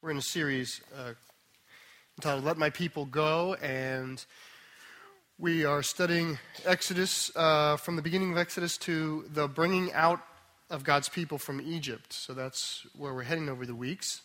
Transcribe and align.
We're 0.00 0.12
in 0.12 0.18
a 0.18 0.22
series 0.22 0.80
uh, 0.96 1.14
entitled 2.18 2.44
Let 2.44 2.56
My 2.56 2.70
People 2.70 3.04
Go, 3.04 3.54
and 3.54 4.24
we 5.38 5.64
are 5.64 5.82
studying 5.82 6.38
Exodus 6.64 7.32
uh, 7.34 7.76
from 7.78 7.96
the 7.96 8.02
beginning 8.02 8.30
of 8.30 8.38
Exodus 8.38 8.78
to 8.78 9.24
the 9.32 9.48
bringing 9.48 9.92
out 9.92 10.20
of 10.70 10.84
God's 10.84 11.08
people 11.08 11.36
from 11.36 11.60
Egypt. 11.60 12.12
So 12.12 12.32
that's 12.32 12.86
where 12.94 13.12
we're 13.12 13.24
heading 13.24 13.48
over 13.48 13.66
the 13.66 13.74
weeks. 13.74 14.22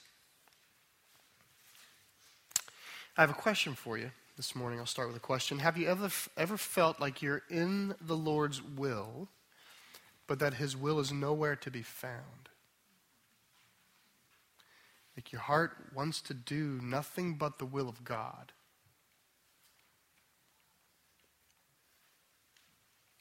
I 3.18 3.22
have 3.22 3.32
a 3.32 3.34
question 3.34 3.74
for 3.74 3.98
you 3.98 4.12
this 4.38 4.56
morning. 4.56 4.78
I'll 4.78 4.86
start 4.86 5.08
with 5.08 5.18
a 5.18 5.22
question. 5.22 5.58
Have 5.58 5.76
you 5.76 5.88
ever, 5.88 6.12
ever 6.38 6.56
felt 6.56 7.00
like 7.00 7.24
you're 7.24 7.42
in 7.50 7.96
the 8.00 8.16
Lord's 8.16 8.62
will, 8.62 9.28
but 10.28 10.38
that 10.38 10.54
His 10.54 10.78
will 10.78 11.00
is 11.00 11.12
nowhere 11.12 11.56
to 11.56 11.72
be 11.72 11.82
found? 11.82 12.50
Like 15.16 15.32
your 15.32 15.42
heart 15.42 15.78
wants 15.94 16.22
to 16.22 16.34
do 16.34 16.80
nothing 16.82 17.36
but 17.36 17.60
the 17.60 17.66
will 17.66 17.88
of 17.88 18.04
God. 18.04 18.52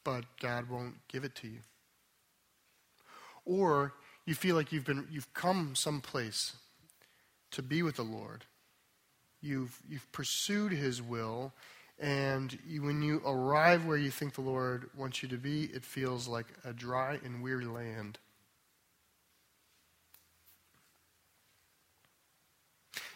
But 0.04 0.24
God 0.40 0.68
won't 0.68 1.06
give 1.08 1.24
it 1.24 1.34
to 1.36 1.48
you. 1.48 1.60
Or 3.44 3.92
you 4.24 4.34
feel 4.34 4.56
like 4.56 4.72
you've 4.72 4.84
been 4.84 5.06
you've 5.10 5.32
come 5.34 5.74
someplace 5.74 6.56
to 7.50 7.62
be 7.62 7.82
with 7.82 7.96
the 7.96 8.02
Lord. 8.02 8.46
You've 9.40 9.80
you've 9.88 10.10
pursued 10.12 10.72
his 10.72 11.02
will 11.02 11.52
and 12.02 12.58
you, 12.66 12.82
when 12.82 13.00
you 13.00 13.22
arrive 13.24 13.86
where 13.86 13.96
you 13.96 14.10
think 14.10 14.34
the 14.34 14.40
Lord 14.40 14.90
wants 14.96 15.22
you 15.22 15.28
to 15.28 15.36
be, 15.36 15.64
it 15.64 15.84
feels 15.84 16.26
like 16.26 16.46
a 16.64 16.72
dry 16.72 17.20
and 17.24 17.42
weary 17.42 17.64
land. 17.64 18.18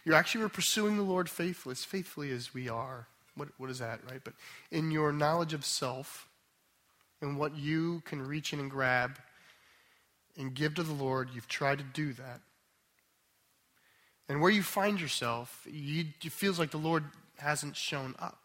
You 0.06 0.14
actually 0.14 0.42
were 0.42 0.48
pursuing 0.48 0.96
the 0.96 1.02
Lord 1.02 1.28
faithfully, 1.28 1.72
as 1.72 1.84
faithfully 1.84 2.30
as 2.30 2.54
we 2.54 2.68
are. 2.68 3.08
What, 3.34 3.48
what 3.58 3.70
is 3.70 3.80
that, 3.80 3.98
right? 4.08 4.20
But 4.22 4.34
in 4.70 4.92
your 4.92 5.12
knowledge 5.12 5.52
of 5.52 5.64
self 5.64 6.28
and 7.20 7.36
what 7.36 7.56
you 7.56 8.02
can 8.06 8.24
reach 8.24 8.52
in 8.52 8.60
and 8.60 8.70
grab 8.70 9.18
and 10.38 10.54
give 10.54 10.76
to 10.76 10.84
the 10.84 10.92
Lord, 10.92 11.30
you've 11.34 11.48
tried 11.48 11.78
to 11.78 11.84
do 11.84 12.12
that. 12.12 12.40
And 14.28 14.40
where 14.40 14.50
you 14.50 14.62
find 14.62 15.00
yourself, 15.00 15.66
you, 15.68 16.04
it 16.24 16.30
feels 16.30 16.60
like 16.60 16.70
the 16.70 16.78
Lord 16.78 17.02
hasn't 17.38 17.74
shown 17.74 18.14
up. 18.20 18.38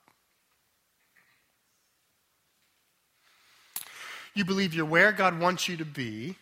You 4.33 4.45
believe 4.45 4.73
you're 4.73 4.83
where 4.83 5.11
God 5.11 5.39
wants 5.39 5.69
you 5.69 5.77
to 5.77 5.85
be, 5.85 6.37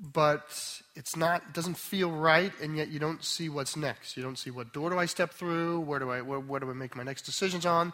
but 0.00 0.80
it's 0.94 1.16
not 1.16 1.52
doesn't 1.52 1.76
feel 1.76 2.10
right 2.10 2.52
and 2.62 2.76
yet 2.76 2.88
you 2.88 2.98
don't 2.98 3.24
see 3.24 3.48
what's 3.48 3.76
next. 3.76 4.16
You 4.16 4.22
don't 4.22 4.38
see 4.38 4.50
what 4.50 4.72
door 4.72 4.90
do 4.90 4.98
i 4.98 5.06
step 5.06 5.32
through? 5.32 5.80
Where 5.80 5.98
do 5.98 6.10
i 6.10 6.20
where, 6.20 6.38
where, 6.38 6.60
do 6.60 6.70
i 6.70 6.72
make 6.72 6.94
my 6.94 7.02
next 7.02 7.22
decisions 7.22 7.66
on? 7.66 7.92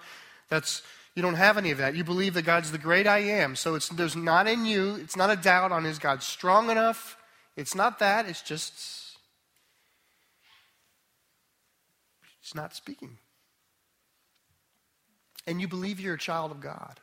That's 0.48 0.82
you 1.14 1.22
don't 1.22 1.34
have 1.34 1.56
any 1.56 1.70
of 1.70 1.78
that. 1.78 1.94
You 1.94 2.04
believe 2.04 2.34
that 2.34 2.42
god's 2.42 2.72
the 2.72 2.78
great 2.78 3.06
i 3.06 3.18
am. 3.18 3.56
So 3.56 3.74
it's 3.74 3.88
there's 3.88 4.16
not 4.16 4.46
in 4.46 4.66
you 4.66 4.96
it's 4.96 5.16
not 5.16 5.30
a 5.30 5.36
doubt 5.36 5.72
on 5.72 5.86
is 5.86 5.98
god 5.98 6.22
strong 6.22 6.70
enough? 6.70 7.16
It's 7.56 7.74
not 7.74 7.98
that 8.00 8.28
it's 8.28 8.42
just 8.42 9.16
it's 12.42 12.54
not 12.54 12.74
speaking. 12.74 13.16
And 15.46 15.60
you 15.60 15.68
believe 15.68 16.00
you're 16.00 16.14
a 16.14 16.18
child 16.18 16.50
of 16.50 16.60
god. 16.60 17.00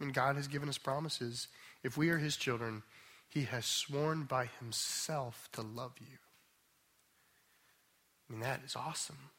And 0.00 0.12
god 0.12 0.36
has 0.36 0.48
given 0.48 0.68
us 0.68 0.76
promises. 0.76 1.48
If 1.82 1.96
we 1.96 2.10
are 2.10 2.18
his 2.18 2.36
children 2.36 2.82
he 3.28 3.44
has 3.44 3.66
sworn 3.66 4.24
by 4.24 4.48
himself 4.58 5.48
to 5.52 5.62
love 5.62 5.92
you. 6.00 6.18
I 8.28 8.32
mean, 8.32 8.40
that 8.40 8.60
is 8.64 8.74
awesome. 8.74 9.30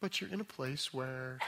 But 0.00 0.20
you're 0.20 0.30
in 0.30 0.40
a 0.40 0.44
place 0.44 0.92
where 0.92 1.38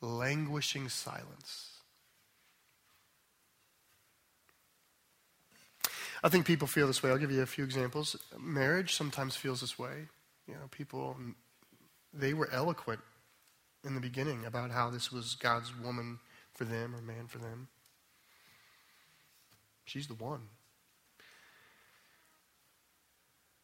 languishing 0.00 0.88
silence. 0.88 1.68
I 6.24 6.28
think 6.28 6.46
people 6.46 6.68
feel 6.68 6.86
this 6.86 7.02
way. 7.02 7.10
I'll 7.10 7.18
give 7.18 7.32
you 7.32 7.42
a 7.42 7.46
few 7.46 7.64
examples. 7.64 8.16
Marriage 8.38 8.94
sometimes 8.94 9.34
feels 9.34 9.60
this 9.60 9.78
way. 9.78 10.08
You 10.46 10.54
know, 10.54 10.68
people, 10.70 11.16
they 12.12 12.34
were 12.34 12.48
eloquent 12.52 13.00
in 13.84 13.94
the 13.94 14.00
beginning 14.00 14.44
about 14.44 14.70
how 14.70 14.90
this 14.90 15.10
was 15.10 15.34
God's 15.34 15.76
woman 15.76 16.20
for 16.62 16.72
them 16.72 16.94
or 16.94 17.02
man 17.02 17.26
for 17.26 17.38
them. 17.38 17.66
She's 19.84 20.06
the 20.06 20.14
one. 20.14 20.42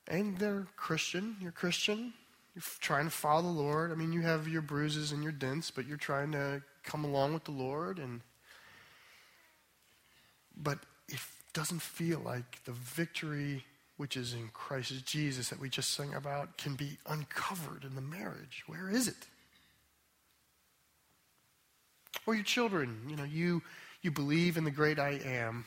And 0.09 0.37
they're 0.39 0.67
Christian. 0.77 1.37
You're 1.41 1.53
Christian. 1.53 2.13
You're 2.57 2.65
trying 2.81 3.05
to 3.05 3.11
follow 3.11 3.43
the 3.43 3.49
Lord. 3.49 3.93
I 3.93 3.95
mean, 3.95 4.13
you 4.13 4.23
have 4.23 4.49
your 4.49 4.63
bruises 4.63 5.13
and 5.13 5.23
your 5.23 5.31
dents, 5.31 5.71
but 5.71 5.87
you're 5.87 5.97
trying 5.97 6.33
to 6.33 6.61
come 6.83 7.05
along 7.05 7.35
with 7.35 7.45
the 7.45 7.53
Lord. 7.53 8.01
And 8.01 8.21
but 10.57 10.79
it 11.09 11.21
doesn't 11.53 11.83
feel 11.83 12.19
like 12.19 12.65
the 12.65 12.73
victory 12.73 13.65
which 13.97 14.17
is 14.17 14.35
in 14.35 14.49
Christ 14.53 15.07
Jesus 15.07 15.51
that 15.51 15.61
we 15.61 15.69
just 15.69 15.95
sang 15.95 16.15
about 16.15 16.59
can 16.59 16.75
be 16.75 16.99
uncovered 17.07 17.85
in 17.85 17.95
the 17.95 18.01
marriage. 18.01 18.65
Where 18.67 18.91
is 18.91 19.07
it? 19.07 19.29
Or 22.27 22.35
your 22.35 22.45
children, 22.45 23.03
you 23.09 23.17
know, 23.17 23.25
you, 23.25 23.63
you 24.03 24.11
believe 24.11 24.57
in 24.57 24.65
the 24.65 24.71
great 24.71 24.99
I 24.99 25.21
am, 25.25 25.65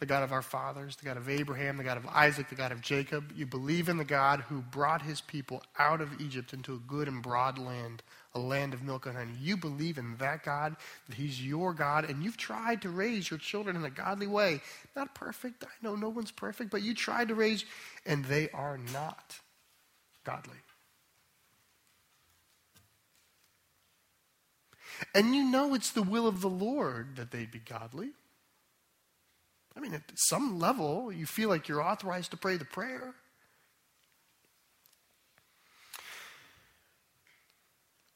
the 0.00 0.06
God 0.06 0.22
of 0.22 0.32
our 0.32 0.42
fathers, 0.42 0.96
the 0.96 1.04
God 1.04 1.16
of 1.16 1.28
Abraham, 1.28 1.76
the 1.76 1.84
God 1.84 1.96
of 1.96 2.06
Isaac, 2.06 2.48
the 2.48 2.54
God 2.54 2.72
of 2.72 2.80
Jacob. 2.80 3.32
You 3.36 3.46
believe 3.46 3.88
in 3.88 3.96
the 3.96 4.04
God 4.04 4.40
who 4.40 4.60
brought 4.60 5.02
his 5.02 5.20
people 5.20 5.62
out 5.78 6.00
of 6.00 6.20
Egypt 6.20 6.52
into 6.52 6.74
a 6.74 6.78
good 6.78 7.08
and 7.08 7.22
broad 7.22 7.58
land, 7.58 8.02
a 8.34 8.38
land 8.38 8.74
of 8.74 8.82
milk 8.82 9.06
and 9.06 9.16
honey. 9.16 9.32
You 9.40 9.56
believe 9.56 9.96
in 9.96 10.16
that 10.16 10.42
God, 10.42 10.76
that 11.08 11.14
he's 11.14 11.44
your 11.44 11.72
God, 11.72 12.10
and 12.10 12.22
you've 12.22 12.36
tried 12.36 12.82
to 12.82 12.90
raise 12.90 13.30
your 13.30 13.38
children 13.38 13.76
in 13.76 13.84
a 13.84 13.90
godly 13.90 14.26
way. 14.26 14.60
Not 14.96 15.14
perfect, 15.14 15.64
I 15.64 15.68
know 15.80 15.94
no 15.94 16.08
one's 16.08 16.32
perfect, 16.32 16.70
but 16.70 16.82
you 16.82 16.94
tried 16.94 17.28
to 17.28 17.34
raise, 17.34 17.64
and 18.04 18.24
they 18.24 18.50
are 18.50 18.78
not 18.92 19.38
godly. 20.24 20.56
And 25.14 25.34
you 25.34 25.44
know 25.44 25.74
it's 25.74 25.90
the 25.90 26.02
will 26.02 26.26
of 26.26 26.40
the 26.40 26.48
Lord 26.48 27.16
that 27.16 27.30
they 27.30 27.46
be 27.46 27.58
godly. 27.58 28.10
I 29.76 29.80
mean, 29.80 29.94
at 29.94 30.02
some 30.14 30.58
level, 30.58 31.12
you 31.12 31.26
feel 31.26 31.48
like 31.48 31.68
you're 31.68 31.82
authorized 31.82 32.30
to 32.30 32.36
pray 32.36 32.56
the 32.56 32.64
prayer. 32.64 33.14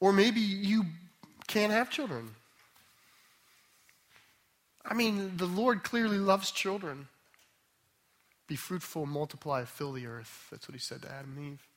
Or 0.01 0.13
maybe 0.13 0.41
you 0.41 0.85
can't 1.49 1.73
have 1.73 1.91
children. 1.91 2.35
I 4.85 4.95
mean, 4.95 5.37
the 5.37 5.47
Lord 5.47 5.83
clearly 5.83 6.19
loves 6.19 6.51
children. 6.51 7.09
Be 8.47 8.57
fruitful, 8.57 9.07
multiply, 9.07 9.65
fill 9.65 9.93
the 9.93 10.07
earth. 10.07 10.47
That's 10.51 10.69
what 10.69 10.75
he 10.75 10.81
said 10.81 11.03
to 11.03 11.13
Adam 11.13 11.35
and 11.37 11.53
Eve. 11.53 11.68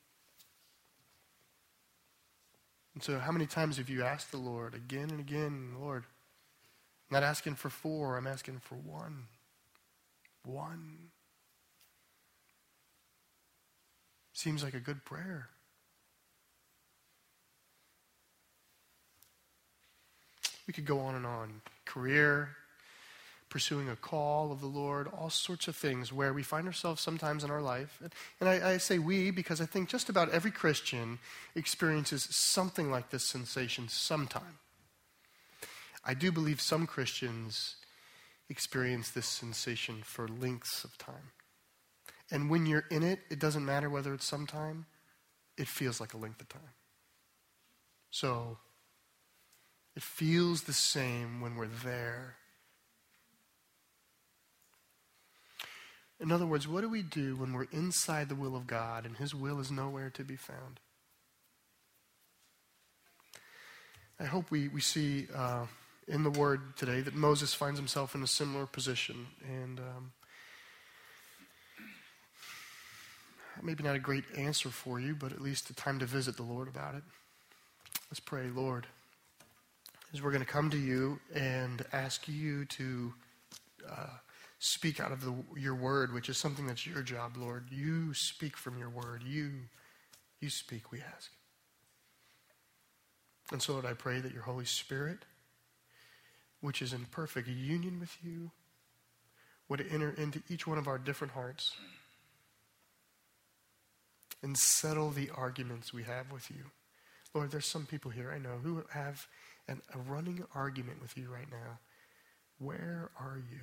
And 2.94 3.02
so, 3.02 3.20
how 3.20 3.32
many 3.32 3.46
times 3.46 3.78
have 3.78 3.90
you 3.90 4.04
asked 4.04 4.32
the 4.32 4.38
Lord 4.38 4.76
again 4.76 5.10
and 5.12 5.20
again, 5.20 5.76
Lord, 5.80 6.04
I'm 7.10 7.16
not 7.16 7.24
asking 7.24 7.56
for 7.56 7.70
four, 7.70 8.18
I'm 8.18 8.28
asking 8.28 8.60
for 8.60 8.76
one. 8.76 9.26
One. 10.44 10.98
Seems 14.34 14.64
like 14.64 14.74
a 14.74 14.80
good 14.80 15.06
prayer. 15.06 15.50
We 20.68 20.74
could 20.74 20.86
go 20.86 21.00
on 21.00 21.16
and 21.16 21.26
on. 21.26 21.62
Career, 21.86 22.50
pursuing 23.52 23.90
a 23.90 23.96
call 23.98 24.52
of 24.54 24.62
the 24.62 24.68
Lord, 24.68 25.08
all 25.10 25.30
sorts 25.30 25.68
of 25.68 25.76
things 25.76 26.12
where 26.12 26.34
we 26.34 26.42
find 26.42 26.66
ourselves 26.66 27.02
sometimes 27.02 27.44
in 27.44 27.52
our 27.52 27.62
life. 27.62 28.02
And 28.40 28.50
I, 28.50 28.72
I, 28.72 28.78
say 28.78 28.98
we 28.98 29.30
because 29.30 29.60
I 29.60 29.66
think 29.66 29.90
just 29.90 30.08
about 30.08 30.30
every 30.30 30.52
Christian 30.52 31.20
experiences 31.54 32.26
something 32.32 32.90
like 32.90 33.10
this 33.10 33.26
sensation 33.26 33.90
sometime. 33.90 34.58
I 36.04 36.14
do 36.14 36.32
believe 36.32 36.62
some 36.62 36.88
Christians 36.88 37.76
experience 38.50 39.12
this 39.12 39.28
sensation 39.28 40.02
for 40.02 40.30
lengths 40.30 40.86
of 40.86 40.98
time. 40.98 41.32
And 42.32 42.50
when 42.50 42.66
you're 42.66 42.86
in 42.90 43.04
it, 43.04 43.20
it 43.30 43.38
doesn't 43.38 43.66
matter 43.66 43.90
whether 43.90 44.14
it's 44.14 44.26
sometime, 44.26 44.86
it 45.58 45.68
feels 45.68 46.00
like 46.00 46.14
a 46.14 46.18
length 46.18 46.40
of 46.40 46.48
time. 46.48 46.74
So, 48.12 48.58
it 49.94 50.04
feels 50.04 50.64
the 50.64 50.74
same 50.74 51.42
when 51.42 51.58
we're 51.58 51.68
there 51.68 52.38
In 56.22 56.32
other 56.32 56.46
words, 56.46 56.68
what 56.68 56.82
do 56.82 56.90
we 56.90 57.02
do 57.02 57.36
when 57.36 57.52
we're 57.52 57.66
inside 57.72 58.30
the 58.30 58.36
will 58.36 58.56
of 58.56 58.68
God 58.68 59.08
and 59.08 59.18
His 59.18 59.34
will 59.34 59.60
is 59.60 59.72
nowhere 59.72 60.12
to 60.12 60.24
be 60.24 60.36
found? 60.36 60.80
I 64.20 64.26
hope 64.26 64.52
we, 64.52 64.68
we 64.68 64.82
see 64.82 65.26
uh, 65.36 65.66
in 66.08 66.24
the 66.24 66.30
Word 66.30 66.78
today 66.78 67.02
that 67.02 67.16
Moses 67.16 67.56
finds 67.56 67.80
himself 67.80 68.14
in 68.14 68.22
a 68.22 68.28
similar 68.28 68.68
position. 68.68 69.26
And 69.44 69.80
um, 69.80 70.12
maybe 73.64 73.84
not 73.84 73.96
a 73.96 74.00
great 74.00 74.26
answer 74.38 74.70
for 74.70 75.00
you, 75.00 75.16
but 75.16 75.32
at 75.32 75.42
least 75.42 75.72
a 75.72 75.74
time 75.74 75.98
to 75.98 76.06
visit 76.06 76.38
the 76.38 76.44
Lord 76.44 76.68
about 76.68 76.94
it. 76.94 77.04
Let's 78.12 78.20
pray, 78.20 78.48
Lord, 78.54 78.86
as 80.14 80.22
we're 80.22 80.32
going 80.32 80.46
to 80.46 80.52
come 80.52 80.70
to 80.70 80.78
you 80.78 81.20
and 81.34 81.84
ask 81.92 82.28
you 82.28 82.66
to 82.66 83.14
uh, 83.90 84.08
speak 84.64 85.00
out 85.00 85.12
of 85.12 85.26
the, 85.26 85.34
your 85.60 85.74
word, 85.74 86.14
which 86.14 86.30
is 86.30 86.38
something 86.38 86.68
that's 86.68 86.86
your 86.86 87.02
job, 87.02 87.36
Lord. 87.36 87.66
You 87.72 88.14
speak 88.14 88.56
from 88.56 88.78
your 88.78 88.90
word. 88.90 89.24
You, 89.26 89.54
you 90.40 90.52
speak, 90.52 90.92
we 90.92 91.00
ask. 91.00 91.32
And 93.52 93.60
so, 93.60 93.74
Lord, 93.74 93.88
I 93.88 93.94
pray 93.94 94.20
that 94.20 94.32
your 94.32 94.44
Holy 94.44 94.66
Spirit, 94.66 95.26
which 96.62 96.84
is 96.84 96.94
in 96.94 97.06
perfect 97.06 97.48
union 97.48 98.00
with 98.00 98.16
you, 98.24 98.52
would 99.68 99.84
enter 99.92 100.12
into 100.12 100.44
each 100.48 100.68
one 100.68 100.78
of 100.78 100.88
our 100.88 101.00
different 101.00 101.34
hearts 101.34 101.76
and 104.44 104.56
settle 104.56 105.10
the 105.10 105.32
arguments 105.36 105.92
we 105.92 106.04
have 106.04 106.32
with 106.32 106.52
you. 106.52 106.66
Lord, 107.34 107.50
there's 107.50 107.66
some 107.66 107.88
people 107.88 108.12
here 108.12 108.32
I 108.32 108.38
know 108.38 108.60
who 108.62 108.84
have 108.92 109.26
an, 109.68 109.82
a 109.96 109.98
running 109.98 110.44
argument 110.54 111.02
with 111.02 111.18
you 111.18 111.34
right 111.34 111.50
now. 111.50 111.80
Where 112.60 113.10
are 113.20 113.40
you? 113.52 113.62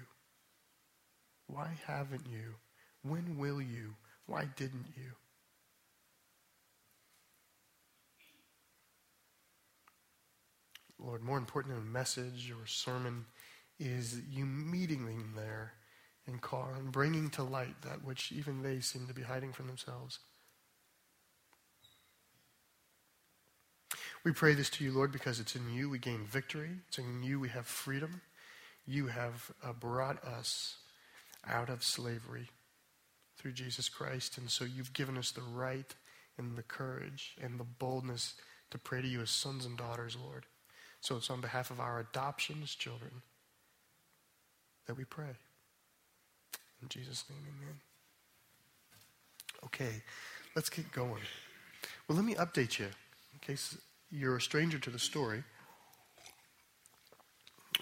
Why 1.48 1.70
haven't 1.86 2.26
you? 2.30 2.54
When 3.02 3.36
will 3.38 3.60
you? 3.60 3.94
Why 4.26 4.44
didn't 4.56 4.86
you? 4.96 5.12
Lord, 10.98 11.22
more 11.22 11.38
important 11.38 11.74
than 11.74 11.82
a 11.82 11.86
message 11.86 12.50
or 12.50 12.64
a 12.64 12.68
sermon 12.68 13.24
is 13.78 14.20
you 14.30 14.44
meeting 14.44 15.06
them 15.06 15.32
there 15.36 15.72
and 16.26 16.40
calling, 16.40 16.90
bringing 16.90 17.30
to 17.30 17.42
light 17.42 17.80
that 17.82 18.04
which 18.04 18.32
even 18.32 18.62
they 18.62 18.80
seem 18.80 19.06
to 19.06 19.14
be 19.14 19.22
hiding 19.22 19.52
from 19.52 19.68
themselves. 19.68 20.18
We 24.24 24.32
pray 24.32 24.54
this 24.54 24.68
to 24.70 24.84
you, 24.84 24.92
Lord, 24.92 25.12
because 25.12 25.40
it's 25.40 25.56
in 25.56 25.72
you 25.72 25.88
we 25.88 25.98
gain 25.98 26.24
victory. 26.26 26.70
It's 26.88 26.98
in 26.98 27.22
you 27.22 27.40
we 27.40 27.48
have 27.48 27.66
freedom. 27.66 28.20
You 28.86 29.06
have 29.06 29.50
uh, 29.64 29.72
brought 29.72 30.22
us 30.24 30.76
out 31.48 31.68
of 31.68 31.82
slavery 31.82 32.48
through 33.36 33.52
Jesus 33.52 33.88
Christ. 33.88 34.38
And 34.38 34.50
so 34.50 34.64
you've 34.64 34.92
given 34.92 35.16
us 35.16 35.30
the 35.30 35.42
right 35.42 35.94
and 36.36 36.56
the 36.56 36.62
courage 36.62 37.36
and 37.42 37.58
the 37.58 37.64
boldness 37.64 38.34
to 38.70 38.78
pray 38.78 39.02
to 39.02 39.08
you 39.08 39.20
as 39.20 39.30
sons 39.30 39.64
and 39.64 39.76
daughters, 39.76 40.16
Lord. 40.22 40.46
So 41.00 41.16
it's 41.16 41.30
on 41.30 41.40
behalf 41.40 41.70
of 41.70 41.80
our 41.80 42.00
adoption 42.00 42.56
as 42.62 42.74
children 42.74 43.22
that 44.86 44.96
we 44.96 45.04
pray. 45.04 45.36
In 46.82 46.88
Jesus' 46.88 47.24
name, 47.28 47.40
amen. 47.56 47.74
Okay, 49.64 50.02
let's 50.54 50.68
get 50.68 50.90
going. 50.92 51.22
Well, 52.06 52.16
let 52.16 52.24
me 52.24 52.34
update 52.34 52.78
you 52.78 52.86
in 52.86 53.40
case 53.40 53.76
you're 54.10 54.36
a 54.36 54.40
stranger 54.40 54.78
to 54.78 54.90
the 54.90 54.98
story, 54.98 55.42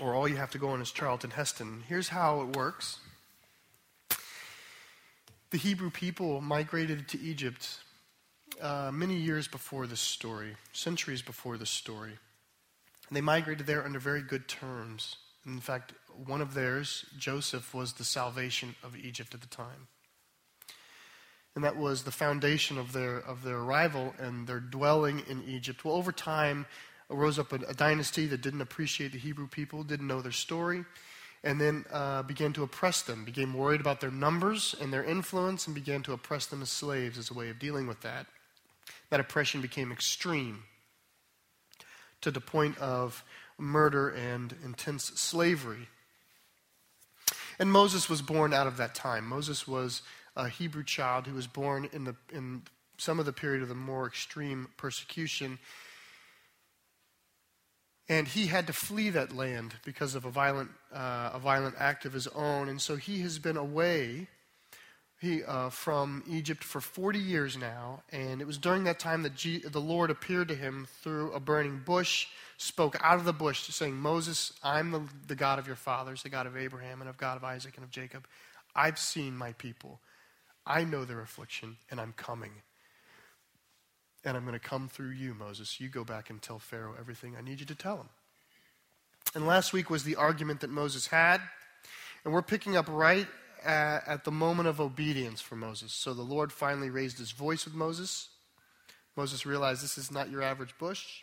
or 0.00 0.14
all 0.14 0.26
you 0.26 0.36
have 0.36 0.50
to 0.50 0.58
go 0.58 0.70
on 0.70 0.80
is 0.80 0.90
Charlton 0.90 1.30
Heston. 1.30 1.84
Here's 1.86 2.08
how 2.08 2.40
it 2.40 2.56
works 2.56 2.98
the 5.50 5.58
Hebrew 5.58 5.90
people 5.90 6.40
migrated 6.40 7.08
to 7.08 7.20
Egypt 7.20 7.78
uh, 8.60 8.90
many 8.92 9.16
years 9.16 9.46
before 9.48 9.86
this 9.86 10.00
story, 10.00 10.56
centuries 10.72 11.22
before 11.22 11.56
this 11.56 11.70
story. 11.70 12.18
They 13.10 13.20
migrated 13.20 13.66
there 13.66 13.84
under 13.84 13.98
very 13.98 14.22
good 14.22 14.48
terms. 14.48 15.16
In 15.44 15.60
fact, 15.60 15.92
one 16.24 16.40
of 16.40 16.54
theirs, 16.54 17.04
Joseph, 17.18 17.72
was 17.74 17.92
the 17.92 18.04
salvation 18.04 18.74
of 18.82 18.96
Egypt 18.96 19.34
at 19.34 19.40
the 19.40 19.46
time. 19.46 19.86
And 21.54 21.64
that 21.64 21.76
was 21.76 22.02
the 22.02 22.10
foundation 22.10 22.76
of 22.76 22.92
their, 22.92 23.18
of 23.18 23.42
their 23.42 23.58
arrival 23.58 24.14
and 24.18 24.46
their 24.46 24.60
dwelling 24.60 25.22
in 25.28 25.42
Egypt. 25.46 25.84
Well, 25.84 25.94
over 25.94 26.12
time, 26.12 26.66
arose 27.10 27.38
up 27.38 27.52
a, 27.52 27.56
a 27.68 27.74
dynasty 27.74 28.26
that 28.26 28.42
didn't 28.42 28.60
appreciate 28.60 29.12
the 29.12 29.18
Hebrew 29.18 29.46
people, 29.46 29.84
didn't 29.84 30.08
know 30.08 30.20
their 30.20 30.32
story, 30.32 30.84
and 31.44 31.60
then 31.60 31.84
uh, 31.92 32.22
began 32.22 32.52
to 32.54 32.62
oppress 32.62 33.02
them, 33.02 33.24
became 33.24 33.54
worried 33.54 33.80
about 33.80 34.00
their 34.00 34.10
numbers 34.10 34.74
and 34.80 34.92
their 34.92 35.04
influence, 35.04 35.66
and 35.66 35.74
began 35.74 36.02
to 36.02 36.12
oppress 36.12 36.46
them 36.46 36.62
as 36.62 36.70
slaves 36.70 37.18
as 37.18 37.30
a 37.30 37.34
way 37.34 37.50
of 37.50 37.58
dealing 37.58 37.86
with 37.86 38.00
that. 38.02 38.26
That 39.10 39.20
oppression 39.20 39.60
became 39.60 39.92
extreme 39.92 40.64
to 42.20 42.30
the 42.30 42.40
point 42.40 42.78
of 42.78 43.24
murder 43.58 44.08
and 44.08 44.54
intense 44.64 45.04
slavery. 45.04 45.88
And 47.58 47.70
Moses 47.72 48.08
was 48.08 48.22
born 48.22 48.52
out 48.52 48.66
of 48.66 48.76
that 48.76 48.94
time. 48.94 49.26
Moses 49.26 49.66
was 49.66 50.02
a 50.34 50.48
Hebrew 50.48 50.84
child 50.84 51.26
who 51.26 51.34
was 51.34 51.46
born 51.46 51.88
in, 51.92 52.04
the, 52.04 52.16
in 52.32 52.62
some 52.98 53.18
of 53.18 53.26
the 53.26 53.32
period 53.32 53.62
of 53.62 53.68
the 53.68 53.74
more 53.74 54.06
extreme 54.06 54.68
persecution. 54.76 55.58
And 58.08 58.28
he 58.28 58.46
had 58.46 58.68
to 58.68 58.72
flee 58.72 59.10
that 59.10 59.34
land 59.34 59.74
because 59.84 60.14
of 60.14 60.24
a 60.24 60.30
violent, 60.30 60.70
uh, 60.92 61.30
a 61.34 61.40
violent 61.40 61.74
act 61.78 62.04
of 62.04 62.12
his 62.12 62.28
own. 62.28 62.68
And 62.68 62.80
so 62.80 62.96
he 62.96 63.20
has 63.22 63.38
been 63.38 63.56
away 63.56 64.28
he, 65.20 65.42
uh, 65.44 65.70
from 65.70 66.22
Egypt 66.28 66.62
for 66.62 66.80
40 66.80 67.18
years 67.18 67.56
now, 67.56 68.02
and 68.12 68.42
it 68.42 68.46
was 68.46 68.58
during 68.58 68.84
that 68.84 68.98
time 68.98 69.22
that 69.22 69.34
G- 69.34 69.58
the 69.64 69.80
Lord 69.80 70.10
appeared 70.10 70.48
to 70.48 70.54
him 70.54 70.86
through 71.02 71.32
a 71.32 71.40
burning 71.40 71.80
bush, 71.84 72.28
spoke 72.58 72.96
out 73.00 73.18
of 73.18 73.24
the 73.24 73.32
bush, 73.32 73.62
saying, 73.62 73.96
Moses, 73.96 74.52
I'm 74.62 74.90
the, 74.90 75.02
the 75.26 75.34
God 75.34 75.58
of 75.58 75.66
your 75.66 75.76
fathers, 75.76 76.22
the 76.22 76.28
God 76.28 76.46
of 76.46 76.56
Abraham, 76.56 77.00
and 77.00 77.08
of 77.08 77.16
God 77.16 77.38
of 77.38 77.44
Isaac 77.44 77.76
and 77.76 77.84
of 77.84 77.90
Jacob. 77.90 78.26
I've 78.74 78.98
seen 78.98 79.36
my 79.36 79.52
people. 79.54 80.00
I 80.66 80.84
know 80.84 81.06
their 81.06 81.22
affliction, 81.22 81.78
and 81.90 81.98
I'm 81.98 82.12
coming. 82.12 82.52
And 84.26 84.36
I'm 84.36 84.44
going 84.44 84.58
to 84.58 84.58
come 84.58 84.88
through 84.88 85.10
you, 85.10 85.34
Moses. 85.34 85.80
You 85.80 85.88
go 85.88 86.02
back 86.02 86.30
and 86.30 86.42
tell 86.42 86.58
Pharaoh 86.58 86.96
everything 86.98 87.36
I 87.38 87.42
need 87.42 87.60
you 87.60 87.66
to 87.66 87.76
tell 87.76 87.98
him. 87.98 88.08
And 89.36 89.46
last 89.46 89.72
week 89.72 89.88
was 89.88 90.02
the 90.02 90.16
argument 90.16 90.60
that 90.60 90.70
Moses 90.70 91.06
had. 91.06 91.40
And 92.24 92.34
we're 92.34 92.42
picking 92.42 92.76
up 92.76 92.86
right 92.88 93.28
at, 93.64 94.02
at, 94.08 94.24
the 94.24 94.32
moment 94.32 94.68
of 94.68 94.80
obedience 94.80 95.40
for 95.40 95.54
Moses. 95.54 95.92
So 95.92 96.12
the 96.12 96.22
Lord 96.22 96.50
finally 96.50 96.90
raised 96.90 97.18
his 97.18 97.30
voice 97.30 97.64
with 97.64 97.74
Moses. 97.74 98.28
Moses 99.14 99.46
realized 99.46 99.84
this 99.84 99.96
is 99.96 100.10
not 100.10 100.28
your 100.28 100.42
average 100.42 100.76
bush. 100.76 101.22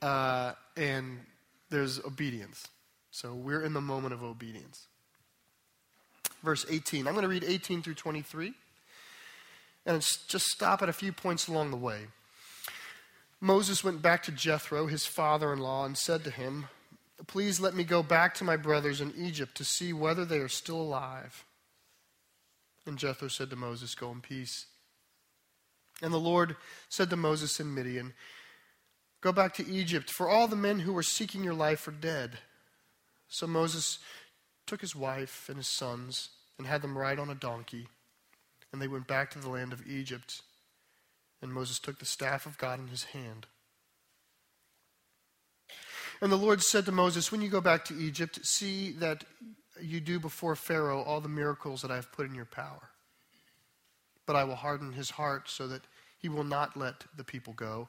Uh, 0.00 0.52
and 0.78 1.20
there's 1.68 2.02
obedience. 2.02 2.68
So 3.10 3.34
we're 3.34 3.62
in 3.62 3.74
the 3.74 3.82
moment 3.82 4.14
of 4.14 4.22
obedience. 4.22 4.86
Verse 6.42 6.64
18. 6.70 7.06
I'm 7.06 7.12
going 7.12 7.22
to 7.22 7.28
read 7.28 7.44
18 7.44 7.82
through 7.82 7.94
23. 7.94 8.54
And 9.86 10.00
just 10.28 10.46
stop 10.46 10.82
at 10.82 10.88
a 10.88 10.94
few 10.94 11.12
points 11.12 11.48
along 11.48 11.70
the 11.70 11.76
way. 11.76 12.06
Moses 13.40 13.82
went 13.82 14.02
back 14.02 14.22
to 14.24 14.32
Jethro, 14.32 14.86
his 14.86 15.06
father 15.06 15.52
in 15.52 15.58
law, 15.58 15.86
and 15.86 15.96
said 15.96 16.24
to 16.24 16.30
him, 16.30 16.66
Please 17.26 17.60
let 17.60 17.74
me 17.74 17.84
go 17.84 18.02
back 18.02 18.34
to 18.34 18.44
my 18.44 18.56
brothers 18.56 19.00
in 19.00 19.14
Egypt 19.16 19.56
to 19.56 19.64
see 19.64 19.92
whether 19.92 20.24
they 20.24 20.38
are 20.38 20.48
still 20.48 20.80
alive. 20.80 21.44
And 22.86 22.98
Jethro 22.98 23.28
said 23.28 23.50
to 23.50 23.56
Moses, 23.56 23.94
Go 23.94 24.10
in 24.10 24.20
peace. 24.20 24.66
And 26.02 26.12
the 26.12 26.18
Lord 26.18 26.56
said 26.88 27.10
to 27.10 27.16
Moses 27.16 27.60
in 27.60 27.74
Midian, 27.74 28.14
Go 29.20 29.32
back 29.32 29.54
to 29.54 29.70
Egypt, 29.70 30.10
for 30.10 30.28
all 30.28 30.48
the 30.48 30.56
men 30.56 30.80
who 30.80 30.92
were 30.92 31.02
seeking 31.02 31.44
your 31.44 31.54
life 31.54 31.86
are 31.86 31.92
dead. 31.92 32.38
So 33.28 33.46
Moses 33.46 33.98
took 34.66 34.80
his 34.80 34.96
wife 34.96 35.48
and 35.48 35.58
his 35.58 35.66
sons 35.66 36.30
and 36.58 36.66
had 36.66 36.82
them 36.82 36.96
ride 36.96 37.18
on 37.18 37.28
a 37.28 37.34
donkey, 37.34 37.86
and 38.72 38.80
they 38.80 38.88
went 38.88 39.06
back 39.06 39.30
to 39.30 39.38
the 39.38 39.48
land 39.48 39.72
of 39.72 39.86
Egypt. 39.86 40.42
And 41.42 41.52
Moses 41.52 41.78
took 41.78 41.98
the 41.98 42.04
staff 42.04 42.46
of 42.46 42.58
God 42.58 42.78
in 42.78 42.88
his 42.88 43.04
hand. 43.04 43.46
And 46.20 46.30
the 46.30 46.36
Lord 46.36 46.62
said 46.62 46.84
to 46.84 46.92
Moses, 46.92 47.32
When 47.32 47.40
you 47.40 47.48
go 47.48 47.60
back 47.60 47.84
to 47.86 47.98
Egypt, 47.98 48.44
see 48.44 48.92
that 48.92 49.24
you 49.80 50.00
do 50.00 50.20
before 50.20 50.54
Pharaoh 50.54 51.02
all 51.02 51.20
the 51.20 51.28
miracles 51.28 51.82
that 51.82 51.90
I 51.90 51.96
have 51.96 52.12
put 52.12 52.26
in 52.26 52.34
your 52.34 52.44
power. 52.44 52.90
But 54.26 54.36
I 54.36 54.44
will 54.44 54.56
harden 54.56 54.92
his 54.92 55.10
heart 55.10 55.48
so 55.48 55.66
that 55.68 55.82
he 56.18 56.28
will 56.28 56.44
not 56.44 56.76
let 56.76 57.04
the 57.16 57.24
people 57.24 57.54
go. 57.54 57.88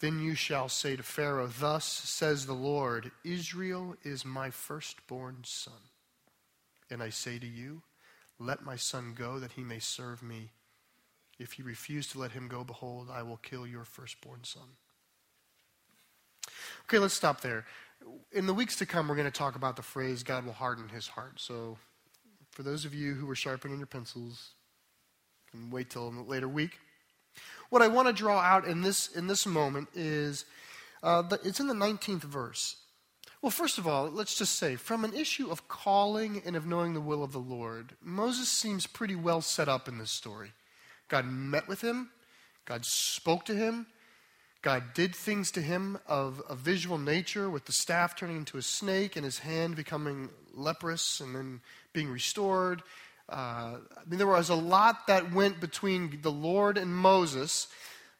Then 0.00 0.20
you 0.20 0.34
shall 0.34 0.68
say 0.68 0.96
to 0.96 1.02
Pharaoh, 1.02 1.46
Thus 1.46 1.84
says 1.84 2.46
the 2.46 2.54
Lord, 2.54 3.12
Israel 3.24 3.94
is 4.02 4.24
my 4.24 4.50
firstborn 4.50 5.42
son. 5.44 5.74
And 6.90 7.02
I 7.02 7.10
say 7.10 7.38
to 7.38 7.46
you, 7.46 7.82
Let 8.44 8.64
my 8.64 8.76
son 8.76 9.14
go 9.16 9.38
that 9.38 9.52
he 9.52 9.62
may 9.62 9.78
serve 9.78 10.22
me. 10.22 10.50
If 11.38 11.58
you 11.58 11.64
refuse 11.64 12.06
to 12.08 12.18
let 12.18 12.32
him 12.32 12.48
go, 12.48 12.64
behold, 12.64 13.08
I 13.12 13.22
will 13.22 13.38
kill 13.38 13.66
your 13.66 13.84
firstborn 13.84 14.44
son. 14.44 14.76
Okay, 16.84 16.98
let's 16.98 17.14
stop 17.14 17.40
there. 17.40 17.64
In 18.32 18.46
the 18.46 18.54
weeks 18.54 18.76
to 18.76 18.86
come, 18.86 19.08
we're 19.08 19.16
going 19.16 19.30
to 19.30 19.38
talk 19.38 19.56
about 19.56 19.76
the 19.76 19.82
phrase, 19.82 20.22
God 20.22 20.44
will 20.44 20.52
harden 20.52 20.88
his 20.88 21.08
heart. 21.08 21.40
So, 21.40 21.78
for 22.50 22.62
those 22.62 22.84
of 22.84 22.94
you 22.94 23.14
who 23.14 23.30
are 23.30 23.36
sharpening 23.36 23.78
your 23.78 23.86
pencils, 23.86 24.50
can 25.50 25.70
wait 25.70 25.90
till 25.90 26.08
a 26.08 26.10
later 26.22 26.48
week. 26.48 26.78
What 27.70 27.82
I 27.82 27.88
want 27.88 28.08
to 28.08 28.12
draw 28.12 28.40
out 28.40 28.66
in 28.66 28.82
this, 28.82 29.08
in 29.08 29.26
this 29.26 29.46
moment 29.46 29.88
is 29.94 30.44
Uh, 31.02 31.22
the, 31.22 31.40
it's 31.42 31.58
in 31.58 31.66
the 31.66 31.74
19th 31.74 32.22
verse. 32.22 32.76
Well, 33.42 33.50
first 33.50 33.76
of 33.76 33.88
all, 33.88 34.08
let's 34.08 34.36
just 34.36 34.54
say, 34.54 34.76
from 34.76 35.04
an 35.04 35.14
issue 35.14 35.50
of 35.50 35.66
calling 35.66 36.42
and 36.46 36.54
of 36.54 36.64
knowing 36.64 36.94
the 36.94 37.00
will 37.00 37.24
of 37.24 37.32
the 37.32 37.40
Lord, 37.40 37.96
Moses 38.00 38.48
seems 38.48 38.86
pretty 38.86 39.16
well 39.16 39.40
set 39.40 39.68
up 39.68 39.88
in 39.88 39.98
this 39.98 40.12
story. 40.12 40.52
God 41.08 41.26
met 41.26 41.66
with 41.66 41.80
him, 41.80 42.10
God 42.66 42.84
spoke 42.84 43.44
to 43.46 43.54
him, 43.56 43.86
God 44.62 44.94
did 44.94 45.12
things 45.12 45.50
to 45.50 45.60
him 45.60 45.98
of 46.06 46.40
a 46.48 46.54
visual 46.54 46.98
nature, 46.98 47.50
with 47.50 47.64
the 47.64 47.72
staff 47.72 48.14
turning 48.14 48.36
into 48.36 48.58
a 48.58 48.62
snake 48.62 49.16
and 49.16 49.24
his 49.24 49.40
hand 49.40 49.74
becoming 49.74 50.28
leprous 50.54 51.18
and 51.18 51.34
then 51.34 51.60
being 51.92 52.10
restored. 52.10 52.80
Uh, 53.28 53.78
I 53.96 54.08
mean, 54.08 54.18
there 54.18 54.28
was 54.28 54.50
a 54.50 54.54
lot 54.54 55.08
that 55.08 55.32
went 55.32 55.58
between 55.58 56.20
the 56.22 56.30
Lord 56.30 56.78
and 56.78 56.94
Moses 56.94 57.66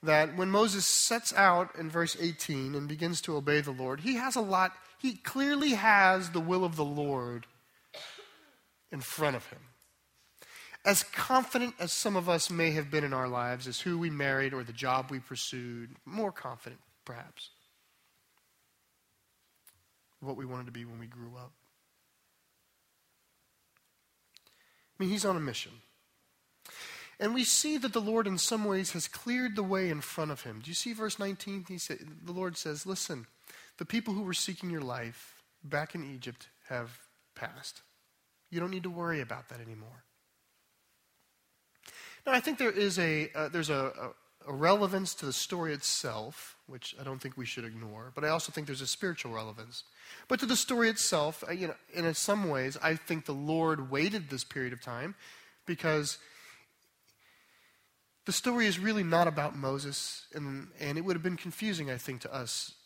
that 0.03 0.37
when 0.37 0.51
Moses 0.51 0.85
sets 0.85 1.33
out 1.35 1.77
in 1.79 1.89
verse 1.89 2.17
18 2.19 2.75
and 2.75 2.89
begins 2.89 3.21
to 3.23 3.37
obey 3.37 3.61
the 3.61 3.71
Lord, 3.71 4.01
he 4.01 4.17
has 4.17 4.35
a 4.35 4.41
lot, 4.41 4.73
he 5.03 5.15
clearly 5.15 5.71
has 5.71 6.31
the 6.31 6.39
will 6.39 6.65
of 6.65 6.77
the 6.77 6.85
Lord 6.85 7.47
in 8.93 9.01
front 9.01 9.35
of 9.35 9.45
him. 9.47 9.59
As 10.85 11.03
confident 11.03 11.75
as 11.81 11.93
some 11.93 12.15
of 12.15 12.29
us 12.29 12.51
may 12.51 12.71
have 12.71 12.89
been 12.89 13.03
in 13.03 13.13
our 13.13 13.27
lives 13.27 13.67
as 13.67 13.81
who 13.81 13.99
we 13.99 14.11
married 14.11 14.55
or 14.55 14.63
the 14.63 14.73
job 14.73 15.11
we 15.11 15.19
pursued, 15.19 15.91
more 16.05 16.31
confident, 16.31 16.81
perhaps, 17.05 17.51
what 20.21 20.37
we 20.37 20.47
wanted 20.47 20.67
to 20.67 20.73
be 20.73 20.85
when 20.85 21.01
we 21.01 21.07
grew 21.07 21.33
up. 21.37 21.51
I 24.39 25.03
mean, 25.03 25.11
he's 25.11 25.25
on 25.25 25.37
a 25.37 25.41
mission. 25.41 25.73
And 27.19 27.35
we 27.35 27.43
see 27.43 27.77
that 27.77 27.93
the 27.93 28.01
Lord, 28.01 28.29
in 28.29 28.39
some 28.39 28.65
ways, 28.65 28.93
has 28.93 29.09
cleared 29.09 29.57
the 29.57 29.65
way 29.65 29.91
in 29.91 30.01
front 30.01 30.31
of 30.31 30.43
him. 30.43 30.61
Do 30.63 30.71
you 30.71 30.75
see 30.77 30.93
verse 30.93 31.19
19? 31.19 31.65
He 31.67 31.79
say, 31.79 31.99
the 32.25 32.33
Lord 32.33 32.57
says, 32.57 32.87
Listen, 32.87 33.27
the 33.83 33.87
people 33.87 34.15
who 34.15 34.23
were 34.23 34.33
seeking 34.33 34.71
your 34.71 34.81
life 34.81 35.43
back 35.65 35.97
in 35.97 36.09
Egypt 36.15 36.47
have 36.69 37.01
passed. 37.35 37.83
You 38.49 38.61
don't 38.61 38.71
need 38.71 38.85
to 38.85 38.91
worry 38.91 39.21
about 39.21 39.49
that 39.49 39.61
anymore. 39.61 40.05
Now, 42.25 42.31
I 42.31 42.39
think 42.39 42.59
there 42.59 42.71
is 42.71 43.01
a, 43.01 43.29
uh, 43.35 43.49
there's 43.49 43.71
a, 43.71 44.15
a, 44.47 44.53
a 44.53 44.55
relevance 44.55 45.17
to 45.17 45.27
the 45.27 45.33
story 45.33 45.73
itself, 45.73 46.55
which 46.69 46.95
I 47.01 47.03
don't 47.03 47.21
think 47.21 47.37
we 47.37 47.45
should 47.45 47.65
ignore, 47.65 48.13
but 48.15 48.25
I 48.25 48.29
also 48.29 48.53
think 48.53 48.69
there's 48.69 48.83
a 48.83 48.87
spiritual 48.87 49.33
relevance. 49.33 49.83
But 50.29 50.39
to 50.39 50.47
the 50.47 50.55
story 50.55 50.89
itself, 50.89 51.43
uh, 51.49 51.51
you 51.51 51.67
know, 51.67 51.75
in 51.93 52.15
some 52.15 52.49
ways, 52.49 52.79
I 52.85 52.95
think 52.95 53.27
the 53.27 53.33
Lord 53.33 53.91
waited 53.91 54.31
this 54.31 54.45
period 54.45 54.73
of 54.73 54.81
time 54.81 55.17
because 55.67 56.19
the 58.27 58.33
story 58.33 58.69
is 58.69 58.79
really 58.79 59.03
not 59.03 59.27
about 59.27 59.57
Moses, 59.57 60.25
and, 60.33 60.69
and 60.79 60.99
it 60.99 61.01
would 61.01 61.17
have 61.17 61.25
been 61.25 61.37
confusing, 61.37 61.91
I 61.91 61.97
think, 61.97 62.21
to 62.21 62.33
us 62.33 62.77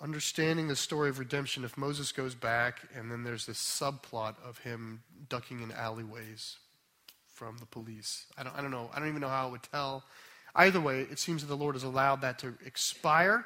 understanding 0.00 0.68
the 0.68 0.76
story 0.76 1.08
of 1.08 1.18
redemption 1.18 1.64
if 1.64 1.78
Moses 1.78 2.12
goes 2.12 2.34
back 2.34 2.80
and 2.94 3.10
then 3.10 3.24
there's 3.24 3.46
this 3.46 3.58
subplot 3.58 4.34
of 4.44 4.58
him 4.58 5.02
ducking 5.28 5.60
in 5.60 5.72
alleyways 5.72 6.56
from 7.26 7.58
the 7.58 7.66
police. 7.66 8.26
I 8.36 8.42
don't, 8.42 8.56
I 8.56 8.62
don't 8.62 8.70
know. 8.70 8.90
I 8.94 8.98
don't 8.98 9.08
even 9.08 9.20
know 9.20 9.28
how 9.28 9.48
it 9.48 9.52
would 9.52 9.62
tell. 9.62 10.04
Either 10.54 10.80
way, 10.80 11.00
it 11.00 11.18
seems 11.18 11.42
that 11.42 11.48
the 11.48 11.56
Lord 11.56 11.74
has 11.74 11.82
allowed 11.82 12.20
that 12.20 12.38
to 12.40 12.54
expire 12.64 13.44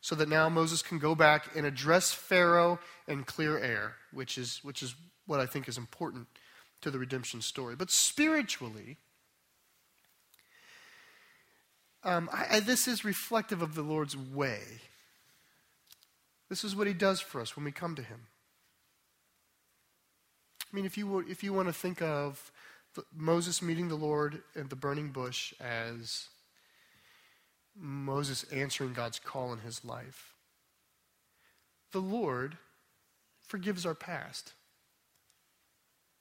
so 0.00 0.14
that 0.14 0.28
now 0.28 0.48
Moses 0.48 0.82
can 0.82 0.98
go 0.98 1.14
back 1.14 1.56
and 1.56 1.66
address 1.66 2.12
Pharaoh 2.12 2.78
and 3.08 3.26
clear 3.26 3.58
air, 3.58 3.94
which 4.12 4.38
is, 4.38 4.60
which 4.62 4.82
is 4.82 4.94
what 5.26 5.40
I 5.40 5.46
think 5.46 5.68
is 5.68 5.78
important 5.78 6.26
to 6.82 6.90
the 6.90 6.98
redemption 6.98 7.40
story. 7.40 7.74
But 7.74 7.90
spiritually, 7.90 8.98
um, 12.04 12.28
I, 12.32 12.56
I, 12.56 12.60
this 12.60 12.86
is 12.86 13.04
reflective 13.04 13.62
of 13.62 13.74
the 13.74 13.82
Lord's 13.82 14.16
way. 14.16 14.60
This 16.48 16.64
is 16.64 16.76
what 16.76 16.86
He 16.86 16.92
does 16.92 17.20
for 17.20 17.40
us 17.40 17.56
when 17.56 17.64
we 17.64 17.72
come 17.72 17.94
to 17.96 18.02
Him. 18.02 18.20
I 20.72 20.76
mean, 20.76 20.84
if 20.84 20.98
you, 20.98 21.20
if 21.20 21.42
you 21.42 21.52
want 21.52 21.68
to 21.68 21.72
think 21.72 22.02
of 22.02 22.52
Moses 23.14 23.62
meeting 23.62 23.88
the 23.88 23.94
Lord 23.94 24.42
at 24.54 24.70
the 24.70 24.76
burning 24.76 25.10
bush 25.10 25.54
as 25.60 26.28
Moses 27.78 28.44
answering 28.52 28.92
God's 28.92 29.18
call 29.18 29.52
in 29.52 29.60
his 29.60 29.84
life, 29.84 30.34
the 31.92 32.00
Lord 32.00 32.56
forgives 33.42 33.86
our 33.86 33.94
past. 33.94 34.54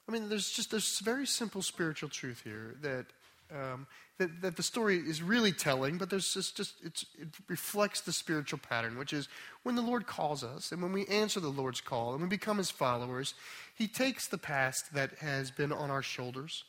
I 0.08 0.12
mean, 0.12 0.30
there's 0.30 0.52
just 0.52 0.70
this 0.70 1.00
very 1.00 1.26
simple 1.26 1.62
spiritual 1.62 2.10
truth 2.10 2.42
here 2.44 2.76
that 2.82 3.08
um, 3.52 3.88
that, 4.18 4.42
that 4.42 4.56
the 4.56 4.64
story 4.64 4.98
is 4.98 5.22
really 5.22 5.52
telling, 5.52 5.98
but 5.98 6.10
there's 6.10 6.34
just, 6.34 6.58
just 6.58 6.76
it 6.84 7.06
reflects 7.48 8.02
the 8.02 8.14
spiritual 8.14 8.60
pattern, 8.60 8.98
which 8.98 9.14
is 9.14 9.28
when 9.64 9.76
the 9.76 9.82
Lord 9.82 10.08
calls 10.08 10.44
us 10.44 10.72
and 10.72 10.82
when 10.82 10.94
we 10.94 11.06
answer 11.08 11.40
the 11.40 11.50
Lord's 11.50 11.82
call 11.82 12.14
and 12.14 12.22
we 12.22 12.28
become 12.28 12.58
his 12.58 12.72
followers, 12.72 13.34
he 13.76 13.88
takes 13.88 14.28
the 14.28 14.38
past 14.38 14.94
that 14.94 15.16
has 15.20 15.52
been 15.52 15.72
on 15.72 15.92
our 15.92 16.04
shoulders 16.04 16.64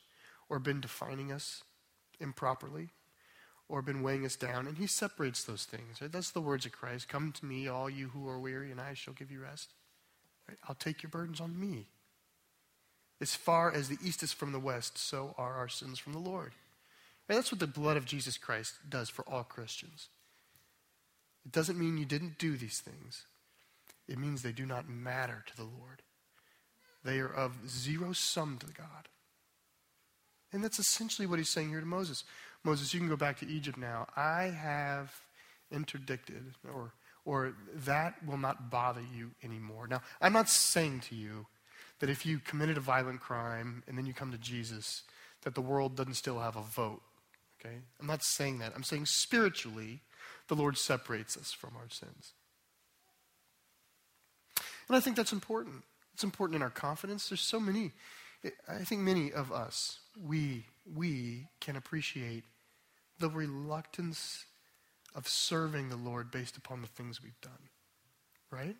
or 0.49 0.59
been 0.59 0.81
defining 0.81 1.33
us 1.33 1.63
improperly 2.21 2.91
or 3.69 3.83
been 3.83 4.03
weighing 4.03 4.25
us 4.25 4.37
down, 4.37 4.67
and 4.67 4.79
he 4.79 4.87
separates 4.87 5.43
those 5.43 5.65
things. 5.65 6.01
Right? 6.01 6.13
That's 6.13 6.31
the 6.31 6.41
words 6.41 6.67
of 6.67 6.73
Christ. 6.73 7.09
Come 7.09 7.33
to 7.33 7.45
me, 7.45 7.67
all 7.67 7.91
you 7.91 8.09
who 8.09 8.29
are 8.29 8.39
weary, 8.39 8.71
and 8.71 8.81
I 8.81 8.95
shall 8.95 9.15
give 9.15 9.31
you 9.31 9.43
rest. 9.43 9.73
Right? 10.49 10.59
I'll 10.69 10.77
take 10.77 11.03
your 11.03 11.11
burdens 11.11 11.41
on 11.41 11.59
me. 11.59 11.87
As 13.21 13.35
far 13.35 13.73
as 13.73 13.89
the 13.89 13.99
east 14.05 14.23
is 14.23 14.33
from 14.33 14.53
the 14.53 14.61
west, 14.61 14.99
so 14.99 15.35
are 15.37 15.55
our 15.55 15.69
sins 15.69 15.99
from 15.99 16.13
the 16.13 16.19
Lord. 16.19 16.53
And 17.29 17.37
that's 17.37 17.51
what 17.51 17.61
the 17.61 17.67
blood 17.67 17.97
of 17.97 18.05
Jesus 18.05 18.39
Christ 18.39 18.75
does 18.89 19.09
for 19.09 19.25
all 19.29 19.43
Christians. 19.43 20.09
It 21.45 21.53
doesn't 21.53 21.79
mean 21.79 21.99
you 21.99 22.05
didn't 22.05 22.39
do 22.39 22.57
these 22.57 22.81
things, 22.81 23.25
it 24.09 24.19
means 24.19 24.43
they 24.43 24.53
do 24.53 24.67
not 24.67 24.89
matter 24.89 25.45
to 25.47 25.57
the 25.57 25.65
Lord. 25.65 26.03
They 27.05 27.21
are 27.21 27.33
of 27.33 27.69
zero 27.69 28.13
sum 28.13 28.59
to 28.59 28.67
God. 28.67 29.09
And 30.53 30.63
that's 30.63 30.79
essentially 30.79 31.27
what 31.27 31.39
he's 31.39 31.49
saying 31.49 31.69
here 31.69 31.81
to 31.81 31.87
Moses. 31.87 32.25
Moses, 32.65 32.93
you 32.93 32.99
can 32.99 33.09
go 33.09 33.17
back 33.17 33.39
to 33.39 33.47
Egypt 33.47 33.79
now. 33.79 34.09
I 34.17 34.45
have 34.45 35.13
interdicted, 35.71 36.55
or, 36.73 36.93
or 37.25 37.55
that 37.75 38.15
will 38.27 38.39
not 38.39 38.71
bother 38.71 39.03
you 39.15 39.31
anymore. 39.45 39.87
Now, 39.87 40.03
I'm 40.21 40.33
not 40.33 40.49
saying 40.49 41.01
to 41.11 41.15
you 41.15 41.47
that 42.01 42.11
if 42.11 42.27
you 42.27 42.39
committed 42.41 42.77
a 42.77 42.81
violent 42.81 43.21
crime 43.21 43.85
and 43.87 43.97
then 43.97 44.07
you 44.07 44.13
come 44.13 44.33
to 44.33 44.39
Jesus, 44.39 45.03
that 45.43 45.55
the 45.55 45.61
world 45.61 45.95
doesn't 45.95 46.15
still 46.15 46.41
have 46.41 46.57
a 46.57 46.63
vote 46.63 47.03
Okay? 47.67 47.77
I'm 48.01 48.07
not 48.07 48.23
saying 48.23 48.59
that. 48.59 48.73
I'm 48.75 48.83
saying 48.83 49.07
spiritually, 49.07 50.01
the 50.49 50.55
Lord 50.55 50.79
separates 50.79 51.37
us 51.37 51.53
from 51.53 51.75
our 51.77 51.89
sins. 51.89 52.33
And 54.89 54.97
I 54.97 55.01
think 55.01 55.17
that's 55.17 55.33
important. 55.33 55.83
It's 56.15 56.25
important 56.25 56.57
in 56.57 56.63
our 56.63 56.71
confidence. 56.71 57.29
There's 57.29 57.41
so 57.41 57.59
many, 57.59 57.93
I 58.69 58.85
think 58.85 59.03
many 59.03 59.33
of 59.33 59.53
us, 59.53 59.99
we, 60.21 60.65
we 60.95 61.49
can 61.61 61.77
appreciate 61.77 62.45
the 63.19 63.29
reluctance 63.29 64.45
of 65.15 65.27
serving 65.27 65.89
the 65.89 65.97
Lord 65.97 66.31
based 66.31 66.57
upon 66.57 66.83
the 66.83 66.89
things 66.89 67.23
we've 67.23 67.41
done. 67.41 67.53
Right? 68.51 68.77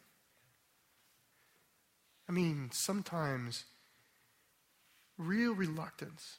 I 2.29 2.33
mean, 2.33 2.71
sometimes 2.73 3.65
real 5.19 5.55
reluctance 5.55 6.39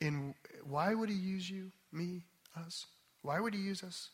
and 0.00 0.34
why 0.64 0.94
would 0.94 1.08
he 1.08 1.16
use 1.16 1.48
you, 1.48 1.72
me, 1.92 2.22
us? 2.56 2.86
Why 3.22 3.40
would 3.40 3.54
he 3.54 3.60
use 3.60 3.82
us? 3.82 4.10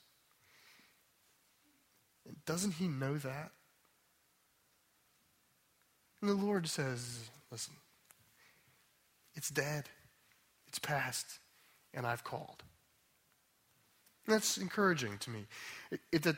Doesn't 2.47 2.75
he 2.75 2.89
know 2.89 3.19
that? 3.19 3.51
And 6.21 6.31
the 6.31 6.35
Lord 6.35 6.69
says, 6.69 7.29
listen, 7.51 7.75
it's 9.35 9.51
dead, 9.51 9.89
it's 10.69 10.79
past, 10.79 11.39
and 11.93 12.07
I've 12.07 12.23
called. 12.23 12.63
And 14.27 14.35
that's 14.35 14.57
encouraging 14.57 15.19
to 15.19 15.31
me. 15.31 15.47
It, 15.91 16.01
it, 16.13 16.27
it, 16.27 16.37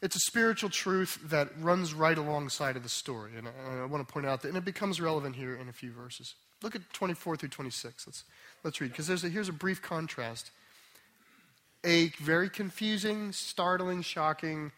it's 0.00 0.16
a 0.16 0.20
spiritual 0.20 0.70
truth 0.70 1.18
that 1.24 1.48
runs 1.60 1.92
right 1.92 2.16
alongside 2.16 2.76
of 2.76 2.82
the 2.82 2.88
story. 2.88 3.32
And 3.36 3.48
I, 3.48 3.82
I 3.82 3.84
want 3.84 4.06
to 4.06 4.10
point 4.10 4.26
out 4.26 4.40
that, 4.42 4.48
and 4.48 4.56
it 4.56 4.64
becomes 4.64 4.98
relevant 4.98 5.36
here 5.36 5.54
in 5.54 5.68
a 5.68 5.72
few 5.72 5.92
verses. 5.92 6.34
Look 6.66 6.74
at 6.74 6.92
24 6.92 7.36
through 7.36 7.50
26. 7.50 8.08
Let's, 8.08 8.24
let's 8.64 8.80
read, 8.80 8.90
because 8.90 9.22
here's 9.22 9.48
a 9.48 9.52
brief 9.52 9.80
contrast. 9.82 10.50
A 11.84 12.08
very 12.20 12.50
confusing, 12.50 13.30
startling, 13.30 14.02
shocking 14.02 14.72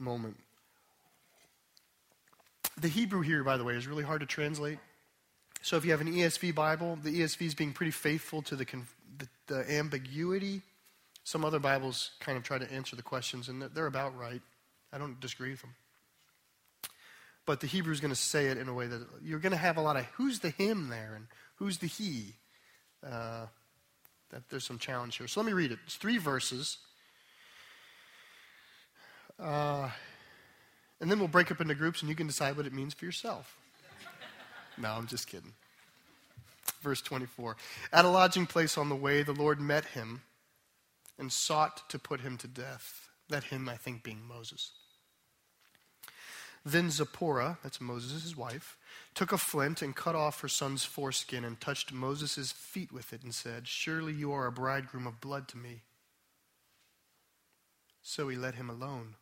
moment. 0.00 0.36
The 2.76 2.88
Hebrew 2.88 3.20
here, 3.20 3.44
by 3.44 3.56
the 3.56 3.62
way, 3.62 3.74
is 3.74 3.86
really 3.86 4.02
hard 4.02 4.18
to 4.18 4.26
translate. 4.26 4.80
So 5.62 5.76
if 5.76 5.84
you 5.84 5.92
have 5.92 6.00
an 6.00 6.12
ESV 6.12 6.56
Bible, 6.56 6.98
the 7.04 7.20
ESV 7.20 7.46
is 7.46 7.54
being 7.54 7.72
pretty 7.72 7.92
faithful 7.92 8.42
to 8.42 8.56
the, 8.56 8.64
the, 8.64 9.28
the 9.46 9.72
ambiguity. 9.72 10.62
Some 11.22 11.44
other 11.44 11.60
Bibles 11.60 12.10
kind 12.18 12.36
of 12.36 12.42
try 12.42 12.58
to 12.58 12.72
answer 12.72 12.96
the 12.96 13.02
questions, 13.02 13.48
and 13.48 13.62
they're 13.62 13.86
about 13.86 14.18
right. 14.18 14.42
I 14.92 14.98
don't 14.98 15.20
disagree 15.20 15.52
with 15.52 15.60
them 15.60 15.76
but 17.48 17.60
the 17.60 17.66
Hebrew 17.66 17.94
is 17.94 18.00
going 18.00 18.10
to 18.10 18.14
say 18.14 18.48
it 18.48 18.58
in 18.58 18.68
a 18.68 18.74
way 18.74 18.86
that 18.86 19.06
you're 19.22 19.38
going 19.38 19.52
to 19.52 19.56
have 19.56 19.78
a 19.78 19.80
lot 19.80 19.96
of 19.96 20.04
who's 20.16 20.40
the 20.40 20.50
him 20.50 20.90
there 20.90 21.14
and 21.16 21.28
who's 21.54 21.78
the 21.78 21.86
he. 21.86 22.34
Uh, 23.02 23.46
that 24.28 24.42
there's 24.50 24.66
some 24.66 24.78
challenge 24.78 25.16
here. 25.16 25.26
So 25.26 25.40
let 25.40 25.46
me 25.46 25.54
read 25.54 25.72
it. 25.72 25.78
It's 25.86 25.96
three 25.96 26.18
verses. 26.18 26.76
Uh, 29.40 29.88
and 31.00 31.10
then 31.10 31.18
we'll 31.18 31.26
break 31.26 31.50
up 31.50 31.58
into 31.62 31.74
groups 31.74 32.02
and 32.02 32.10
you 32.10 32.14
can 32.14 32.26
decide 32.26 32.54
what 32.54 32.66
it 32.66 32.74
means 32.74 32.92
for 32.92 33.06
yourself. 33.06 33.56
no, 34.76 34.90
I'm 34.90 35.06
just 35.06 35.26
kidding. 35.26 35.54
Verse 36.82 37.00
24. 37.00 37.56
At 37.94 38.04
a 38.04 38.08
lodging 38.08 38.44
place 38.44 38.76
on 38.76 38.90
the 38.90 38.94
way, 38.94 39.22
the 39.22 39.32
Lord 39.32 39.58
met 39.58 39.86
him 39.86 40.20
and 41.18 41.32
sought 41.32 41.88
to 41.88 41.98
put 41.98 42.20
him 42.20 42.36
to 42.36 42.46
death. 42.46 43.08
That 43.30 43.44
him, 43.44 43.70
I 43.70 43.76
think, 43.78 44.02
being 44.02 44.20
Moses. 44.28 44.72
Then 46.64 46.90
Zipporah, 46.90 47.58
that's 47.62 47.80
Moses' 47.80 48.36
wife, 48.36 48.76
took 49.14 49.32
a 49.32 49.38
flint 49.38 49.80
and 49.80 49.94
cut 49.94 50.14
off 50.14 50.40
her 50.40 50.48
son's 50.48 50.84
foreskin 50.84 51.44
and 51.44 51.60
touched 51.60 51.92
Moses' 51.92 52.52
feet 52.52 52.92
with 52.92 53.12
it 53.12 53.22
and 53.22 53.34
said, 53.34 53.68
Surely 53.68 54.12
you 54.12 54.32
are 54.32 54.46
a 54.46 54.52
bridegroom 54.52 55.06
of 55.06 55.20
blood 55.20 55.48
to 55.48 55.56
me. 55.56 55.82
So 58.02 58.28
he 58.28 58.36
let 58.36 58.54
him 58.54 58.70
alone. 58.70 59.14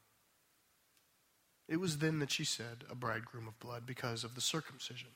It 1.69 1.79
was 1.79 1.99
then 1.99 2.21
that 2.21 2.31
she 2.31 2.45
said, 2.45 2.85
A 2.91 2.95
bridegroom 2.95 3.49
of 3.49 3.59
blood, 3.59 3.87
because 3.87 4.25
of 4.25 4.35
the 4.35 4.41
circumcision. 4.41 5.11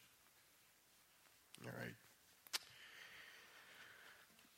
All 1.65 1.73
right. 1.79 1.95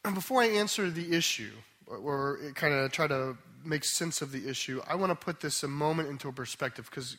And 0.05 0.15
before 0.15 0.43
I 0.43 0.47
answer 0.47 0.91
the 0.91 1.15
issue, 1.15 1.53
or, 1.87 2.39
kind 2.55 2.75
of 2.75 2.91
try 2.93 3.07
to 3.07 3.37
make 3.65 3.85
sense 3.85 4.23
of 4.23 4.33
the 4.33 4.49
issue, 4.49 4.81
I 4.87 4.95
want 4.95 5.11
to 5.11 5.17
put 5.17 5.41
this 5.41 5.63
a 5.63 5.69
moment 5.69 6.09
into 6.09 6.29
a 6.29 6.33
perspective 6.33 6.89
because 6.91 7.17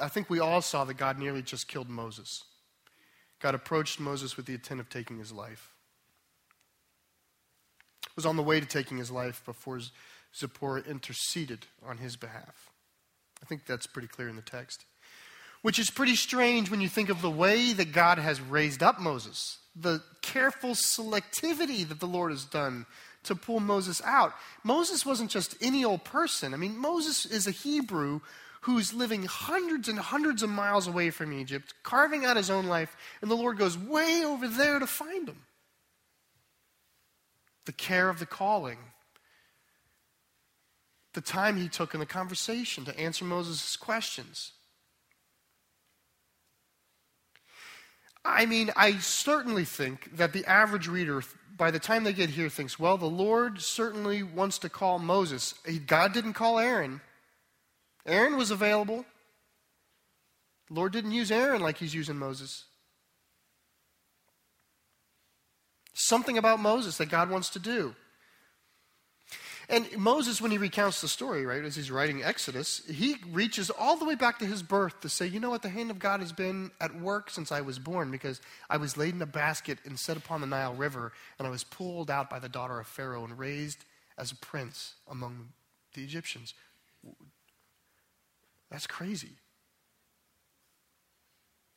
I 0.00 0.08
think 0.08 0.30
we 0.30 0.40
all 0.40 0.62
saw 0.62 0.84
that 0.84 0.94
God 0.94 1.18
nearly 1.18 1.42
just 1.42 1.68
killed 1.68 1.88
Moses. 1.88 2.44
God 3.40 3.54
approached 3.54 4.00
Moses 4.00 4.36
with 4.36 4.46
the 4.46 4.54
intent 4.54 4.80
of 4.80 4.88
taking 4.88 5.18
his 5.18 5.32
life. 5.32 5.72
Was 8.16 8.26
on 8.26 8.36
the 8.36 8.42
way 8.42 8.60
to 8.60 8.66
taking 8.66 8.98
his 8.98 9.10
life 9.10 9.42
before 9.44 9.80
Zipporah 10.36 10.82
interceded 10.82 11.66
on 11.84 11.98
his 11.98 12.16
behalf. 12.16 12.70
I 13.42 13.46
think 13.46 13.66
that's 13.66 13.86
pretty 13.86 14.08
clear 14.08 14.28
in 14.28 14.36
the 14.36 14.42
text. 14.42 14.84
Which 15.62 15.78
is 15.78 15.90
pretty 15.90 16.14
strange 16.14 16.70
when 16.70 16.80
you 16.80 16.88
think 16.88 17.08
of 17.08 17.22
the 17.22 17.30
way 17.30 17.72
that 17.72 17.92
God 17.92 18.18
has 18.18 18.40
raised 18.40 18.82
up 18.82 19.00
Moses, 19.00 19.58
the 19.74 20.02
careful 20.22 20.70
selectivity 20.70 21.88
that 21.88 22.00
the 22.00 22.06
Lord 22.06 22.30
has 22.30 22.44
done 22.44 22.86
to 23.24 23.34
pull 23.34 23.60
Moses 23.60 24.00
out. 24.04 24.34
Moses 24.62 25.04
wasn't 25.04 25.30
just 25.30 25.56
any 25.60 25.84
old 25.84 26.04
person. 26.04 26.54
I 26.54 26.56
mean, 26.56 26.76
Moses 26.76 27.26
is 27.26 27.46
a 27.46 27.50
Hebrew 27.50 28.20
who's 28.64 28.94
living 28.94 29.24
hundreds 29.24 29.90
and 29.90 29.98
hundreds 29.98 30.42
of 30.42 30.48
miles 30.48 30.86
away 30.86 31.10
from 31.10 31.38
Egypt, 31.38 31.74
carving 31.82 32.24
out 32.24 32.38
his 32.38 32.48
own 32.48 32.64
life, 32.64 32.96
and 33.20 33.30
the 33.30 33.34
Lord 33.34 33.58
goes 33.58 33.76
way 33.76 34.22
over 34.24 34.48
there 34.48 34.78
to 34.78 34.86
find 34.86 35.28
him. 35.28 35.42
The 37.66 37.72
care 37.72 38.08
of 38.08 38.18
the 38.18 38.26
calling, 38.26 38.78
the 41.12 41.20
time 41.20 41.58
he 41.58 41.68
took 41.68 41.92
in 41.92 42.00
the 42.00 42.06
conversation 42.06 42.86
to 42.86 42.98
answer 42.98 43.26
Moses' 43.26 43.76
questions. 43.76 44.52
I 48.24 48.46
mean, 48.46 48.70
I 48.76 48.96
certainly 48.96 49.66
think 49.66 50.16
that 50.16 50.32
the 50.32 50.46
average 50.46 50.88
reader, 50.88 51.22
by 51.54 51.70
the 51.70 51.78
time 51.78 52.04
they 52.04 52.14
get 52.14 52.30
here, 52.30 52.48
thinks, 52.48 52.78
well, 52.78 52.96
the 52.96 53.04
Lord 53.04 53.60
certainly 53.60 54.22
wants 54.22 54.58
to 54.60 54.70
call 54.70 54.98
Moses. 54.98 55.52
God 55.84 56.14
didn't 56.14 56.32
call 56.32 56.58
Aaron. 56.58 57.02
Aaron 58.06 58.36
was 58.36 58.50
available. 58.50 59.04
The 60.68 60.74
Lord 60.74 60.92
didn't 60.92 61.12
use 61.12 61.30
Aaron 61.30 61.62
like 61.62 61.78
he's 61.78 61.94
using 61.94 62.16
Moses. 62.16 62.64
Something 65.92 66.38
about 66.38 66.60
Moses 66.60 66.98
that 66.98 67.06
God 67.06 67.30
wants 67.30 67.50
to 67.50 67.58
do. 67.58 67.94
And 69.68 69.86
Moses, 69.96 70.42
when 70.42 70.50
he 70.50 70.58
recounts 70.58 71.00
the 71.00 71.08
story, 71.08 71.46
right, 71.46 71.64
as 71.64 71.74
he's 71.74 71.90
writing 71.90 72.22
Exodus, 72.22 72.82
he 72.86 73.16
reaches 73.30 73.70
all 73.70 73.96
the 73.96 74.04
way 74.04 74.14
back 74.14 74.38
to 74.40 74.46
his 74.46 74.62
birth 74.62 75.00
to 75.00 75.08
say, 75.08 75.26
you 75.26 75.40
know 75.40 75.48
what, 75.48 75.62
the 75.62 75.70
hand 75.70 75.90
of 75.90 75.98
God 75.98 76.20
has 76.20 76.32
been 76.32 76.70
at 76.80 77.00
work 77.00 77.30
since 77.30 77.50
I 77.50 77.62
was 77.62 77.78
born 77.78 78.10
because 78.10 78.42
I 78.68 78.76
was 78.76 78.98
laid 78.98 79.14
in 79.14 79.22
a 79.22 79.26
basket 79.26 79.78
and 79.86 79.98
set 79.98 80.18
upon 80.18 80.42
the 80.42 80.46
Nile 80.46 80.74
River, 80.74 81.12
and 81.38 81.48
I 81.48 81.50
was 81.50 81.64
pulled 81.64 82.10
out 82.10 82.28
by 82.28 82.38
the 82.38 82.48
daughter 82.48 82.78
of 82.78 82.86
Pharaoh 82.86 83.24
and 83.24 83.38
raised 83.38 83.84
as 84.18 84.32
a 84.32 84.36
prince 84.36 84.94
among 85.10 85.48
the 85.94 86.02
Egyptians. 86.02 86.52
That's 88.74 88.88
crazy. 88.88 89.30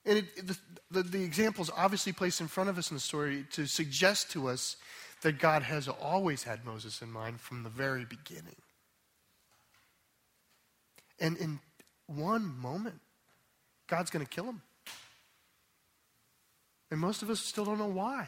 And 0.04 0.18
it, 0.18 0.48
the, 0.48 0.58
the, 0.90 1.04
the 1.04 1.24
example 1.24 1.62
is 1.62 1.70
obviously 1.78 2.12
placed 2.12 2.42
in 2.42 2.48
front 2.48 2.72
of 2.72 2.78
us 2.80 2.90
in 2.90 2.96
the 2.96 3.02
story 3.02 3.46
to 3.52 3.68
suggest 3.68 4.32
to 4.32 4.48
us 4.48 4.78
that 5.22 5.38
God 5.38 5.62
has 5.62 5.88
always 5.88 6.42
had 6.42 6.66
Moses 6.66 7.04
in 7.04 7.12
mind 7.12 7.40
from 7.40 7.62
the 7.62 7.70
very 7.70 8.04
beginning. 8.04 8.56
And 11.20 11.38
in 11.38 11.60
one 12.08 12.58
moment, 12.58 13.00
God's 13.86 14.10
going 14.10 14.26
to 14.26 14.30
kill 14.30 14.46
him. 14.46 14.64
And 16.90 17.00
most 17.00 17.22
of 17.22 17.30
us 17.30 17.40
still 17.40 17.66
don't 17.66 17.78
know 17.78 17.86
why. 17.86 18.28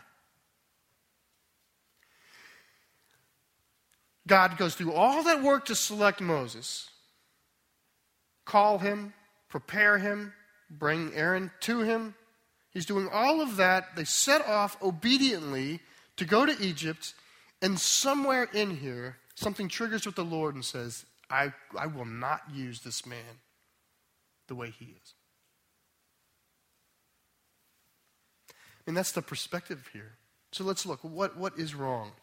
God 4.27 4.59
goes 4.59 4.75
through 4.75 4.93
all 4.93 5.23
that 5.23 5.41
work 5.41 5.65
to 5.65 5.75
select 5.75 6.21
Moses, 6.21 6.88
call 8.49 8.79
him, 8.79 9.13
prepare 9.47 9.99
him, 9.99 10.33
bring 10.71 11.13
Aaron 11.13 11.51
to 11.61 11.81
him. 11.81 12.15
He's 12.71 12.87
doing 12.87 13.07
all 13.11 13.41
of 13.41 13.57
that. 13.57 13.95
They 13.95 14.05
set 14.05 14.45
off 14.47 14.75
obediently 14.81 15.81
to 16.17 16.25
go 16.25 16.47
to 16.47 16.59
Egypt, 16.59 17.13
and 17.61 17.79
somewhere 17.79 18.49
in 18.51 18.77
here, 18.77 19.17
something 19.35 19.67
triggers 19.67 20.05
with 20.05 20.15
the 20.15 20.23
Lord 20.23 20.55
and 20.55 20.65
says, 20.65 21.05
I, 21.29 21.53
I 21.77 21.85
will 21.85 22.05
not 22.05 22.41
use 22.51 22.81
this 22.81 23.05
man 23.05 23.39
the 24.47 24.55
way 24.55 24.71
he 24.71 24.85
is. 24.85 25.13
And 28.87 28.97
that's 28.97 29.11
the 29.11 29.21
perspective 29.21 29.87
here. 29.93 30.13
So 30.51 30.63
let's 30.63 30.87
look. 30.87 31.03
What, 31.03 31.37
what 31.37 31.53
is 31.59 31.75
wrong? 31.75 32.13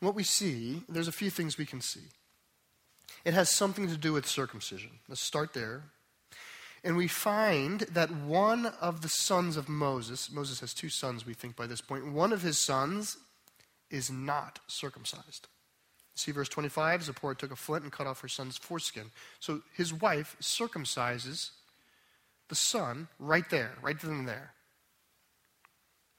What 0.00 0.14
we 0.14 0.22
see, 0.22 0.82
there's 0.88 1.08
a 1.08 1.12
few 1.12 1.28
things 1.28 1.58
we 1.58 1.66
can 1.66 1.82
see. 1.82 2.08
It 3.24 3.34
has 3.34 3.50
something 3.50 3.88
to 3.88 3.96
do 3.96 4.12
with 4.12 4.26
circumcision. 4.26 4.90
Let's 5.08 5.20
start 5.20 5.54
there. 5.54 5.84
And 6.82 6.96
we 6.96 7.08
find 7.08 7.80
that 7.80 8.10
one 8.10 8.66
of 8.80 9.00
the 9.00 9.08
sons 9.08 9.56
of 9.56 9.68
Moses, 9.68 10.30
Moses 10.30 10.60
has 10.60 10.74
two 10.74 10.90
sons, 10.90 11.24
we 11.24 11.32
think, 11.32 11.56
by 11.56 11.66
this 11.66 11.80
point, 11.80 12.12
one 12.12 12.32
of 12.32 12.42
his 12.42 12.58
sons 12.58 13.16
is 13.90 14.10
not 14.10 14.60
circumcised. 14.66 15.48
See 16.14 16.30
verse 16.30 16.48
25 16.48 17.04
Zipporah 17.04 17.34
took 17.34 17.50
a 17.50 17.56
flint 17.56 17.84
and 17.84 17.92
cut 17.92 18.06
off 18.06 18.20
her 18.20 18.28
son's 18.28 18.56
foreskin. 18.56 19.10
So 19.40 19.62
his 19.74 19.92
wife 19.92 20.36
circumcises 20.40 21.50
the 22.48 22.54
son 22.54 23.08
right 23.18 23.48
there, 23.50 23.72
right 23.82 23.98
then 24.00 24.12
and 24.12 24.28
there, 24.28 24.52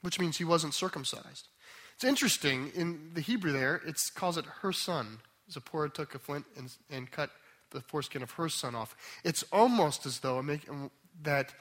which 0.02 0.20
means 0.20 0.38
he 0.38 0.44
wasn't 0.44 0.74
circumcised. 0.74 1.48
It's 1.94 2.04
interesting, 2.04 2.72
in 2.76 3.12
the 3.14 3.22
Hebrew 3.22 3.54
there, 3.54 3.82
it 3.86 3.98
calls 4.16 4.38
it 4.38 4.46
her 4.62 4.74
son. 4.74 5.20
Zipporah 5.52 5.90
took 5.90 6.16
a 6.16 6.20
flint 6.20 6.46
and, 6.58 6.72
and 6.90 7.10
cut 7.10 7.30
the 7.72 7.82
foreskin 7.82 8.24
of 8.24 8.32
her 8.32 8.50
son 8.50 8.76
off. 8.76 8.96
It's 9.24 9.44
almost 9.52 10.06
as 10.06 10.20
though 10.20 10.42
make, 10.42 10.70
um, 10.70 10.90
that 11.22 11.54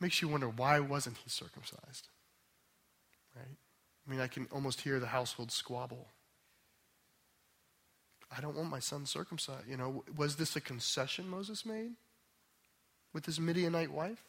makes 0.00 0.20
you 0.20 0.28
wonder 0.28 0.48
why 0.48 0.80
wasn't 0.80 1.18
he 1.18 1.30
circumcised? 1.30 2.08
Right? 3.36 3.56
I 4.06 4.10
mean, 4.10 4.20
I 4.20 4.26
can 4.26 4.48
almost 4.52 4.80
hear 4.80 4.98
the 4.98 5.06
household 5.06 5.52
squabble. 5.52 6.08
I 8.36 8.40
don't 8.40 8.56
want 8.56 8.70
my 8.70 8.78
son 8.78 9.06
circumcised. 9.06 9.66
You 9.68 9.76
know, 9.76 10.04
was 10.16 10.36
this 10.36 10.56
a 10.56 10.60
concession 10.60 11.28
Moses 11.28 11.66
made 11.66 11.92
with 13.12 13.26
his 13.26 13.40
Midianite 13.40 13.90
wife? 13.90 14.22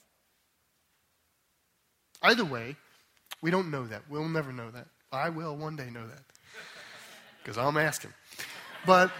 Either 2.23 2.45
way, 2.45 2.75
we 3.41 3.51
don't 3.51 3.71
know 3.71 3.85
that. 3.87 4.03
We'll 4.09 4.27
never 4.27 4.51
know 4.51 4.71
that. 4.71 4.87
I 5.11 5.29
will 5.29 5.55
one 5.55 5.75
day 5.75 5.89
know 5.89 6.07
that 6.07 6.23
because 7.43 7.57
I'm 7.57 7.77
asking. 7.77 8.13
But, 8.85 9.11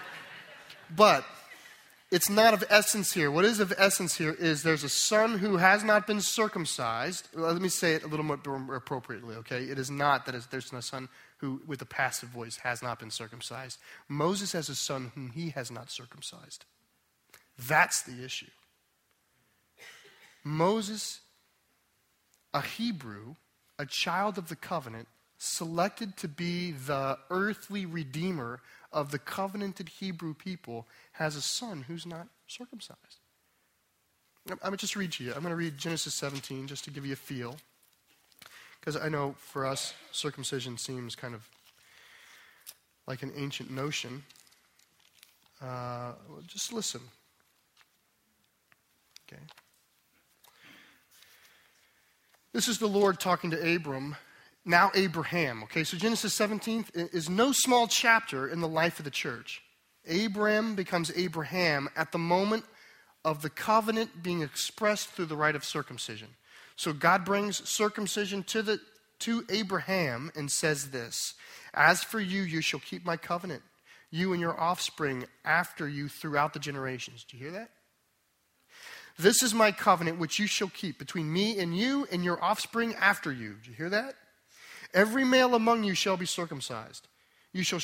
but 0.95 1.25
it's 2.11 2.29
not 2.29 2.53
of 2.53 2.63
essence 2.69 3.13
here. 3.13 3.31
What 3.31 3.45
is 3.45 3.59
of 3.59 3.73
essence 3.77 4.17
here 4.17 4.35
is 4.37 4.63
there's 4.63 4.83
a 4.83 4.89
son 4.89 5.37
who 5.37 5.57
has 5.57 5.83
not 5.83 6.05
been 6.07 6.19
circumcised. 6.19 7.29
Let 7.33 7.61
me 7.61 7.69
say 7.69 7.93
it 7.93 8.03
a 8.03 8.07
little 8.07 8.25
more 8.25 8.75
appropriately, 8.75 9.35
okay? 9.35 9.63
It 9.63 9.79
is 9.79 9.89
not 9.89 10.25
that 10.25 10.35
there's 10.51 10.73
a 10.73 10.81
son 10.81 11.07
who, 11.37 11.61
with 11.65 11.81
a 11.81 11.85
passive 11.85 12.29
voice, 12.29 12.57
has 12.57 12.83
not 12.83 12.99
been 12.99 13.11
circumcised. 13.11 13.79
Moses 14.09 14.51
has 14.51 14.67
a 14.69 14.75
son 14.75 15.11
whom 15.15 15.29
he 15.29 15.51
has 15.51 15.71
not 15.71 15.89
circumcised. 15.89 16.65
That's 17.57 18.01
the 18.01 18.23
issue. 18.23 18.51
Moses, 20.43 21.21
a 22.53 22.61
Hebrew, 22.61 23.35
a 23.79 23.85
child 23.85 24.37
of 24.37 24.49
the 24.49 24.55
covenant, 24.55 25.07
selected 25.43 26.15
to 26.17 26.27
be 26.27 26.71
the 26.71 27.17
earthly 27.31 27.83
redeemer 27.83 28.59
of 28.91 29.09
the 29.09 29.17
covenanted 29.17 29.89
Hebrew 29.89 30.35
people, 30.35 30.87
has 31.13 31.35
a 31.35 31.41
son 31.41 31.85
who's 31.87 32.05
not 32.05 32.27
circumcised. 32.45 33.21
I'm 34.47 34.57
going 34.61 34.73
to 34.73 34.77
just 34.77 34.95
read 34.95 35.13
to 35.13 35.23
you. 35.23 35.33
I'm 35.33 35.41
going 35.41 35.49
to 35.49 35.55
read 35.55 35.79
Genesis 35.79 36.13
17 36.13 36.67
just 36.67 36.83
to 36.83 36.91
give 36.91 37.07
you 37.07 37.13
a 37.13 37.15
feel. 37.15 37.57
Because 38.79 38.95
I 38.95 39.09
know 39.09 39.33
for 39.39 39.65
us, 39.65 39.95
circumcision 40.11 40.77
seems 40.77 41.15
kind 41.15 41.33
of 41.33 41.47
like 43.07 43.23
an 43.23 43.31
ancient 43.35 43.71
notion. 43.71 44.23
Uh, 45.59 46.11
just 46.45 46.71
listen. 46.71 47.01
Okay. 49.27 49.41
This 52.53 52.67
is 52.67 52.77
the 52.77 52.87
Lord 52.87 53.19
talking 53.19 53.49
to 53.51 53.75
Abram, 53.75 54.15
now 54.65 54.91
Abraham. 54.93 55.63
Okay, 55.63 55.83
so 55.83 55.97
Genesis 55.97 56.33
17 56.33 56.85
is 56.93 57.29
no 57.29 57.51
small 57.51 57.87
chapter 57.87 58.47
in 58.47 58.61
the 58.61 58.67
life 58.67 58.99
of 58.99 59.05
the 59.05 59.11
church. 59.11 59.61
Abram 60.09 60.75
becomes 60.75 61.11
Abraham 61.15 61.89
at 61.95 62.11
the 62.11 62.17
moment 62.17 62.65
of 63.23 63.41
the 63.41 63.49
covenant 63.49 64.23
being 64.23 64.41
expressed 64.41 65.09
through 65.09 65.27
the 65.27 65.35
rite 65.35 65.55
of 65.55 65.63
circumcision. 65.63 66.29
So 66.75 66.93
God 66.93 67.25
brings 67.25 67.67
circumcision 67.67 68.43
to, 68.43 68.61
the, 68.61 68.79
to 69.19 69.45
Abraham 69.49 70.31
and 70.35 70.51
says 70.51 70.89
this 70.89 71.35
As 71.73 72.03
for 72.03 72.19
you, 72.19 72.41
you 72.41 72.61
shall 72.61 72.79
keep 72.79 73.05
my 73.05 73.17
covenant, 73.17 73.61
you 74.09 74.33
and 74.33 74.41
your 74.41 74.59
offspring 74.59 75.25
after 75.45 75.87
you 75.87 76.07
throughout 76.07 76.53
the 76.53 76.59
generations. 76.59 77.23
Do 77.23 77.37
you 77.37 77.43
hear 77.43 77.53
that? 77.53 77.69
This 79.19 79.43
is 79.43 79.53
my 79.53 79.71
covenant 79.71 80.17
which 80.17 80.39
you 80.39 80.47
shall 80.47 80.69
keep 80.69 80.97
between 80.97 81.31
me 81.31 81.59
and 81.59 81.77
you 81.77 82.07
and 82.11 82.23
your 82.23 82.43
offspring 82.43 82.95
after 82.95 83.31
you. 83.31 83.57
Do 83.63 83.69
you 83.69 83.75
hear 83.75 83.89
that? 83.89 84.15
Every 84.93 85.23
male 85.23 85.55
among 85.55 85.83
you 85.83 85.95
shall 85.95 86.17
be 86.17 86.25
circumcised. 86.25 87.07
You 87.53 87.63
shall, 87.63 87.81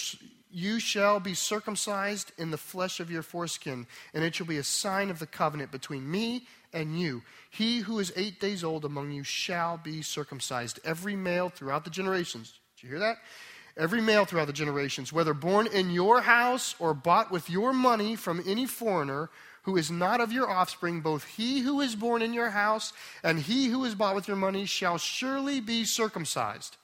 you 0.52 0.80
shall 0.80 1.20
be 1.20 1.34
circumcised 1.34 2.32
in 2.38 2.52
the 2.52 2.58
flesh 2.58 3.00
of 3.00 3.12
your 3.12 3.22
foreskin, 3.22 3.88
and 4.14 4.24
it 4.24 4.36
shall 4.36 4.46
be 4.46 4.58
a 4.58 4.64
sign 4.64 5.10
of 5.10 5.20
the 5.20 5.28
covenant 5.28 5.72
between 5.72 6.10
me 6.10 6.48
and 6.74 7.00
you. 7.00 7.24
He 7.50 7.80
who 7.80 8.00
is 8.00 8.14
eight 8.16 8.40
days 8.40 8.64
old 8.64 8.86
among 8.86 9.12
you 9.12 9.24
shall 9.24 9.78
be 9.78 10.02
circumcised. 10.02 10.80
Every 10.84 11.16
male 11.16 11.50
throughout 11.50 11.84
the 11.84 11.90
generations. 11.90 12.54
Did 12.76 12.84
you 12.84 12.90
hear 12.90 13.00
that? 13.00 13.18
Every 13.78 14.02
male 14.02 14.26
throughout 14.26 14.48
the 14.48 14.54
generations, 14.54 15.14
whether 15.14 15.34
born 15.34 15.68
in 15.68 15.92
your 15.92 16.22
house 16.22 16.76
or 16.80 16.94
bought 16.94 17.32
with 17.32 17.50
your 17.50 17.74
money 17.74 18.16
from 18.16 18.44
any 18.48 18.66
foreigner 18.66 19.30
who 19.64 19.78
is 19.78 19.92
not 19.92 20.20
of 20.20 20.32
your 20.32 20.50
offspring, 20.50 21.02
both 21.02 21.26
he 21.26 21.60
who 21.60 21.82
is 21.82 21.96
born 21.96 22.22
in 22.22 22.34
your 22.34 22.50
house 22.50 22.94
and 23.22 23.38
he 23.38 23.68
who 23.68 23.84
is 23.84 23.94
bought 23.94 24.16
with 24.16 24.28
your 24.28 24.38
money 24.38 24.66
shall 24.66 24.98
surely 24.98 25.60
be 25.60 25.84
circumcised. 25.84 26.78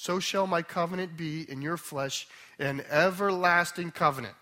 So 0.00 0.18
shall 0.18 0.46
my 0.46 0.62
covenant 0.62 1.18
be 1.18 1.42
in 1.42 1.60
your 1.60 1.76
flesh, 1.76 2.26
an 2.58 2.82
everlasting 2.90 3.90
covenant. 3.90 4.32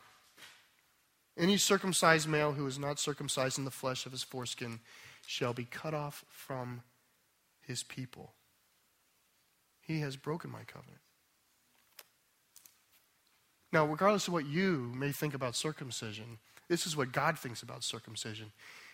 Any 1.36 1.56
circumcised 1.56 2.28
male 2.28 2.52
who 2.52 2.64
is 2.68 2.78
not 2.78 3.00
circumcised 3.00 3.58
in 3.58 3.64
the 3.64 3.72
flesh 3.72 4.06
of 4.06 4.12
his 4.12 4.22
foreskin 4.22 4.78
shall 5.26 5.52
be 5.52 5.64
cut 5.64 5.94
off 5.94 6.24
from 6.28 6.82
his 7.66 7.82
people. 7.82 8.34
He 9.80 9.98
has 9.98 10.14
broken 10.14 10.48
my 10.48 10.62
covenant. 10.62 11.00
Now, 13.72 13.84
regardless 13.84 14.28
of 14.28 14.34
what 14.34 14.46
you 14.46 14.92
may 14.94 15.10
think 15.10 15.34
about 15.34 15.56
circumcision, 15.56 16.38
this 16.68 16.86
is 16.86 16.96
what 16.96 17.10
God 17.10 17.36
thinks 17.36 17.64
about 17.64 17.82
circumcision. 17.82 18.52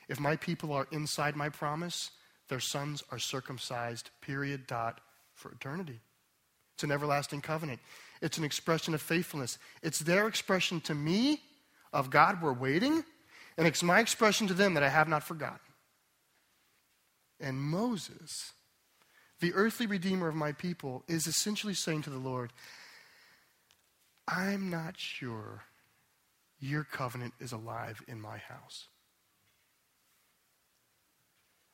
If 0.08 0.18
my 0.18 0.36
people 0.36 0.72
are 0.72 0.88
inside 0.90 1.36
my 1.36 1.50
promise, 1.50 2.10
their 2.48 2.58
sons 2.58 3.04
are 3.12 3.18
circumcised, 3.18 4.08
period, 4.22 4.66
dot, 4.66 5.02
for 5.34 5.52
eternity. 5.52 6.00
It's 6.74 6.84
an 6.84 6.92
everlasting 6.92 7.40
covenant. 7.40 7.80
It's 8.20 8.38
an 8.38 8.44
expression 8.44 8.94
of 8.94 9.02
faithfulness. 9.02 9.58
It's 9.82 10.00
their 10.00 10.26
expression 10.26 10.80
to 10.82 10.94
me 10.94 11.40
of 11.92 12.10
God, 12.10 12.42
we're 12.42 12.52
waiting, 12.52 13.04
and 13.56 13.66
it's 13.66 13.82
my 13.82 14.00
expression 14.00 14.46
to 14.48 14.54
them 14.54 14.74
that 14.74 14.82
I 14.82 14.88
have 14.88 15.08
not 15.08 15.22
forgotten. 15.22 15.60
And 17.40 17.60
Moses, 17.60 18.52
the 19.40 19.52
earthly 19.54 19.86
redeemer 19.86 20.28
of 20.28 20.34
my 20.34 20.52
people, 20.52 21.04
is 21.06 21.26
essentially 21.26 21.74
saying 21.74 22.02
to 22.02 22.10
the 22.10 22.18
Lord, 22.18 22.52
I'm 24.26 24.70
not 24.70 24.94
sure 24.96 25.62
your 26.58 26.84
covenant 26.84 27.34
is 27.40 27.52
alive 27.52 28.02
in 28.08 28.20
my 28.20 28.38
house. 28.38 28.88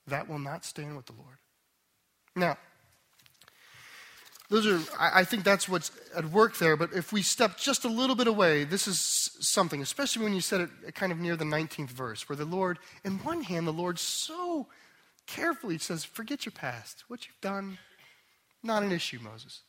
That 0.07 0.29
will 0.29 0.39
not 0.39 0.65
stand 0.65 0.97
with 0.97 1.07
the 1.07 1.13
Lord. 1.13 1.39
Now, 2.35 2.59
those 4.51 4.67
are, 4.67 4.81
I 4.99 5.23
think 5.23 5.45
that's 5.45 5.69
what's 5.69 5.93
at 6.15 6.25
work 6.27 6.59
there. 6.59 6.77
But 6.77 6.93
if 6.93 7.13
we 7.13 7.23
step 7.23 7.57
just 7.57 7.85
a 7.85 7.89
little 7.89 8.17
bit 8.17 8.27
away, 8.27 8.65
this 8.65 8.89
is 8.89 8.99
something, 9.39 9.81
especially 9.81 10.25
when 10.25 10.35
you 10.35 10.41
said 10.41 10.69
it 10.87 10.95
kind 10.97 11.13
of 11.13 11.19
near 11.19 11.37
the 11.37 11.45
19th 11.45 11.91
verse, 11.91 12.29
where 12.29 12.35
the 12.35 12.45
Lord, 12.45 12.81
in 13.05 13.19
one 13.19 13.43
hand, 13.43 13.69
the 13.69 13.73
Lord 13.73 14.01
so 14.01 14.67
carefully 15.29 15.79
says, 15.79 16.05
Forget 16.05 16.45
your 16.45 16.53
past. 16.53 17.05
What 17.07 17.29
you've 17.29 17.41
done, 17.41 17.79
not 18.61 18.83
an 18.83 18.91
issue, 18.91 19.21
Moses. 19.23 19.61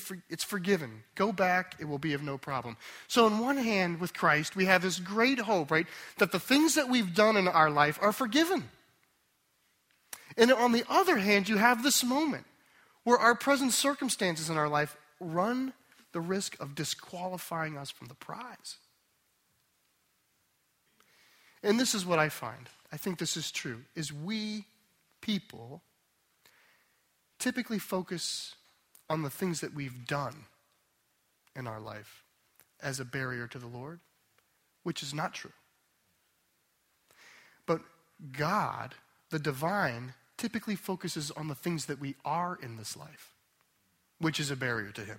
For, 0.00 0.18
it's 0.28 0.42
forgiven. 0.42 1.04
Go 1.14 1.30
back, 1.30 1.76
it 1.78 1.84
will 1.84 2.00
be 2.00 2.14
of 2.14 2.22
no 2.24 2.36
problem. 2.36 2.76
So, 3.06 3.26
on 3.26 3.38
one 3.38 3.58
hand, 3.58 4.00
with 4.00 4.12
Christ, 4.12 4.56
we 4.56 4.64
have 4.64 4.82
this 4.82 4.98
great 4.98 5.38
hope, 5.38 5.70
right? 5.70 5.86
That 6.18 6.32
the 6.32 6.40
things 6.40 6.74
that 6.74 6.88
we've 6.88 7.14
done 7.14 7.36
in 7.36 7.46
our 7.46 7.70
life 7.70 8.00
are 8.02 8.10
forgiven. 8.10 8.64
And 10.36 10.52
on 10.52 10.72
the 10.72 10.82
other 10.88 11.18
hand, 11.18 11.48
you 11.48 11.58
have 11.58 11.84
this 11.84 12.02
moment 12.02 12.44
where 13.04 13.18
our 13.18 13.34
present 13.34 13.72
circumstances 13.72 14.50
in 14.50 14.56
our 14.56 14.68
life 14.68 14.96
run 15.20 15.72
the 16.12 16.20
risk 16.20 16.58
of 16.60 16.74
disqualifying 16.74 17.76
us 17.76 17.90
from 17.90 18.08
the 18.08 18.14
prize. 18.14 18.76
And 21.62 21.80
this 21.80 21.94
is 21.94 22.04
what 22.04 22.18
I 22.18 22.28
find. 22.28 22.68
I 22.92 22.96
think 22.96 23.18
this 23.18 23.36
is 23.36 23.50
true 23.50 23.82
is 23.94 24.12
we 24.12 24.66
people 25.20 25.82
typically 27.38 27.78
focus 27.78 28.54
on 29.08 29.22
the 29.22 29.30
things 29.30 29.60
that 29.60 29.74
we've 29.74 30.06
done 30.06 30.46
in 31.56 31.66
our 31.66 31.80
life 31.80 32.22
as 32.82 33.00
a 33.00 33.04
barrier 33.04 33.46
to 33.48 33.58
the 33.58 33.66
Lord, 33.66 34.00
which 34.82 35.02
is 35.02 35.14
not 35.14 35.34
true. 35.34 35.52
But 37.66 37.80
God, 38.32 38.94
the 39.30 39.38
divine, 39.38 40.14
typically 40.36 40.76
focuses 40.76 41.30
on 41.30 41.48
the 41.48 41.54
things 41.54 41.86
that 41.86 42.00
we 42.00 42.16
are 42.24 42.58
in 42.60 42.76
this 42.76 42.96
life, 42.96 43.34
which 44.18 44.40
is 44.40 44.50
a 44.50 44.56
barrier 44.56 44.90
to 44.92 45.02
Him. 45.02 45.18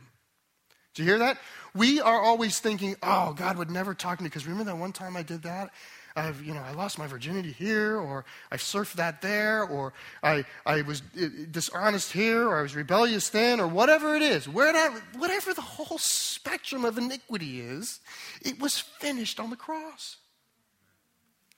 Do 0.94 1.04
you 1.04 1.10
hear 1.10 1.20
that? 1.20 1.38
We 1.74 2.00
are 2.00 2.22
always 2.22 2.60
thinking, 2.60 2.96
oh, 3.04 3.34
God 3.34 3.58
would 3.58 3.70
never 3.70 3.94
talk 3.94 4.18
to 4.18 4.24
me 4.24 4.30
because 4.30 4.46
remember 4.46 4.72
that 4.72 4.78
one 4.78 4.94
time 4.94 5.18
I 5.18 5.24
did 5.24 5.44
that? 5.44 5.72
I've, 6.18 6.42
you 6.42 6.54
know, 6.54 6.62
I 6.62 6.72
lost 6.72 6.98
my 6.98 7.08
virginity 7.08 7.52
here, 7.52 7.98
or 7.98 8.24
I 8.50 8.56
surfed 8.56 8.94
that 8.94 9.22
there, 9.22 9.66
or 9.66 9.92
I, 10.24 10.46
I 10.66 10.82
was 10.84 11.02
uh, 11.22 11.28
dishonest 11.52 12.14
here, 12.14 12.48
or 12.48 12.60
I 12.60 12.62
was 12.62 12.74
rebellious 12.74 13.28
then, 13.30 13.60
or 13.60 13.68
whatever 13.68 14.16
it 14.16 14.22
is. 14.22 14.46
That, 14.46 15.02
whatever 15.18 15.54
the 15.54 15.62
whole 15.62 15.98
spectrum 15.98 16.86
of 16.86 16.98
iniquity 16.98 17.60
is, 17.60 18.00
it 18.42 18.62
was 18.62 18.80
finished 18.80 19.42
on 19.42 19.50
the 19.50 19.58
cross. 19.58 20.16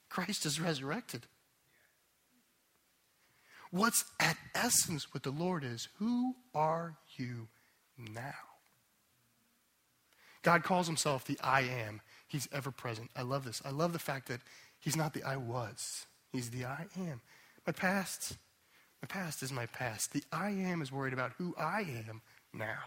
Christ 0.10 0.48
is 0.48 0.60
resurrected. 0.60 1.28
What's 3.78 4.06
at 4.20 4.38
essence 4.56 5.13
with 5.13 5.22
the 5.22 5.30
Lord 5.30 5.63
is 5.63 5.88
who 6.00 6.34
are 6.56 6.96
you 7.16 7.48
now? 7.96 8.34
God 10.42 10.63
calls 10.63 10.88
himself 10.88 11.26
the 11.26 11.38
I 11.44 11.62
am. 11.62 12.02
He's 12.28 12.50
ever 12.52 12.72
present. 12.72 13.12
I 13.16 13.22
love 13.22 13.46
this. 13.46 13.62
I 13.63 13.70
love 13.70 13.94
the 13.94 14.00
fact 14.00 14.30
that 14.30 14.42
he's 14.80 14.96
not 14.96 15.13
the 15.13 15.22
I 15.22 15.38
was, 15.38 16.08
he's 16.32 16.50
the 16.50 16.66
I 16.66 16.88
am. 16.98 17.22
My 17.68 17.74
past, 17.74 18.38
my 19.00 19.06
past 19.06 19.44
is 19.44 19.52
my 19.52 19.68
past. 19.68 20.12
The 20.12 20.24
I 20.32 20.50
am 20.50 20.82
is 20.82 20.92
worried 20.92 21.13
about 21.13 21.34
who 21.38 21.54
I 21.56 21.82
am 21.82 22.24
now. 22.54 22.80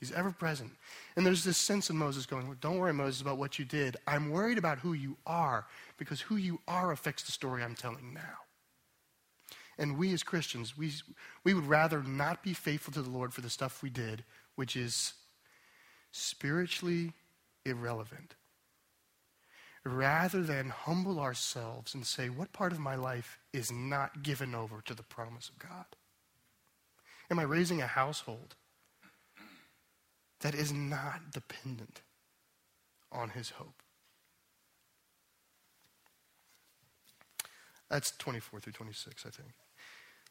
He's 0.00 0.12
ever 0.12 0.30
present. 0.30 0.70
And 1.16 1.26
there's 1.26 1.44
this 1.44 1.58
sense 1.58 1.90
of 1.90 1.96
Moses 1.96 2.24
going, 2.24 2.46
well, 2.46 2.56
Don't 2.62 2.78
worry, 2.78 2.94
Moses, 2.94 3.20
about 3.20 3.36
what 3.36 3.58
you 3.58 3.66
did. 3.66 3.98
I'm 4.06 4.30
worried 4.30 4.56
about 4.56 4.78
who 4.78 4.94
you 4.94 5.18
are 5.26 5.66
because 5.98 6.22
who 6.22 6.36
you 6.36 6.60
are 6.66 6.92
affects 6.92 7.24
the 7.24 7.32
story 7.32 7.62
I'm 7.62 7.74
telling 7.74 8.14
now. 8.14 8.43
And 9.78 9.98
we 9.98 10.12
as 10.12 10.22
Christians, 10.22 10.76
we, 10.76 10.92
we 11.42 11.54
would 11.54 11.66
rather 11.66 12.02
not 12.02 12.42
be 12.42 12.52
faithful 12.52 12.92
to 12.94 13.02
the 13.02 13.10
Lord 13.10 13.32
for 13.32 13.40
the 13.40 13.50
stuff 13.50 13.82
we 13.82 13.90
did, 13.90 14.24
which 14.54 14.76
is 14.76 15.14
spiritually 16.12 17.12
irrelevant, 17.64 18.36
rather 19.84 20.42
than 20.42 20.68
humble 20.70 21.18
ourselves 21.18 21.94
and 21.94 22.06
say, 22.06 22.28
What 22.28 22.52
part 22.52 22.72
of 22.72 22.78
my 22.78 22.94
life 22.94 23.38
is 23.52 23.72
not 23.72 24.22
given 24.22 24.54
over 24.54 24.80
to 24.82 24.94
the 24.94 25.02
promise 25.02 25.48
of 25.48 25.58
God? 25.58 25.86
Am 27.30 27.38
I 27.38 27.42
raising 27.42 27.82
a 27.82 27.86
household 27.86 28.54
that 30.40 30.54
is 30.54 30.72
not 30.72 31.32
dependent 31.32 32.02
on 33.10 33.30
His 33.30 33.50
hope? 33.50 33.82
That's 37.90 38.12
24 38.16 38.60
through 38.60 38.72
26, 38.72 39.26
I 39.26 39.30
think. 39.30 39.50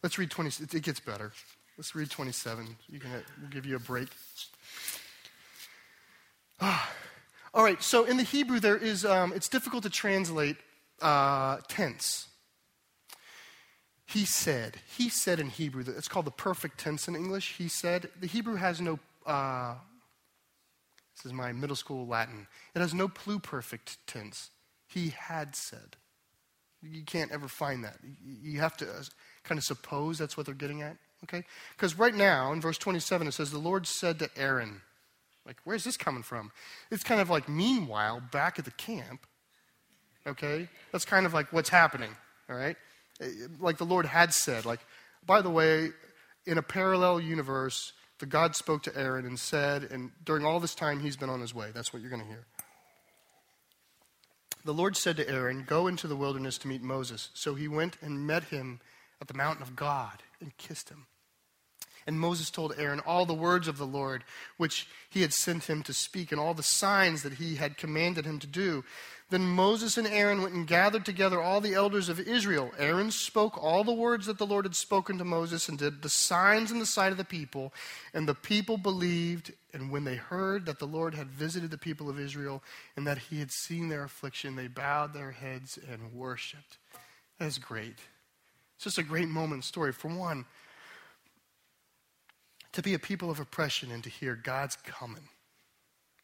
Let's 0.03 0.17
read 0.17 0.29
20. 0.29 0.63
It 0.63 0.83
gets 0.83 0.99
better. 0.99 1.31
Let's 1.77 1.95
read 1.95 2.09
27. 2.09 2.75
You 2.89 2.99
can, 2.99 3.11
we'll 3.41 3.49
give 3.49 3.65
you 3.65 3.77
a 3.77 3.79
break. 3.79 4.09
Ah. 6.59 6.91
All 7.53 7.63
right, 7.63 7.81
so 7.81 8.03
in 8.03 8.17
the 8.17 8.23
Hebrew, 8.23 8.59
there 8.59 8.77
is, 8.77 9.05
um, 9.05 9.31
it's 9.33 9.47
difficult 9.47 9.83
to 9.83 9.89
translate 9.89 10.57
uh, 11.01 11.57
tense. 11.67 12.27
He 14.05 14.25
said. 14.25 14.77
He 14.97 15.07
said 15.09 15.39
in 15.39 15.49
Hebrew. 15.49 15.83
It's 15.87 16.07
called 16.07 16.25
the 16.25 16.31
perfect 16.31 16.79
tense 16.79 17.07
in 17.07 17.15
English. 17.15 17.55
He 17.57 17.67
said. 17.67 18.09
The 18.19 18.27
Hebrew 18.27 18.55
has 18.55 18.81
no 18.81 18.99
uh, 19.25 19.75
This 21.15 21.25
is 21.25 21.33
my 21.33 21.51
middle 21.51 21.75
school 21.75 22.05
Latin. 22.05 22.47
It 22.75 22.79
has 22.79 22.93
no 22.93 23.07
pluperfect 23.07 23.97
tense. 24.05 24.49
He 24.87 25.09
had 25.09 25.55
said. 25.55 25.95
You 26.81 27.03
can't 27.03 27.31
ever 27.31 27.47
find 27.47 27.83
that. 27.85 27.97
You 28.25 28.59
have 28.59 28.75
to 28.77 28.87
kind 29.43 29.57
of 29.57 29.63
suppose 29.63 30.17
that's 30.17 30.37
what 30.37 30.45
they're 30.45 30.55
getting 30.55 30.81
at, 30.81 30.97
okay? 31.23 31.43
Because 31.75 31.97
right 31.97 32.15
now, 32.15 32.51
in 32.53 32.61
verse 32.61 32.77
27, 32.77 33.27
it 33.27 33.33
says, 33.33 33.51
The 33.51 33.57
Lord 33.57 33.85
said 33.87 34.19
to 34.19 34.29
Aaron, 34.37 34.81
like, 35.45 35.57
where's 35.65 35.83
this 35.83 35.97
coming 35.97 36.23
from? 36.23 36.51
It's 36.89 37.03
kind 37.03 37.19
of 37.19 37.29
like, 37.29 37.49
meanwhile, 37.49 38.21
back 38.31 38.59
at 38.59 38.65
the 38.65 38.71
camp, 38.71 39.25
okay? 40.25 40.69
That's 40.91 41.05
kind 41.05 41.25
of 41.25 41.33
like 41.33 41.51
what's 41.51 41.69
happening, 41.69 42.15
all 42.49 42.55
right? 42.55 42.77
Eh, 43.19 43.27
like 43.59 43.77
the 43.77 43.85
Lord 43.85 44.05
had 44.05 44.33
said, 44.33 44.65
like, 44.65 44.79
by 45.25 45.41
the 45.41 45.49
way, 45.49 45.89
in 46.45 46.57
a 46.57 46.61
parallel 46.61 47.19
universe, 47.19 47.93
the 48.19 48.25
God 48.25 48.55
spoke 48.55 48.83
to 48.83 48.97
Aaron 48.97 49.25
and 49.25 49.37
said, 49.37 49.83
and 49.83 50.11
during 50.23 50.45
all 50.45 50.59
this 50.59 50.75
time, 50.75 51.01
he's 51.01 51.17
been 51.17 51.29
on 51.29 51.41
his 51.41 51.53
way. 51.53 51.71
That's 51.73 51.91
what 51.91 52.01
you're 52.01 52.11
going 52.11 52.21
to 52.21 52.27
hear. 52.27 52.45
The 54.65 54.73
Lord 54.73 54.95
said 54.95 55.17
to 55.17 55.29
Aaron, 55.29 55.65
Go 55.67 55.87
into 55.87 56.07
the 56.07 56.15
wilderness 56.15 56.57
to 56.59 56.69
meet 56.69 56.81
Moses. 56.81 57.29
So 57.33 57.53
he 57.53 57.67
went 57.67 57.97
and 58.01 58.25
met 58.25 58.45
him 58.45 58.79
at 59.21 59.27
the 59.27 59.33
mountain 59.33 59.63
of 59.63 59.75
God 59.75 60.23
and 60.39 60.55
kissed 60.57 60.89
him. 60.89 61.07
And 62.05 62.19
Moses 62.19 62.49
told 62.49 62.73
Aaron 62.77 62.99
all 62.99 63.25
the 63.25 63.33
words 63.33 63.67
of 63.67 63.77
the 63.77 63.87
Lord, 63.87 64.23
which 64.57 64.87
he 65.09 65.21
had 65.21 65.33
sent 65.33 65.65
him 65.65 65.83
to 65.83 65.93
speak, 65.93 66.31
and 66.31 66.39
all 66.39 66.53
the 66.53 66.63
signs 66.63 67.23
that 67.23 67.33
he 67.33 67.55
had 67.55 67.77
commanded 67.77 68.25
him 68.25 68.39
to 68.39 68.47
do. 68.47 68.83
Then 69.29 69.47
Moses 69.47 69.97
and 69.97 70.05
Aaron 70.05 70.41
went 70.41 70.53
and 70.53 70.67
gathered 70.67 71.05
together 71.05 71.41
all 71.41 71.61
the 71.61 71.73
elders 71.73 72.09
of 72.09 72.19
Israel. 72.19 72.71
Aaron 72.77 73.09
spoke 73.09 73.57
all 73.57 73.83
the 73.83 73.93
words 73.93 74.25
that 74.25 74.37
the 74.37 74.45
Lord 74.45 74.65
had 74.65 74.75
spoken 74.75 75.17
to 75.17 75.25
Moses 75.25 75.69
and 75.69 75.77
did 75.77 76.01
the 76.01 76.09
signs 76.09 76.71
in 76.71 76.79
the 76.79 76.85
sight 76.85 77.11
of 77.11 77.17
the 77.17 77.23
people. 77.23 77.73
And 78.13 78.27
the 78.27 78.35
people 78.35 78.77
believed. 78.77 79.53
And 79.73 79.89
when 79.89 80.03
they 80.03 80.17
heard 80.17 80.67
that 80.67 80.77
the 80.77 80.85
Lord 80.85 81.15
had 81.15 81.31
visited 81.31 81.71
the 81.71 81.79
people 81.79 82.09
of 82.09 82.19
Israel 82.19 82.61
and 82.95 83.07
that 83.07 83.17
he 83.17 83.39
had 83.39 83.49
seen 83.49 83.89
their 83.89 84.03
affliction, 84.03 84.55
they 84.55 84.67
bowed 84.67 85.13
their 85.13 85.31
heads 85.31 85.79
and 85.91 86.13
worshiped. 86.13 86.77
That 87.39 87.47
is 87.47 87.57
great. 87.57 87.97
It's 88.75 88.83
just 88.85 88.97
a 88.97 89.03
great 89.03 89.27
moment 89.27 89.63
story. 89.63 89.93
For 89.93 90.09
one, 90.09 90.45
to 92.73 92.81
be 92.81 92.93
a 92.93 92.99
people 92.99 93.29
of 93.29 93.39
oppression 93.39 93.91
and 93.91 94.03
to 94.03 94.09
hear 94.09 94.35
God's 94.35 94.75
coming, 94.83 95.29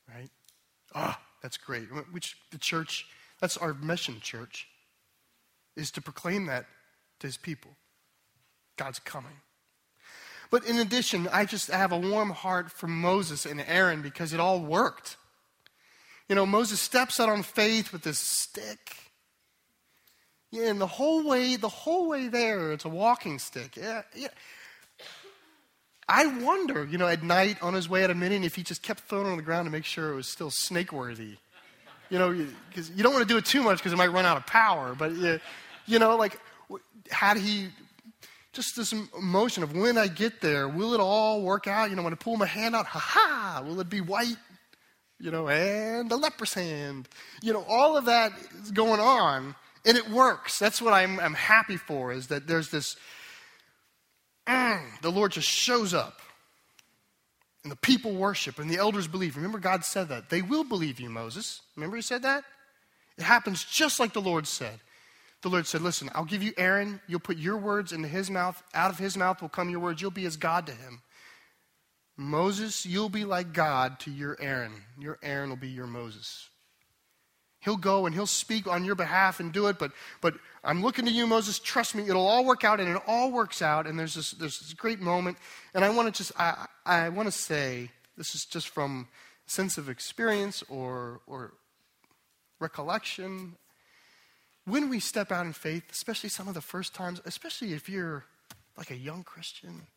right? 0.07 0.29
Ah, 0.93 1.21
that's 1.41 1.57
great. 1.57 1.87
Which 2.11 2.37
the 2.51 2.57
church, 2.57 3.07
that's 3.39 3.55
our 3.57 3.73
mission, 3.73 4.19
church, 4.19 4.67
is 5.75 5.91
to 5.91 6.01
proclaim 6.01 6.47
that 6.47 6.65
to 7.19 7.27
his 7.27 7.37
people. 7.37 7.71
God's 8.77 8.99
coming. 8.99 9.41
But 10.51 10.65
in 10.65 10.79
addition, 10.79 11.27
I 11.31 11.45
just 11.45 11.69
have 11.69 11.91
a 11.91 11.97
warm 11.97 12.31
heart 12.31 12.71
for 12.71 12.87
Moses 12.87 13.45
and 13.45 13.63
Aaron 13.67 14.01
because 14.01 14.33
it 14.33 14.39
all 14.39 14.59
worked. 14.59 15.17
You 16.27 16.35
know, 16.35 16.45
Moses 16.45 16.79
steps 16.79 17.19
out 17.19 17.29
on 17.29 17.43
faith 17.43 17.93
with 17.93 18.01
this 18.03 18.19
stick. 18.19 19.08
Yeah, 20.51 20.69
and 20.69 20.81
the 20.81 20.87
whole 20.87 21.27
way, 21.27 21.55
the 21.55 21.69
whole 21.69 22.09
way 22.09 22.27
there, 22.27 22.71
it's 22.71 22.85
a 22.85 22.89
walking 22.89 23.37
stick. 23.39 23.77
Yeah, 23.77 24.01
yeah. 24.15 24.29
I 26.07 26.25
wonder, 26.25 26.85
you 26.85 26.97
know, 26.97 27.07
at 27.07 27.21
night 27.21 27.61
on 27.61 27.75
his 27.75 27.87
way 27.87 28.03
at 28.03 28.09
a 28.09 28.15
meeting, 28.15 28.43
if 28.43 28.55
he 28.55 28.63
just 28.63 28.81
kept 28.81 29.01
throwing 29.01 29.27
it 29.27 29.29
on 29.29 29.37
the 29.37 29.43
ground 29.43 29.67
to 29.67 29.71
make 29.71 29.85
sure 29.85 30.11
it 30.11 30.15
was 30.15 30.27
still 30.27 30.49
snake 30.49 30.91
worthy. 30.91 31.37
You 32.09 32.17
know, 32.17 32.47
because 32.69 32.89
you 32.89 33.03
don't 33.03 33.13
want 33.13 33.27
to 33.27 33.31
do 33.31 33.37
it 33.37 33.45
too 33.45 33.61
much 33.61 33.77
because 33.77 33.93
it 33.93 33.97
might 33.97 34.11
run 34.11 34.25
out 34.25 34.37
of 34.37 34.47
power. 34.47 34.95
But, 34.97 35.11
you 35.85 35.99
know, 35.99 36.15
like, 36.15 36.39
had 37.11 37.37
he 37.37 37.67
just 38.51 38.75
this 38.75 38.91
emotion 39.15 39.61
of 39.61 39.75
when 39.75 39.99
I 39.99 40.07
get 40.07 40.41
there, 40.41 40.67
will 40.67 40.95
it 40.95 40.99
all 40.99 41.43
work 41.43 41.67
out? 41.67 41.91
You 41.91 41.95
know, 41.95 42.01
when 42.01 42.13
I 42.13 42.15
pull 42.15 42.37
my 42.37 42.47
hand 42.47 42.75
out, 42.75 42.87
ha 42.87 42.99
ha, 42.99 43.63
will 43.63 43.79
it 43.79 43.89
be 43.91 44.01
white? 44.01 44.37
You 45.19 45.29
know, 45.29 45.47
and 45.47 46.11
a 46.11 46.15
leper's 46.15 46.55
hand. 46.55 47.07
You 47.43 47.53
know, 47.53 47.63
all 47.69 47.95
of 47.95 48.05
that 48.05 48.31
is 48.63 48.71
going 48.71 48.99
on, 48.99 49.53
and 49.85 49.97
it 49.97 50.09
works. 50.09 50.59
That's 50.59 50.81
what 50.81 50.93
I'm, 50.93 51.19
I'm 51.19 51.33
happy 51.33 51.77
for, 51.77 52.11
is 52.11 52.27
that 52.27 52.47
there's 52.47 52.69
this 52.69 52.95
mm, 54.47 55.01
the 55.01 55.11
Lord 55.11 55.31
just 55.31 55.47
shows 55.47 55.93
up. 55.93 56.19
And 57.63 57.71
the 57.71 57.77
people 57.77 58.13
worship 58.13 58.57
and 58.57 58.69
the 58.69 58.77
elders 58.77 59.07
believe. 59.07 59.35
Remember, 59.35 59.59
God 59.59 59.83
said 59.83 60.09
that. 60.09 60.29
They 60.29 60.41
will 60.41 60.63
believe 60.63 60.99
you, 60.99 61.09
Moses. 61.09 61.61
Remember, 61.75 61.97
he 61.97 62.01
said 62.01 62.21
that? 62.21 62.45
It 63.17 63.23
happens 63.23 63.65
just 63.65 63.99
like 63.99 64.13
the 64.13 64.21
Lord 64.21 64.47
said. 64.47 64.79
The 65.41 65.49
Lord 65.49 65.67
said, 65.67 65.81
Listen, 65.81 66.09
I'll 66.13 66.25
give 66.25 66.43
you 66.43 66.53
Aaron. 66.57 67.01
You'll 67.07 67.19
put 67.19 67.37
your 67.37 67.57
words 67.57 67.91
into 67.91 68.07
his 68.07 68.29
mouth. 68.29 68.61
Out 68.73 68.91
of 68.91 68.97
his 68.97 69.17
mouth 69.17 69.41
will 69.41 69.49
come 69.49 69.69
your 69.69 69.81
words. 69.81 70.01
You'll 70.01 70.11
be 70.11 70.25
as 70.25 70.37
God 70.37 70.65
to 70.67 70.73
him. 70.73 71.01
Moses, 72.17 72.85
you'll 72.85 73.09
be 73.09 73.23
like 73.23 73.53
God 73.53 73.99
to 74.01 74.11
your 74.11 74.37
Aaron. 74.41 74.73
Your 74.97 75.17
Aaron 75.23 75.49
will 75.49 75.57
be 75.57 75.69
your 75.69 75.87
Moses. 75.87 76.48
He'll 77.61 77.77
go 77.77 78.05
and 78.05 78.15
he'll 78.15 78.25
speak 78.25 78.67
on 78.67 78.85
your 78.85 78.95
behalf 78.95 79.39
and 79.39 79.51
do 79.51 79.67
it, 79.67 79.77
but, 79.77 79.91
but 80.21 80.35
I'm 80.63 80.81
looking 80.81 81.05
to 81.05 81.11
you, 81.11 81.27
Moses. 81.27 81.59
Trust 81.59 81.93
me, 81.93 82.03
it'll 82.07 82.25
all 82.25 82.45
work 82.45 82.63
out, 82.63 82.79
and 82.79 82.89
it 82.89 83.01
all 83.05 83.31
works 83.31 83.61
out. 83.61 83.85
And 83.85 83.99
there's 83.99 84.15
this, 84.15 84.31
there's 84.31 84.59
this 84.59 84.73
great 84.73 84.99
moment. 84.99 85.37
And 85.73 85.83
I 85.83 85.89
want 85.89 86.13
to 86.13 86.17
just, 86.17 86.31
I, 86.39 86.67
I 86.85 87.09
want 87.09 87.27
to 87.27 87.31
say, 87.31 87.91
this 88.17 88.33
is 88.33 88.45
just 88.45 88.69
from 88.69 89.07
sense 89.45 89.77
of 89.77 89.89
experience 89.89 90.63
or, 90.69 91.21
or 91.27 91.53
recollection. 92.59 93.55
When 94.65 94.89
we 94.89 94.99
step 94.99 95.31
out 95.31 95.45
in 95.45 95.53
faith, 95.53 95.83
especially 95.91 96.29
some 96.29 96.47
of 96.47 96.53
the 96.53 96.61
first 96.61 96.93
times, 96.93 97.21
especially 97.25 97.73
if 97.73 97.89
you're 97.89 98.25
like 98.77 98.91
a 98.91 98.95
young 98.95 99.23
Christian, 99.23 99.87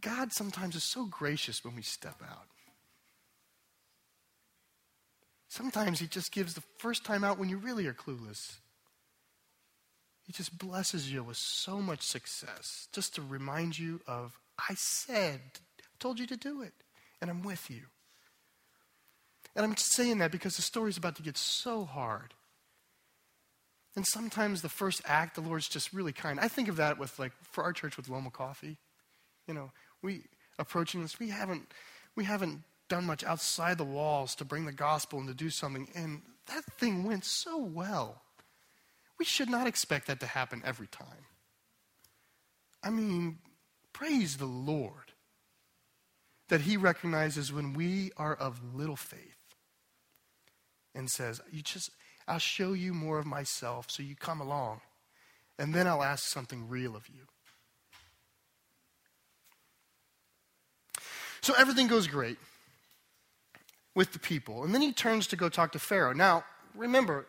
God 0.00 0.32
sometimes 0.32 0.74
is 0.74 0.84
so 0.84 1.06
gracious 1.06 1.64
when 1.64 1.76
we 1.76 1.82
step 1.82 2.20
out. 2.22 2.46
Sometimes 5.48 6.00
He 6.00 6.06
just 6.06 6.32
gives 6.32 6.54
the 6.54 6.62
first 6.78 7.04
time 7.04 7.24
out 7.24 7.38
when 7.38 7.48
you 7.48 7.56
really 7.56 7.86
are 7.86 7.94
clueless. 7.94 8.56
He 10.24 10.32
just 10.32 10.58
blesses 10.58 11.12
you 11.12 11.22
with 11.22 11.36
so 11.36 11.80
much 11.80 12.02
success 12.02 12.88
just 12.92 13.14
to 13.14 13.22
remind 13.22 13.78
you 13.78 14.00
of, 14.08 14.38
I 14.58 14.74
said, 14.74 15.40
I 15.78 15.84
told 16.00 16.18
you 16.18 16.26
to 16.26 16.36
do 16.36 16.62
it, 16.62 16.72
and 17.20 17.30
I'm 17.30 17.42
with 17.42 17.70
you. 17.70 17.82
And 19.54 19.64
I'm 19.64 19.76
saying 19.76 20.18
that 20.18 20.32
because 20.32 20.56
the 20.56 20.62
story's 20.62 20.96
about 20.96 21.16
to 21.16 21.22
get 21.22 21.36
so 21.36 21.84
hard. 21.84 22.34
And 23.94 24.04
sometimes 24.06 24.60
the 24.60 24.68
first 24.68 25.00
act, 25.06 25.36
the 25.36 25.40
Lord's 25.40 25.68
just 25.68 25.92
really 25.92 26.12
kind. 26.12 26.38
I 26.38 26.48
think 26.48 26.68
of 26.68 26.76
that 26.76 26.98
with, 26.98 27.18
like, 27.18 27.32
for 27.42 27.64
our 27.64 27.72
church 27.72 27.96
with 27.96 28.08
Loma 28.10 28.30
Coffee. 28.30 28.76
You 29.46 29.54
know, 29.54 29.70
we 30.02 30.24
approaching 30.58 31.02
this, 31.02 31.18
we 31.18 31.30
haven't, 31.30 31.72
we 32.16 32.24
haven't 32.24 32.62
done 32.88 33.04
much 33.04 33.24
outside 33.24 33.78
the 33.78 33.84
walls 33.84 34.34
to 34.36 34.44
bring 34.44 34.64
the 34.64 34.72
gospel 34.72 35.18
and 35.18 35.28
to 35.28 35.34
do 35.34 35.50
something. 35.50 35.88
And 35.94 36.22
that 36.46 36.64
thing 36.78 37.04
went 37.04 37.24
so 37.24 37.58
well. 37.58 38.22
We 39.18 39.24
should 39.24 39.50
not 39.50 39.66
expect 39.66 40.06
that 40.06 40.20
to 40.20 40.26
happen 40.26 40.62
every 40.64 40.86
time. 40.86 41.26
I 42.82 42.90
mean, 42.90 43.38
praise 43.92 44.36
the 44.36 44.46
Lord 44.46 45.12
that 46.48 46.60
He 46.62 46.76
recognizes 46.76 47.52
when 47.52 47.72
we 47.72 48.12
are 48.16 48.34
of 48.34 48.74
little 48.74 48.96
faith 48.96 49.38
and 50.94 51.10
says, 51.10 51.40
You 51.50 51.62
just, 51.62 51.90
I'll 52.28 52.38
show 52.38 52.72
you 52.74 52.94
more 52.94 53.18
of 53.18 53.26
myself 53.26 53.90
so 53.90 54.02
you 54.02 54.14
come 54.14 54.40
along, 54.40 54.80
and 55.58 55.74
then 55.74 55.86
I'll 55.86 56.02
ask 56.02 56.24
something 56.24 56.68
real 56.68 56.94
of 56.94 57.08
you. 57.08 57.22
So 61.40 61.54
everything 61.56 61.86
goes 61.86 62.06
great 62.06 62.38
with 63.96 64.12
the 64.12 64.18
people. 64.20 64.62
And 64.62 64.72
then 64.72 64.82
he 64.82 64.92
turns 64.92 65.26
to 65.28 65.36
go 65.36 65.48
talk 65.48 65.72
to 65.72 65.80
Pharaoh. 65.80 66.12
Now, 66.12 66.44
remember, 66.76 67.26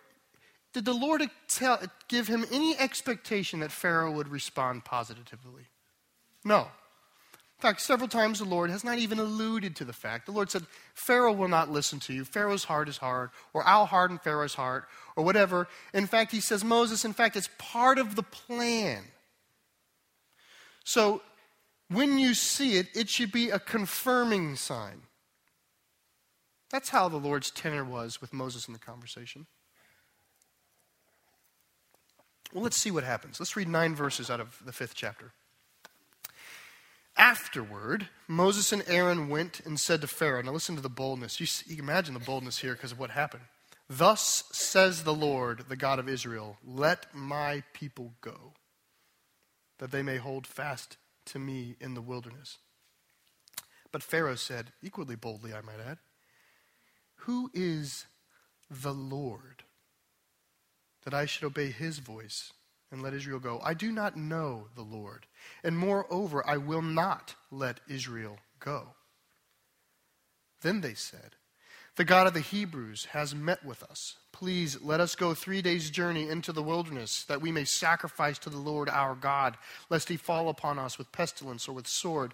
did 0.73 0.86
the 0.86 0.93
Lord 0.93 1.23
tell, 1.47 1.80
give 2.10 2.27
him 2.27 2.45
any 2.51 2.77
expectation 2.77 3.62
that 3.62 3.71
Pharaoh 3.71 4.12
would 4.12 4.27
respond 4.27 4.84
positively? 4.84 5.63
No. 6.43 6.60
In 6.60 7.62
fact, 7.62 7.82
several 7.82 8.10
times 8.10 8.38
the 8.38 8.45
Lord 8.45 8.69
has 8.69 8.84
not 8.84 8.99
even 8.99 9.17
alluded 9.17 9.77
to 9.77 9.86
the 9.86 9.93
fact. 9.93 10.25
The 10.25 10.34
Lord 10.34 10.51
said, 10.51 10.67
Pharaoh 10.93 11.32
will 11.32 11.47
not 11.47 11.71
listen 11.71 11.99
to 12.01 12.13
you. 12.13 12.25
Pharaoh's 12.25 12.65
heart 12.65 12.89
is 12.89 12.97
hard, 12.97 13.30
or 13.53 13.65
I'll 13.65 13.88
harden 13.88 14.19
Pharaoh's 14.19 14.53
heart, 14.53 14.88
or 15.15 15.23
whatever. 15.23 15.67
In 15.93 16.06
fact, 16.06 16.34
he 16.34 16.41
says, 16.41 16.63
Moses, 16.63 17.06
in 17.06 17.13
fact, 17.13 17.38
it's 17.38 17.49
part 17.58 17.97
of 17.97 18.15
the 18.15 18.23
plan. 18.23 19.06
So 20.84 21.21
when 21.89 22.19
you 22.19 22.34
see 22.34 22.77
it, 22.77 22.88
it 22.93 23.10
should 23.10 23.32
be 23.32 23.49
a 23.49 23.58
confirming 23.58 24.58
sign. 24.58 25.01
That's 26.69 26.89
how 26.89 27.08
the 27.08 27.17
Lord's 27.17 27.49
tenor 27.49 27.86
was 27.86 28.19
with 28.19 28.34
Moses 28.34 28.67
in 28.67 28.73
the 28.73 28.80
conversation. 28.80 29.45
Well, 32.53 32.63
let's 32.63 32.77
see 32.77 32.91
what 32.91 33.03
happens. 33.03 33.39
Let's 33.39 33.56
read 33.56 33.67
nine 33.67 33.95
verses 33.95 34.30
out 34.30 34.39
of 34.39 34.62
the 34.65 34.71
fifth 34.71 34.95
chapter. 34.95 35.32
Afterward, 37.17 38.10
Moses 38.27 38.71
and 38.71 38.84
Aaron 38.88 39.27
went 39.27 39.60
and 39.62 39.80
said 39.80 40.01
to 40.01 40.08
Pharaoh, 40.08 40.41
now 40.43 40.51
listen 40.51 40.75
to 40.75 40.82
the 40.82 40.89
boldness. 40.89 41.39
You, 41.39 41.47
you 41.65 41.82
imagine 41.82 42.13
the 42.13 42.19
boldness 42.19 42.60
here 42.60 42.73
because 42.73 42.91
of 42.91 42.99
what 42.99 43.10
happened. 43.10 43.43
Thus 43.89 44.43
says 44.51 45.03
the 45.03 45.13
Lord, 45.13 45.65
the 45.69 45.75
God 45.75 45.97
of 45.97 46.10
Israel, 46.10 46.58
let 46.65 47.13
my 47.15 47.63
people 47.73 48.13
go, 48.21 48.53
that 49.80 49.91
they 49.91 50.03
may 50.03 50.17
hold 50.17 50.45
fast 50.45 50.97
to 51.27 51.39
me 51.39 51.75
in 51.80 51.93
the 51.93 52.01
wilderness. 52.01 52.58
But 53.91 54.03
Pharaoh 54.03 54.36
said, 54.36 54.73
equally 54.84 55.15
boldly, 55.15 55.53
I 55.53 55.62
might 55.62 55.80
add, 55.86 55.97
Who 57.27 57.51
is 57.53 58.05
the 58.71 58.93
Lord 58.93 59.63
that 61.03 61.13
I 61.13 61.25
should 61.25 61.43
obey 61.43 61.71
his 61.71 61.99
voice 61.99 62.53
and 62.89 63.01
let 63.01 63.13
Israel 63.13 63.39
go? 63.39 63.59
I 63.61 63.73
do 63.73 63.91
not 63.91 64.15
know 64.15 64.67
the 64.75 64.81
Lord, 64.81 65.25
and 65.61 65.77
moreover, 65.77 66.41
I 66.47 66.55
will 66.55 66.81
not 66.81 67.35
let 67.51 67.81
Israel 67.89 68.37
go. 68.61 68.93
Then 70.61 70.79
they 70.79 70.93
said, 70.93 71.35
The 71.97 72.05
God 72.05 72.27
of 72.27 72.33
the 72.33 72.39
Hebrews 72.39 73.07
has 73.11 73.35
met 73.35 73.61
with 73.65 73.83
us. 73.83 74.15
Please 74.31 74.81
let 74.81 75.01
us 75.01 75.13
go 75.13 75.33
three 75.33 75.61
days' 75.61 75.89
journey 75.89 76.29
into 76.29 76.53
the 76.53 76.63
wilderness, 76.63 77.25
that 77.25 77.41
we 77.41 77.51
may 77.51 77.65
sacrifice 77.65 78.39
to 78.39 78.49
the 78.49 78.55
Lord 78.55 78.87
our 78.87 79.15
God, 79.15 79.57
lest 79.89 80.07
he 80.07 80.15
fall 80.15 80.47
upon 80.47 80.79
us 80.79 80.97
with 80.97 81.11
pestilence 81.11 81.67
or 81.67 81.73
with 81.73 81.87
sword. 81.87 82.33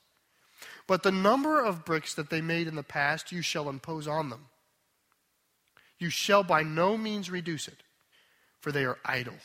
But 0.87 1.03
the 1.03 1.11
number 1.11 1.63
of 1.63 1.85
bricks 1.85 2.13
that 2.15 2.29
they 2.29 2.41
made 2.41 2.67
in 2.67 2.75
the 2.75 2.83
past, 2.83 3.31
you 3.31 3.41
shall 3.41 3.69
impose 3.69 4.07
on 4.07 4.29
them. 4.29 4.47
You 5.99 6.09
shall 6.09 6.43
by 6.43 6.63
no 6.63 6.97
means 6.97 7.29
reduce 7.29 7.67
it, 7.67 7.83
for 8.59 8.71
they 8.71 8.85
are 8.85 8.97
idle. 9.05 9.35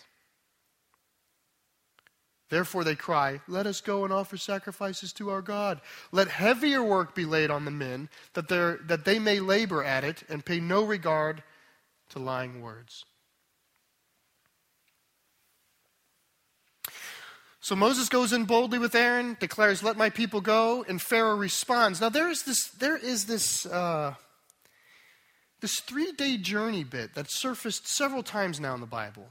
Therefore 2.48 2.84
they 2.84 2.94
cry, 2.94 3.40
Let 3.48 3.66
us 3.66 3.80
go 3.80 4.04
and 4.04 4.12
offer 4.12 4.36
sacrifices 4.36 5.12
to 5.14 5.30
our 5.30 5.42
God. 5.42 5.80
Let 6.12 6.28
heavier 6.28 6.82
work 6.82 7.14
be 7.14 7.24
laid 7.24 7.50
on 7.50 7.64
the 7.64 7.70
men, 7.70 8.08
that, 8.34 8.48
that 8.48 9.04
they 9.04 9.18
may 9.18 9.40
labor 9.40 9.82
at 9.82 10.04
it 10.04 10.22
and 10.28 10.44
pay 10.44 10.60
no 10.60 10.84
regard 10.84 11.42
to 12.10 12.18
lying 12.18 12.60
words. 12.60 13.04
So 17.66 17.74
Moses 17.74 18.08
goes 18.08 18.32
in 18.32 18.44
boldly 18.44 18.78
with 18.78 18.94
Aaron, 18.94 19.36
declares, 19.40 19.82
Let 19.82 19.96
my 19.96 20.08
people 20.08 20.40
go, 20.40 20.84
and 20.86 21.02
Pharaoh 21.02 21.34
responds. 21.34 22.00
Now 22.00 22.10
there 22.10 22.28
is 22.28 22.44
this, 22.44 22.68
there 22.68 22.96
is 22.96 23.24
this, 23.26 23.66
uh, 23.66 24.14
this 25.60 25.80
three 25.80 26.12
day 26.12 26.36
journey 26.36 26.84
bit 26.84 27.14
that 27.16 27.28
surfaced 27.28 27.88
several 27.88 28.22
times 28.22 28.60
now 28.60 28.74
in 28.74 28.80
the 28.80 28.86
Bible. 28.86 29.30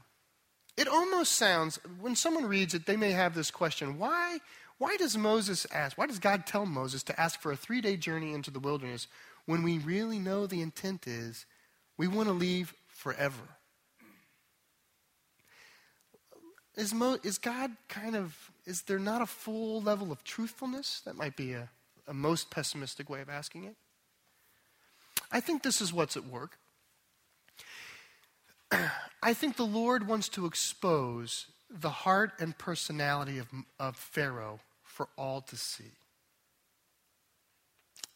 It 0.76 0.86
almost 0.86 1.32
sounds, 1.32 1.80
when 1.98 2.14
someone 2.14 2.44
reads 2.44 2.74
it, 2.74 2.84
they 2.84 2.98
may 2.98 3.12
have 3.12 3.34
this 3.34 3.50
question 3.50 3.98
why, 3.98 4.40
why 4.76 4.98
does 4.98 5.16
Moses 5.16 5.66
ask, 5.72 5.96
why 5.96 6.06
does 6.06 6.18
God 6.18 6.44
tell 6.44 6.66
Moses 6.66 7.02
to 7.04 7.18
ask 7.18 7.40
for 7.40 7.52
a 7.52 7.56
three 7.56 7.80
day 7.80 7.96
journey 7.96 8.34
into 8.34 8.50
the 8.50 8.60
wilderness 8.60 9.06
when 9.46 9.62
we 9.62 9.78
really 9.78 10.18
know 10.18 10.46
the 10.46 10.60
intent 10.60 11.06
is 11.06 11.46
we 11.96 12.06
want 12.06 12.28
to 12.28 12.34
leave 12.34 12.74
forever? 12.86 13.55
Is, 16.76 16.92
Mo, 16.92 17.18
is 17.22 17.38
God 17.38 17.72
kind 17.88 18.14
of, 18.14 18.50
is 18.66 18.82
there 18.82 18.98
not 18.98 19.22
a 19.22 19.26
full 19.26 19.80
level 19.80 20.12
of 20.12 20.22
truthfulness? 20.24 21.00
That 21.06 21.16
might 21.16 21.36
be 21.36 21.52
a, 21.54 21.70
a 22.06 22.12
most 22.12 22.50
pessimistic 22.50 23.08
way 23.08 23.22
of 23.22 23.30
asking 23.30 23.64
it. 23.64 23.76
I 25.32 25.40
think 25.40 25.62
this 25.62 25.80
is 25.80 25.92
what's 25.92 26.16
at 26.16 26.26
work. 26.26 26.58
I 29.22 29.32
think 29.32 29.56
the 29.56 29.64
Lord 29.64 30.06
wants 30.06 30.28
to 30.30 30.44
expose 30.44 31.46
the 31.70 31.90
heart 31.90 32.32
and 32.38 32.56
personality 32.56 33.38
of, 33.38 33.48
of 33.80 33.96
Pharaoh 33.96 34.60
for 34.82 35.08
all 35.16 35.40
to 35.42 35.56
see. 35.56 35.92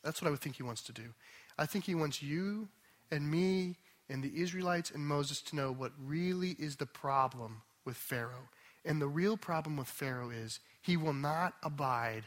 That's 0.04 0.20
what 0.20 0.28
I 0.28 0.30
would 0.30 0.40
think 0.40 0.56
he 0.56 0.62
wants 0.62 0.82
to 0.82 0.92
do. 0.92 1.14
I 1.58 1.66
think 1.66 1.84
he 1.84 1.94
wants 1.94 2.22
you 2.22 2.68
and 3.10 3.30
me 3.30 3.76
and 4.08 4.22
the 4.22 4.40
Israelites 4.40 4.90
and 4.90 5.06
Moses 5.06 5.40
to 5.42 5.56
know 5.56 5.72
what 5.72 5.92
really 5.98 6.56
is 6.58 6.76
the 6.76 6.86
problem 6.86 7.62
with 7.84 7.96
Pharaoh. 7.96 8.48
And 8.84 9.00
the 9.00 9.08
real 9.08 9.36
problem 9.36 9.76
with 9.76 9.88
Pharaoh 9.88 10.30
is 10.30 10.60
he 10.80 10.96
will 10.96 11.12
not 11.12 11.54
abide 11.62 12.24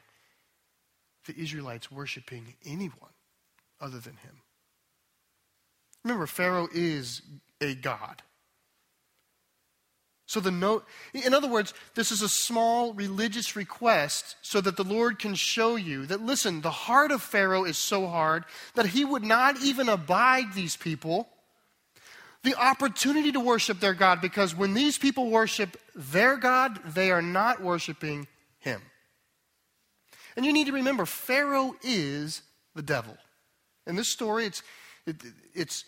the 1.25 1.37
Israelites 1.37 1.91
worshiping 1.91 2.55
anyone 2.65 3.11
other 3.79 3.99
than 3.99 4.17
him. 4.17 4.41
Remember, 6.03 6.27
Pharaoh 6.27 6.67
is 6.73 7.21
a 7.61 7.75
God. 7.75 8.21
So 10.25 10.39
the 10.39 10.51
note, 10.51 10.85
in 11.13 11.33
other 11.33 11.47
words, 11.47 11.73
this 11.95 12.11
is 12.11 12.21
a 12.21 12.29
small 12.29 12.93
religious 12.93 13.55
request 13.55 14.35
so 14.41 14.61
that 14.61 14.77
the 14.77 14.83
Lord 14.83 15.19
can 15.19 15.35
show 15.35 15.75
you 15.75 16.05
that, 16.07 16.21
listen, 16.21 16.61
the 16.61 16.71
heart 16.71 17.11
of 17.11 17.21
Pharaoh 17.21 17.65
is 17.65 17.77
so 17.77 18.07
hard 18.07 18.45
that 18.75 18.87
he 18.87 19.05
would 19.05 19.23
not 19.23 19.61
even 19.61 19.89
abide 19.89 20.53
these 20.53 20.75
people 20.75 21.29
the 22.43 22.55
opportunity 22.55 23.31
to 23.31 23.39
worship 23.39 23.79
their 23.79 23.93
God 23.93 24.21
because 24.21 24.55
when 24.55 24.73
these 24.73 24.97
people 24.97 25.29
worship 25.29 25.77
their 25.95 26.37
God, 26.37 26.79
they 26.93 27.11
are 27.11 27.21
not 27.21 27.61
worshiping 27.61 28.27
him. 28.59 28.81
And 30.35 30.45
you 30.45 30.53
need 30.53 30.67
to 30.67 30.73
remember, 30.73 31.05
Pharaoh 31.05 31.75
is 31.83 32.41
the 32.75 32.81
devil. 32.81 33.17
In 33.87 33.95
this 33.95 34.09
story, 34.09 34.45
it's, 34.45 34.63
it, 35.05 35.15
it's 35.53 35.85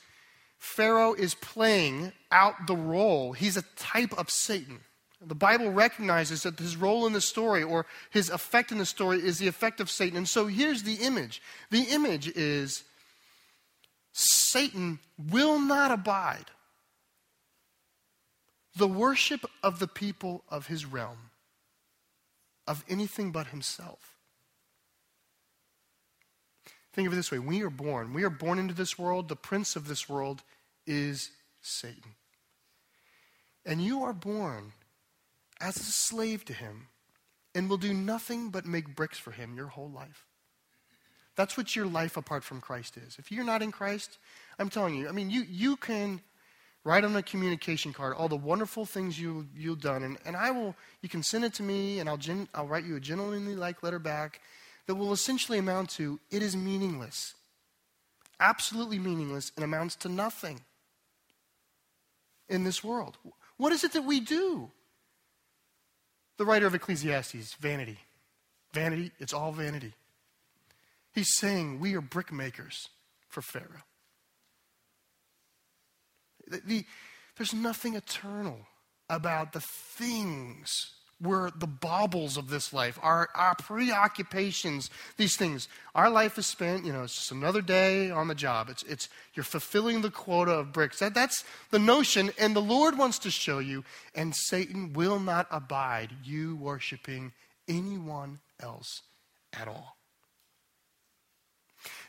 Pharaoh 0.58 1.14
is 1.14 1.36
playing 1.36 2.12
out 2.32 2.68
the 2.68 2.76
role. 2.76 3.34
He's 3.34 3.58
a 3.58 3.64
type 3.76 4.18
of 4.18 4.30
Satan. 4.30 4.80
The 5.22 5.36
Bible 5.36 5.72
recognizes 5.72 6.44
that 6.44 6.60
his 6.60 6.76
role 6.76 7.08
in 7.08 7.14
the 7.14 7.22
story 7.22 7.64
or 7.64 7.86
his 8.12 8.30
effect 8.30 8.72
in 8.72 8.78
the 8.78 8.86
story 8.86 9.20
is 9.20 9.40
the 9.40 9.48
effect 9.48 9.80
of 9.80 9.90
Satan. 9.90 10.18
And 10.18 10.30
so 10.30 10.46
here's 10.48 10.84
the 10.84 10.96
image 10.96 11.42
the 11.72 11.84
image 11.84 12.28
is 12.30 12.84
Satan 14.18 15.00
will 15.18 15.60
not 15.60 15.92
abide 15.92 16.46
the 18.74 18.88
worship 18.88 19.46
of 19.62 19.80
the 19.80 19.90
people 19.90 20.46
of 20.48 20.68
his 20.68 20.86
realm 20.86 21.32
of 22.66 22.86
anything 22.88 23.34
but 23.34 23.48
himself. 23.48 24.16
Think 26.94 27.08
of 27.08 27.14
it 27.14 27.18
this 27.18 27.30
way 27.30 27.40
we 27.40 27.62
are 27.62 27.70
born. 27.70 28.14
We 28.14 28.24
are 28.24 28.30
born 28.30 28.58
into 28.58 28.74
this 28.74 28.98
world. 28.98 29.28
The 29.28 29.36
prince 29.36 29.76
of 29.76 29.90
this 29.90 30.08
world 30.08 30.44
is 30.88 31.32
Satan. 31.62 32.16
And 33.66 33.82
you 33.82 34.04
are 34.04 34.14
born 34.14 34.72
as 35.60 35.76
a 35.76 35.84
slave 35.84 36.46
to 36.46 36.54
him 36.54 36.88
and 37.54 37.70
will 37.70 37.76
do 37.76 37.94
nothing 37.94 38.50
but 38.50 38.66
make 38.66 38.96
bricks 38.96 39.18
for 39.18 39.32
him 39.32 39.58
your 39.58 39.68
whole 39.68 39.90
life. 39.90 40.25
That's 41.36 41.58
what 41.58 41.76
your 41.76 41.86
life 41.86 42.18
apart 42.18 42.44
from 42.44 42.62
Christ 42.62 42.98
is. 42.98 43.18
If 43.20 43.32
you're 43.32 43.44
not 43.44 43.62
in 43.62 43.72
Christ, 43.72 44.18
I'm 44.58 44.70
telling 44.70 44.96
you, 44.96 45.10
I 45.10 45.12
mean, 45.12 45.30
you, 45.30 45.44
you 45.50 45.76
can 45.76 46.22
write 46.86 47.04
on 47.04 47.16
a 47.16 47.24
communication 47.24 47.92
card 47.92 48.14
all 48.14 48.30
the 48.30 48.36
wonderful 48.36 48.86
things 48.86 49.20
you, 49.20 49.48
you've 49.56 49.82
done, 49.82 50.04
and, 50.04 50.18
and 50.26 50.38
I 50.38 50.52
will, 50.52 50.76
you 51.02 51.10
can 51.10 51.24
send 51.24 51.44
it 51.44 51.54
to 51.56 51.64
me, 51.64 52.00
and 52.00 52.08
I'll, 52.08 52.18
gen, 52.18 52.48
I'll 52.54 52.68
write 52.68 52.86
you 52.86 52.96
a 52.96 53.00
gentlemanly 53.00 53.56
like 53.56 53.84
letter 53.84 54.00
back 54.00 54.40
that 54.88 54.96
will 54.96 55.12
essentially 55.12 55.58
amount 55.58 55.90
to 55.92 56.20
it 56.32 56.42
is 56.42 56.56
meaningless. 56.56 57.34
Absolutely 58.40 59.00
meaningless 59.00 59.52
and 59.56 59.64
amounts 59.64 59.96
to 59.98 60.10
nothing 60.10 60.62
in 62.48 62.64
this 62.64 62.84
world. 62.84 63.18
What 63.58 63.74
is 63.74 63.84
it 63.84 63.94
that 63.94 64.04
we 64.04 64.20
do? 64.20 64.70
The 66.38 66.46
writer 66.46 66.68
of 66.68 66.76
Ecclesiastes, 66.76 67.56
vanity. 67.56 67.98
Vanity, 68.74 69.12
it's 69.20 69.34
all 69.34 69.52
vanity. 69.52 69.94
He's 71.16 71.34
saying 71.38 71.80
we 71.80 71.96
are 71.96 72.02
brickmakers 72.02 72.76
for 73.30 73.42
Pharaoh. 73.42 73.86
The, 76.48 76.62
the, 76.64 76.86
there's 77.38 77.54
nothing 77.54 77.96
eternal 77.96 78.60
about 79.10 79.54
the 79.54 79.62
things 79.62 80.92
we're 81.22 81.50
the 81.52 81.68
baubles 81.68 82.36
of 82.36 82.50
this 82.50 82.74
life, 82.74 83.00
our, 83.02 83.30
our 83.34 83.56
preoccupations, 83.56 84.90
these 85.16 85.38
things. 85.38 85.70
Our 85.96 86.10
life 86.10 86.38
is 86.38 86.46
spent, 86.46 86.86
you 86.86 86.92
know, 86.92 87.04
it's 87.04 87.16
just 87.16 87.32
another 87.32 87.62
day 87.62 88.12
on 88.12 88.28
the 88.28 88.36
job. 88.36 88.68
It's, 88.70 88.84
it's 88.84 89.08
you're 89.34 89.46
fulfilling 89.46 90.02
the 90.02 90.12
quota 90.12 90.52
of 90.52 90.74
bricks. 90.74 91.00
That, 91.00 91.14
that's 91.14 91.46
the 91.72 91.80
notion, 91.80 92.32
and 92.38 92.54
the 92.54 92.62
Lord 92.62 92.98
wants 92.98 93.18
to 93.20 93.32
show 93.32 93.60
you, 93.60 93.86
and 94.14 94.36
Satan 94.36 94.92
will 94.92 95.20
not 95.20 95.48
abide 95.50 96.12
you 96.22 96.58
worshiping 96.58 97.32
anyone 97.68 98.40
else 98.60 99.02
at 99.58 99.70
all. 99.70 99.96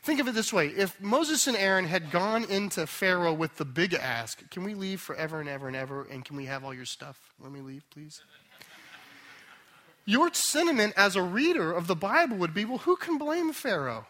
Think 0.07 0.21
of 0.21 0.29
it 0.29 0.35
this 0.35 0.53
way 0.53 0.67
if 0.67 1.01
Moses 1.01 1.47
and 1.47 1.57
Aaron 1.57 1.83
had 1.83 2.11
gone 2.11 2.45
into 2.45 2.87
Pharaoh 2.87 3.33
with 3.33 3.57
the 3.57 3.65
big 3.65 3.93
ask, 3.93 4.49
can 4.49 4.63
we 4.63 4.73
leave 4.73 5.01
forever 5.01 5.41
and 5.41 5.49
ever 5.49 5.67
and 5.67 5.75
ever, 5.75 6.07
and 6.09 6.23
can 6.23 6.37
we 6.37 6.45
have 6.45 6.63
all 6.63 6.73
your 6.73 6.85
stuff 6.85 7.33
when 7.39 7.51
we 7.51 7.59
leave, 7.59 7.83
please? 7.89 8.21
your 10.05 10.33
sentiment 10.33 10.93
as 10.95 11.17
a 11.17 11.21
reader 11.21 11.73
of 11.73 11.87
the 11.87 11.95
Bible 11.95 12.37
would 12.37 12.53
be 12.53 12.63
well, 12.63 12.77
who 12.77 12.95
can 12.95 13.17
blame 13.17 13.51
Pharaoh? 13.51 14.07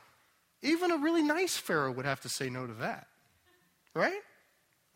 Even 0.62 0.91
a 0.91 0.98
really 0.98 1.24
nice 1.24 1.58
Pharaoh 1.58 1.91
would 1.91 2.06
have 2.06 2.22
to 2.22 2.30
say 2.30 2.48
no 2.48 2.68
to 2.68 2.74
that. 2.74 3.08
Right? 3.95 4.22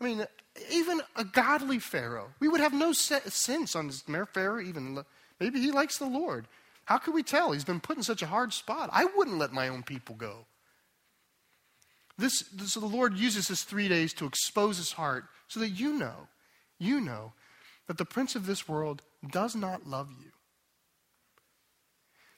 I 0.00 0.04
mean, 0.04 0.24
even 0.70 1.00
a 1.16 1.24
godly 1.24 1.80
Pharaoh, 1.80 2.28
we 2.38 2.46
would 2.46 2.60
have 2.60 2.74
no 2.74 2.92
sense 2.92 3.74
on 3.74 3.88
this 3.88 4.04
Pharaoh 4.32 4.60
even. 4.60 5.04
Maybe 5.40 5.60
he 5.60 5.72
likes 5.72 5.98
the 5.98 6.06
Lord. 6.06 6.46
How 6.84 6.98
could 6.98 7.12
we 7.12 7.24
tell? 7.24 7.50
He's 7.50 7.64
been 7.64 7.80
put 7.80 7.96
in 7.96 8.04
such 8.04 8.22
a 8.22 8.28
hard 8.28 8.52
spot. 8.52 8.88
I 8.92 9.06
wouldn't 9.16 9.38
let 9.38 9.52
my 9.52 9.66
own 9.66 9.82
people 9.82 10.14
go. 10.14 10.46
This, 12.18 12.44
so 12.66 12.80
the 12.80 12.86
Lord 12.86 13.16
uses 13.16 13.48
this 13.48 13.64
three 13.64 13.88
days 13.88 14.12
to 14.14 14.26
expose 14.26 14.76
his 14.76 14.92
heart 14.92 15.24
so 15.48 15.60
that 15.60 15.70
you 15.70 15.94
know, 15.94 16.28
you 16.78 17.00
know, 17.00 17.32
that 17.86 17.98
the 17.98 18.04
prince 18.04 18.36
of 18.36 18.46
this 18.46 18.68
world 18.68 19.02
does 19.30 19.56
not 19.56 19.86
love 19.86 20.10
you. 20.10 20.30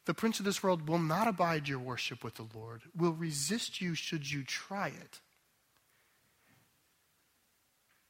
The 0.07 0.14
prince 0.14 0.39
of 0.39 0.45
this 0.45 0.62
world 0.62 0.89
will 0.89 0.99
not 0.99 1.29
abide 1.29 1.66
your 1.68 1.79
worship 1.79 2.22
with 2.22 2.35
the 2.35 2.47
Lord, 2.55 2.83
will 2.97 3.12
resist 3.12 3.81
you 3.81 3.95
should 3.95 4.31
you 4.31 4.45
try 4.45 4.89
it, 4.89 5.20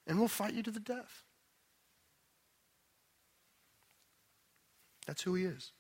and 0.07 0.19
will 0.19 0.29
fight 0.29 0.55
you 0.55 0.63
to 0.65 0.71
the 0.71 0.81
death. 0.81 1.23
That's 5.07 5.23
who 5.23 5.35
he 5.35 5.45
is. 5.45 5.71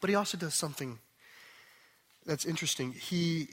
But 0.00 0.10
he 0.10 0.16
also 0.16 0.36
does 0.36 0.54
something 0.54 0.98
that's 2.26 2.44
interesting. 2.44 2.92
He, 2.92 3.48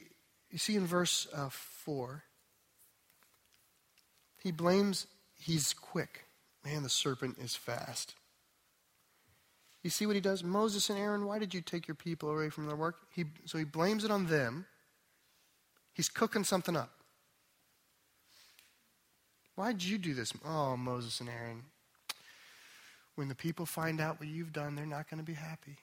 you 0.52 0.58
see 0.58 0.76
in 0.76 0.86
verse 0.86 1.28
uh, 1.34 1.50
4, 1.50 2.24
he 4.42 4.52
blames, 4.52 5.08
he's 5.38 5.74
quick. 5.74 6.26
Man, 6.66 6.84
the 6.84 6.90
serpent 6.90 7.38
is 7.40 7.56
fast. 7.56 8.16
You 9.84 9.90
see 9.90 10.06
what 10.06 10.16
he 10.16 10.22
does? 10.22 10.44
Moses 10.44 10.90
and 10.90 11.00
Aaron, 11.00 11.26
why 11.26 11.40
did 11.40 11.54
you 11.54 11.62
take 11.62 11.88
your 11.88 11.96
people 11.96 12.30
away 12.30 12.50
from 12.50 12.68
their 12.68 12.76
work? 12.76 12.96
He, 13.12 13.26
so 13.46 13.58
he 13.58 13.64
blames 13.64 14.04
it 14.04 14.12
on 14.12 14.26
them. 14.26 14.66
He's 15.94 16.10
cooking 16.10 16.44
something 16.44 16.76
up. 16.76 16.92
Why'd 19.56 19.84
you 19.84 19.98
do 19.98 20.14
this? 20.14 20.34
Oh, 20.46 20.78
Moses 20.78 21.20
and 21.20 21.30
Aaron. 21.30 21.64
When 23.16 23.28
the 23.28 23.36
people 23.36 23.66
find 23.66 24.00
out 24.00 24.20
what 24.20 24.30
you've 24.30 24.54
done, 24.54 24.76
they're 24.76 24.86
not 24.86 25.10
going 25.10 25.18
to 25.20 25.26
be 25.26 25.34
happy. 25.34 25.78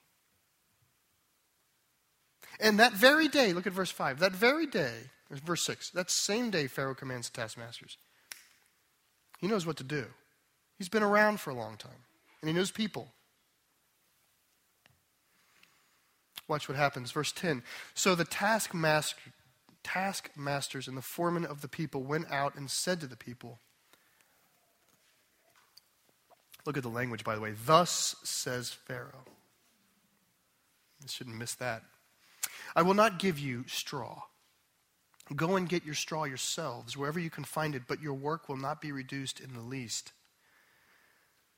And 2.61 2.79
that 2.79 2.93
very 2.93 3.29
day, 3.29 3.53
look 3.53 3.67
at 3.67 3.73
verse 3.73 3.91
5. 3.91 4.19
That 4.21 4.33
very 4.33 4.67
day, 4.67 4.95
verse 5.31 5.63
6, 5.65 5.91
that 5.91 6.11
same 6.11 6.51
day, 6.51 6.67
Pharaoh 6.67 6.95
commands 6.95 7.29
the 7.29 7.37
taskmasters. 7.37 7.99
He 9.39 9.47
knows 9.47 9.67
what 9.67 9.77
to 9.77 9.85
do. 9.85 10.07
He's 10.79 10.89
been 10.89 11.03
around 11.03 11.41
for 11.41 11.51
a 11.51 11.55
long 11.55 11.77
time, 11.77 12.05
and 12.41 12.49
he 12.49 12.55
knows 12.55 12.71
people. 12.71 13.09
Watch 16.49 16.69
what 16.69 16.77
happens. 16.77 17.11
Verse 17.11 17.33
10. 17.33 17.63
So 17.95 18.15
the 18.15 18.25
taskmaster, 18.25 19.17
taskmasters 19.83 20.87
and 20.87 20.97
the 20.97 21.03
foremen 21.03 21.45
of 21.45 21.61
the 21.61 21.69
people 21.69 22.03
went 22.03 22.31
out 22.31 22.55
and 22.55 22.71
said 22.71 23.01
to 23.01 23.07
the 23.07 23.17
people, 23.17 23.59
Look 26.65 26.77
at 26.77 26.83
the 26.83 26.89
language, 26.89 27.23
by 27.23 27.37
the 27.37 27.41
way. 27.41 27.55
Thus 27.65 28.17
says 28.25 28.71
Pharaoh. 28.71 29.25
You 31.01 31.09
shouldn't 31.09 31.37
miss 31.37 31.55
that. 31.55 31.85
I 32.75 32.83
will 32.83 32.95
not 32.95 33.19
give 33.19 33.39
you 33.39 33.65
straw. 33.69 34.23
Go 35.35 35.57
and 35.57 35.69
get 35.69 35.85
your 35.85 35.95
straw 35.95 36.25
yourselves, 36.25 36.97
wherever 36.97 37.19
you 37.19 37.31
can 37.31 37.45
find 37.45 37.75
it, 37.75 37.83
but 37.89 38.01
your 38.01 38.15
work 38.15 38.49
will 38.49 38.57
not 38.57 38.81
be 38.81 38.93
reduced 38.93 39.41
in 39.41 39.55
the 39.55 39.61
least. 39.61 40.13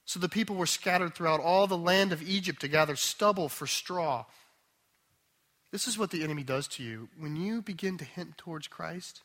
So 0.07 0.19
the 0.19 0.29
people 0.29 0.57
were 0.57 0.67
scattered 0.67 1.15
throughout 1.15 1.41
all 1.41 1.67
the 1.67 1.77
land 1.77 2.13
of 2.13 2.23
Egypt 2.23 2.63
to 2.63 2.69
gather 2.69 2.97
stubble 2.97 3.51
for 3.51 3.67
straw. 3.67 4.25
This 5.71 5.87
is 5.87 5.99
what 5.99 6.11
the 6.11 6.25
enemy 6.25 6.45
does 6.45 6.67
to 6.69 6.83
you. 6.83 7.11
When 7.19 7.37
you 7.37 7.61
begin 7.61 7.99
to 7.99 8.07
hint 8.07 8.39
towards 8.39 8.69
Christ, 8.69 9.21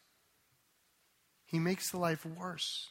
he 1.46 1.58
makes 1.58 1.90
the 1.90 2.00
life 2.00 2.26
worse. 2.26 2.90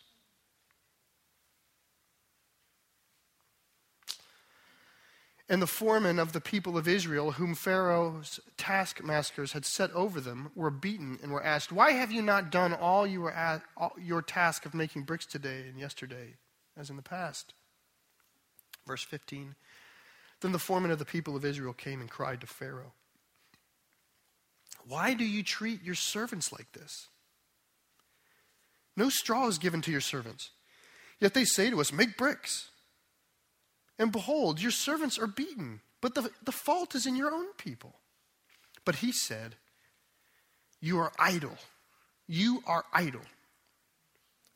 And 5.52 5.60
the 5.60 5.66
foremen 5.66 6.18
of 6.18 6.32
the 6.32 6.40
people 6.40 6.78
of 6.78 6.88
Israel, 6.88 7.32
whom 7.32 7.54
Pharaoh's 7.54 8.40
taskmasters 8.56 9.52
had 9.52 9.66
set 9.66 9.90
over 9.90 10.18
them, 10.18 10.50
were 10.54 10.70
beaten 10.70 11.18
and 11.22 11.30
were 11.30 11.44
asked, 11.44 11.70
Why 11.70 11.90
have 11.90 12.10
you 12.10 12.22
not 12.22 12.50
done 12.50 12.72
all, 12.72 13.06
you 13.06 13.20
were 13.20 13.34
at, 13.34 13.60
all 13.76 13.92
your 14.00 14.22
task 14.22 14.64
of 14.64 14.72
making 14.72 15.02
bricks 15.02 15.26
today 15.26 15.66
and 15.68 15.78
yesterday, 15.78 16.36
as 16.74 16.88
in 16.88 16.96
the 16.96 17.02
past? 17.02 17.52
Verse 18.86 19.02
15 19.02 19.54
Then 20.40 20.52
the 20.52 20.58
foreman 20.58 20.90
of 20.90 20.98
the 20.98 21.04
people 21.04 21.36
of 21.36 21.44
Israel 21.44 21.74
came 21.74 22.00
and 22.00 22.08
cried 22.08 22.40
to 22.40 22.46
Pharaoh, 22.46 22.94
Why 24.88 25.12
do 25.12 25.24
you 25.26 25.42
treat 25.42 25.82
your 25.82 25.94
servants 25.94 26.50
like 26.50 26.72
this? 26.72 27.08
No 28.96 29.10
straw 29.10 29.48
is 29.48 29.58
given 29.58 29.82
to 29.82 29.92
your 29.92 30.00
servants. 30.00 30.48
Yet 31.20 31.34
they 31.34 31.44
say 31.44 31.68
to 31.68 31.82
us, 31.82 31.92
Make 31.92 32.16
bricks. 32.16 32.70
And 34.02 34.10
behold, 34.10 34.60
your 34.60 34.72
servants 34.72 35.16
are 35.16 35.28
beaten, 35.28 35.80
but 36.00 36.16
the, 36.16 36.28
the 36.44 36.50
fault 36.50 36.96
is 36.96 37.06
in 37.06 37.14
your 37.14 37.30
own 37.30 37.52
people. 37.56 37.94
But 38.84 38.96
he 38.96 39.12
said, 39.12 39.54
You 40.80 40.98
are 40.98 41.12
idle. 41.20 41.56
You 42.26 42.64
are 42.66 42.84
idle. 42.92 43.20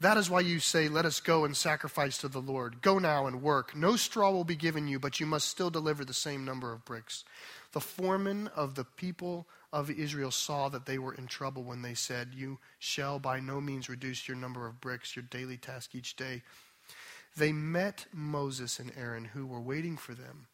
That 0.00 0.16
is 0.16 0.28
why 0.28 0.40
you 0.40 0.58
say, 0.58 0.88
Let 0.88 1.04
us 1.04 1.20
go 1.20 1.44
and 1.44 1.56
sacrifice 1.56 2.18
to 2.18 2.28
the 2.28 2.40
Lord. 2.40 2.82
Go 2.82 2.98
now 2.98 3.28
and 3.28 3.40
work. 3.40 3.76
No 3.76 3.94
straw 3.94 4.32
will 4.32 4.42
be 4.42 4.56
given 4.56 4.88
you, 4.88 4.98
but 4.98 5.20
you 5.20 5.26
must 5.26 5.46
still 5.46 5.70
deliver 5.70 6.04
the 6.04 6.12
same 6.12 6.44
number 6.44 6.72
of 6.72 6.84
bricks. 6.84 7.22
The 7.70 7.80
foreman 7.80 8.48
of 8.48 8.74
the 8.74 8.84
people 8.84 9.46
of 9.72 9.92
Israel 9.92 10.32
saw 10.32 10.68
that 10.70 10.86
they 10.86 10.98
were 10.98 11.14
in 11.14 11.28
trouble 11.28 11.62
when 11.62 11.82
they 11.82 11.94
said, 11.94 12.30
You 12.34 12.58
shall 12.80 13.20
by 13.20 13.38
no 13.38 13.60
means 13.60 13.88
reduce 13.88 14.26
your 14.26 14.36
number 14.36 14.66
of 14.66 14.80
bricks, 14.80 15.14
your 15.14 15.22
daily 15.22 15.56
task 15.56 15.94
each 15.94 16.16
day. 16.16 16.42
They 17.36 17.52
met 17.52 18.06
Moses 18.12 18.78
and 18.78 18.90
Aaron, 18.96 19.26
who 19.26 19.46
were 19.46 19.60
waiting 19.60 19.96
for 19.96 20.14
them 20.14 20.46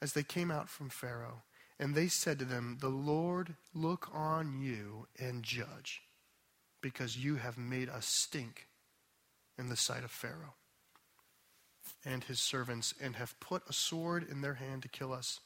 as 0.00 0.14
they 0.14 0.22
came 0.22 0.50
out 0.50 0.68
from 0.68 0.88
Pharaoh. 0.88 1.42
And 1.78 1.94
they 1.94 2.08
said 2.08 2.38
to 2.38 2.44
them, 2.44 2.78
The 2.80 2.88
Lord 2.88 3.54
look 3.74 4.08
on 4.12 4.60
you 4.60 5.06
and 5.18 5.42
judge, 5.42 6.02
because 6.80 7.22
you 7.22 7.36
have 7.36 7.56
made 7.56 7.88
us 7.88 8.06
stink 8.06 8.66
in 9.58 9.68
the 9.68 9.76
sight 9.76 10.04
of 10.04 10.10
Pharaoh 10.10 10.54
and 12.04 12.24
his 12.24 12.40
servants, 12.40 12.94
and 13.00 13.16
have 13.16 13.38
put 13.40 13.62
a 13.68 13.72
sword 13.72 14.26
in 14.30 14.40
their 14.40 14.54
hand 14.54 14.82
to 14.82 14.88
kill 14.88 15.12
us. 15.12 15.40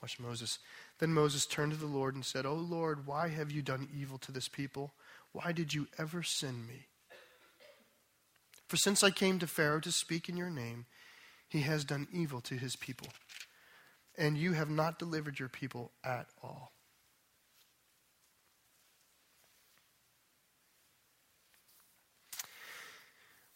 Watch 0.00 0.18
Moses. 0.18 0.58
Then 0.98 1.12
Moses 1.12 1.46
turned 1.46 1.72
to 1.72 1.78
the 1.78 1.86
Lord 1.86 2.14
and 2.14 2.24
said, 2.24 2.46
O 2.46 2.54
Lord, 2.54 3.06
why 3.06 3.28
have 3.28 3.50
you 3.50 3.60
done 3.60 3.88
evil 3.94 4.18
to 4.18 4.32
this 4.32 4.48
people? 4.48 4.94
Why 5.32 5.52
did 5.52 5.74
you 5.74 5.88
ever 5.98 6.22
send 6.22 6.66
me? 6.66 6.86
For 8.66 8.76
since 8.76 9.02
I 9.02 9.10
came 9.10 9.38
to 9.38 9.46
Pharaoh 9.46 9.80
to 9.80 9.92
speak 9.92 10.28
in 10.28 10.36
your 10.36 10.50
name, 10.50 10.86
he 11.48 11.60
has 11.60 11.84
done 11.84 12.08
evil 12.12 12.40
to 12.42 12.56
his 12.56 12.74
people, 12.74 13.08
and 14.18 14.36
you 14.36 14.52
have 14.52 14.70
not 14.70 14.98
delivered 14.98 15.38
your 15.38 15.48
people 15.48 15.92
at 16.04 16.26
all. 16.42 16.72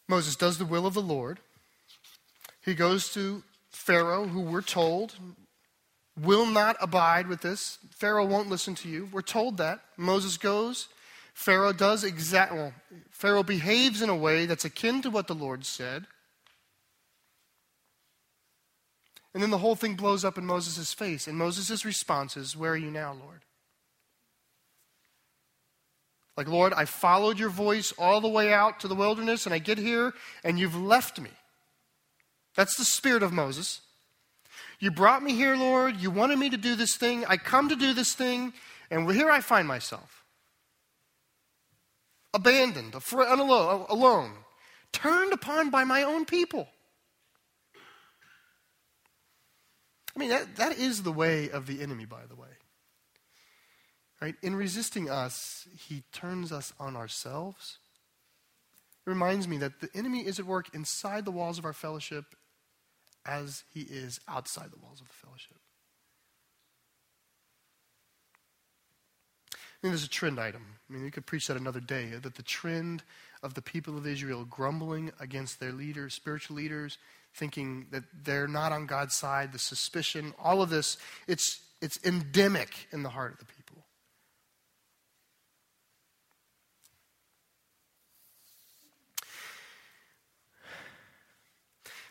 Moses 0.07 0.35
does 0.35 0.57
the 0.57 0.65
will 0.65 0.85
of 0.85 0.93
the 0.93 1.01
Lord. 1.01 1.39
He 2.63 2.73
goes 2.73 3.13
to 3.13 3.43
Pharaoh, 3.69 4.27
who 4.27 4.41
we're 4.41 4.61
told 4.61 5.15
will 6.19 6.45
not 6.45 6.75
abide 6.81 7.27
with 7.27 7.41
this. 7.41 7.79
Pharaoh 7.91 8.25
won't 8.25 8.49
listen 8.49 8.75
to 8.75 8.89
you. 8.89 9.09
We're 9.11 9.21
told 9.21 9.57
that. 9.57 9.79
Moses 9.97 10.37
goes. 10.37 10.89
Pharaoh 11.33 11.73
does 11.73 12.03
exact 12.03 12.53
well, 12.53 12.73
Pharaoh 13.09 13.43
behaves 13.43 14.01
in 14.01 14.09
a 14.09 14.15
way 14.15 14.45
that's 14.45 14.65
akin 14.65 15.01
to 15.01 15.09
what 15.09 15.27
the 15.27 15.35
Lord 15.35 15.65
said. 15.65 16.05
And 19.33 19.41
then 19.41 19.49
the 19.49 19.57
whole 19.57 19.75
thing 19.75 19.95
blows 19.95 20.25
up 20.25 20.37
in 20.37 20.45
Moses' 20.45 20.93
face. 20.93 21.27
And 21.27 21.37
Moses' 21.37 21.85
response 21.85 22.35
is, 22.35 22.57
Where 22.57 22.73
are 22.73 22.77
you 22.77 22.91
now, 22.91 23.13
Lord? 23.13 23.41
Like, 26.35 26.47
Lord, 26.47 26.73
I 26.73 26.85
followed 26.85 27.39
your 27.39 27.49
voice 27.49 27.93
all 27.97 28.19
the 28.19 28.27
way 28.27 28.53
out 28.53 28.79
to 28.81 28.87
the 28.87 28.95
wilderness, 28.95 29.45
and 29.45 29.53
I 29.53 29.59
get 29.59 29.77
here, 29.77 30.13
and 30.43 30.59
you've 30.59 30.75
left 30.75 31.19
me. 31.19 31.29
That's 32.55 32.75
the 32.75 32.85
spirit 32.85 33.23
of 33.23 33.31
Moses. 33.31 33.81
You 34.79 34.91
brought 34.91 35.23
me 35.23 35.33
here, 35.33 35.55
Lord. 35.55 35.97
You 35.97 36.09
wanted 36.11 36.39
me 36.39 36.49
to 36.49 36.57
do 36.57 36.75
this 36.75 36.95
thing. 36.95 37.23
I 37.27 37.37
come 37.37 37.69
to 37.69 37.75
do 37.75 37.93
this 37.93 38.13
thing, 38.13 38.53
and 38.89 39.09
here 39.11 39.29
I 39.29 39.39
find 39.39 39.67
myself 39.67 40.20
abandoned, 42.33 42.95
alone, 43.13 44.31
turned 44.91 45.33
upon 45.33 45.69
by 45.69 45.83
my 45.83 46.03
own 46.03 46.25
people. 46.25 46.67
I 50.15 50.19
mean, 50.19 50.29
that, 50.29 50.55
that 50.57 50.77
is 50.77 51.03
the 51.03 51.11
way 51.11 51.49
of 51.49 51.67
the 51.67 51.81
enemy, 51.81 52.05
by 52.05 52.25
the 52.27 52.35
way. 52.35 52.49
Right? 54.21 54.35
In 54.43 54.55
resisting 54.55 55.09
us, 55.09 55.67
he 55.87 56.03
turns 56.11 56.51
us 56.51 56.73
on 56.79 56.95
ourselves. 56.95 57.79
It 59.05 59.09
reminds 59.09 59.47
me 59.47 59.57
that 59.57 59.79
the 59.79 59.89
enemy 59.95 60.19
is 60.19 60.37
at 60.37 60.45
work 60.45 60.67
inside 60.75 61.25
the 61.25 61.31
walls 61.31 61.57
of 61.57 61.65
our 61.65 61.73
fellowship 61.73 62.25
as 63.25 63.63
he 63.73 63.81
is 63.81 64.19
outside 64.27 64.71
the 64.71 64.79
walls 64.79 65.01
of 65.01 65.07
the 65.07 65.13
fellowship. 65.13 65.60
I 69.81 69.87
mean, 69.87 69.93
there's 69.93 70.05
a 70.05 70.09
trend 70.09 70.39
item. 70.39 70.63
I 70.89 70.93
mean, 70.93 71.03
you 71.03 71.11
could 71.11 71.25
preach 71.25 71.47
that 71.47 71.57
another 71.57 71.79
day. 71.79 72.11
That 72.21 72.35
the 72.35 72.43
trend 72.43 73.01
of 73.41 73.55
the 73.55 73.61
people 73.63 73.97
of 73.97 74.05
Israel 74.05 74.45
grumbling 74.45 75.11
against 75.19 75.59
their 75.59 75.71
leaders, 75.71 76.13
spiritual 76.13 76.55
leaders, 76.55 76.99
thinking 77.33 77.87
that 77.91 78.03
they're 78.23 78.47
not 78.47 78.71
on 78.71 78.85
God's 78.85 79.15
side, 79.15 79.53
the 79.53 79.59
suspicion, 79.59 80.33
all 80.37 80.61
of 80.61 80.69
this, 80.69 80.97
it's, 81.27 81.61
it's 81.81 81.99
endemic 82.05 82.87
in 82.91 83.01
the 83.01 83.09
heart 83.09 83.33
of 83.33 83.39
the 83.39 83.45
people. 83.45 83.61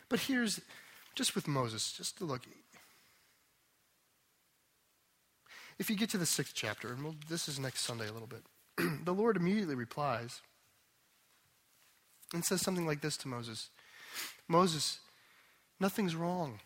But 0.08 0.18
here's, 0.20 0.60
just 1.14 1.36
with 1.36 1.46
Moses, 1.46 1.92
just 1.92 2.18
to 2.18 2.24
look. 2.24 2.42
If 5.80 5.88
you 5.88 5.96
get 5.96 6.10
to 6.10 6.18
the 6.18 6.26
sixth 6.26 6.52
chapter, 6.54 6.92
and 6.92 7.02
we'll, 7.02 7.14
this 7.30 7.48
is 7.48 7.58
next 7.58 7.80
Sunday 7.80 8.06
a 8.06 8.12
little 8.12 8.28
bit, 8.28 8.42
the 9.06 9.14
Lord 9.14 9.38
immediately 9.38 9.74
replies 9.74 10.42
and 12.34 12.44
says 12.44 12.60
something 12.60 12.86
like 12.86 13.00
this 13.00 13.16
to 13.16 13.28
Moses 13.28 13.70
Moses, 14.46 14.98
nothing's 15.80 16.14
wrong. 16.14 16.60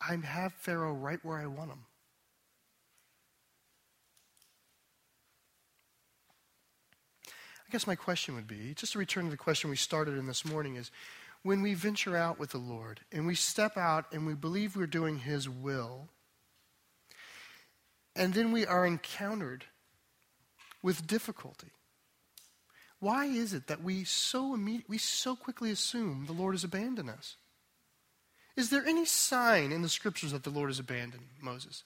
I 0.00 0.16
have 0.16 0.54
Pharaoh 0.54 0.94
right 0.94 1.18
where 1.22 1.36
I 1.36 1.46
want 1.46 1.70
him. 1.70 1.84
I 7.26 7.70
guess 7.70 7.86
my 7.86 7.94
question 7.94 8.34
would 8.36 8.48
be 8.48 8.72
just 8.74 8.92
to 8.92 8.98
return 8.98 9.24
to 9.24 9.30
the 9.30 9.36
question 9.36 9.68
we 9.68 9.76
started 9.76 10.16
in 10.16 10.26
this 10.26 10.46
morning 10.46 10.76
is 10.76 10.90
when 11.42 11.60
we 11.60 11.74
venture 11.74 12.16
out 12.16 12.38
with 12.38 12.50
the 12.50 12.58
Lord 12.58 13.00
and 13.12 13.26
we 13.26 13.34
step 13.34 13.76
out 13.76 14.06
and 14.12 14.26
we 14.26 14.34
believe 14.34 14.76
we're 14.76 14.86
doing 14.86 15.18
His 15.18 15.46
will, 15.46 16.08
and 18.20 18.34
then 18.34 18.52
we 18.52 18.66
are 18.66 18.84
encountered 18.84 19.64
with 20.82 21.06
difficulty. 21.06 21.72
Why 22.98 23.24
is 23.24 23.54
it 23.54 23.66
that 23.68 23.82
we 23.82 24.04
so 24.04 24.58
we 24.86 24.98
so 24.98 25.34
quickly 25.34 25.70
assume 25.70 26.26
the 26.26 26.34
Lord 26.34 26.52
has 26.52 26.62
abandoned 26.62 27.08
us? 27.08 27.36
Is 28.56 28.68
there 28.68 28.84
any 28.86 29.06
sign 29.06 29.72
in 29.72 29.80
the 29.80 29.88
scriptures 29.88 30.32
that 30.32 30.42
the 30.42 30.50
Lord 30.50 30.68
has 30.68 30.78
abandoned 30.78 31.28
Moses? 31.40 31.82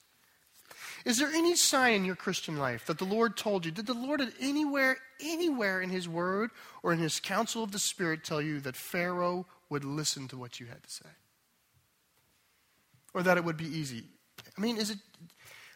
Is 1.05 1.19
there 1.19 1.29
any 1.29 1.55
sign 1.55 1.95
in 1.95 2.05
your 2.05 2.17
Christian 2.17 2.57
life 2.57 2.85
that 2.87 2.99
the 2.99 3.05
Lord 3.05 3.37
told 3.37 3.65
you? 3.65 3.71
Did 3.71 3.87
the 3.87 3.95
Lord 3.95 4.21
at 4.21 4.33
anywhere, 4.41 4.97
anywhere 5.21 5.81
in 5.81 5.91
His 5.91 6.09
Word 6.09 6.51
or 6.83 6.93
in 6.93 6.99
His 6.99 7.21
counsel 7.21 7.63
of 7.63 7.71
the 7.71 7.79
Spirit 7.79 8.25
tell 8.25 8.43
you 8.43 8.59
that 8.61 8.75
Pharaoh 8.75 9.47
would 9.71 9.85
listen 9.85 10.27
to 10.29 10.37
what 10.37 10.59
you 10.59 10.67
had 10.67 10.83
to 10.83 10.91
say? 10.91 11.11
Or 13.13 13.23
that 13.23 13.37
it 13.37 13.45
would 13.45 13.57
be 13.57 13.69
easy? 13.69 14.05
I 14.59 14.61
mean, 14.61 14.79
is 14.79 14.91
it. 14.91 14.99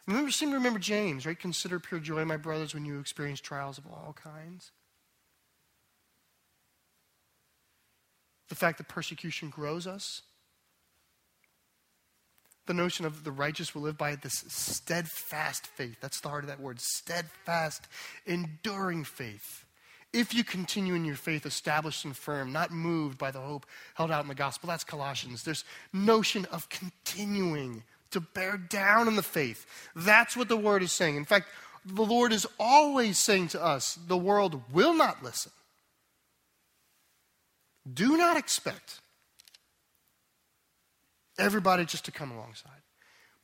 Remember, 0.09 0.33
seem 0.33 0.51
to 0.51 0.57
remember 0.57 0.81
James, 0.81 1.25
right? 1.25 1.39
Consider 1.39 1.79
pure 1.79 2.01
joy, 2.01 2.25
my 2.25 2.37
brothers, 2.37 2.75
when 2.75 2.85
you 2.85 2.99
experience 2.99 3.41
trials 3.41 3.79
of 3.79 3.87
all 3.87 4.17
kinds. 4.21 4.73
The 8.49 8.57
fact 8.57 8.79
that 8.79 8.89
persecution 8.89 9.51
grows 9.51 9.87
us 9.87 10.23
the 12.69 12.75
notion 12.75 13.07
of 13.07 13.25
the 13.25 13.33
righteous 13.33 13.75
will 13.75 13.83
live 13.83 13.97
by 13.97 14.15
this 14.15 14.45
steadfast 14.47 15.67
faith. 15.67 15.97
That's 16.01 16.21
the 16.21 16.29
heart 16.29 16.45
of 16.45 16.49
that 16.49 16.61
word 16.61 16.81
steadfast, 16.81 17.89
enduring 18.27 19.05
faith. 19.05 19.65
If 20.13 20.35
you 20.35 20.45
continue 20.45 20.95
in 20.95 21.07
your 21.07 21.17
faith, 21.17 21.47
established 21.47 22.05
and 22.05 22.15
firm, 22.15 22.53
not 22.53 22.71
moved 22.71 23.17
by 23.17 23.31
the 23.31 23.41
hope 23.41 23.65
held 23.95 24.11
out 24.11 24.23
in 24.23 24.29
the 24.29 24.35
gospel, 24.35 24.69
that's 24.69 24.85
Colossians. 24.85 25.43
There's 25.43 25.65
notion 25.95 26.45
of 26.53 26.69
continuing 26.69 27.85
to 28.11 28.21
bear 28.21 28.57
down 28.57 29.09
in 29.09 29.17
the 29.17 29.23
faith. 29.23 29.67
That's 29.95 30.37
what 30.37 30.49
the 30.49 30.57
word 30.57 30.83
is 30.83 30.93
saying. 30.93 31.17
In 31.17 31.25
fact, 31.25 31.49
the 31.85 32.05
Lord 32.05 32.33
is 32.33 32.47
always 32.59 33.19
saying 33.19 33.49
to 33.49 33.65
us, 33.65 33.99
the 34.07 34.17
world 34.17 34.63
will 34.73 34.95
not 34.95 35.23
listen. 35.23 35.53
Do 37.93 38.17
not 38.17 38.37
expect 38.37 39.01
everybody 41.39 41.85
just 41.85 42.05
to 42.07 42.13
come 42.13 42.31
alongside. 42.31 42.83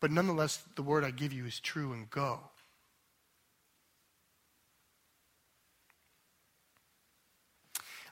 But 0.01 0.11
nonetheless, 0.11 0.63
the 0.77 0.83
word 0.83 1.05
I 1.05 1.11
give 1.11 1.33
you 1.33 1.47
is 1.47 1.61
true 1.61 1.93
and 1.93 2.11
go. 2.11 2.41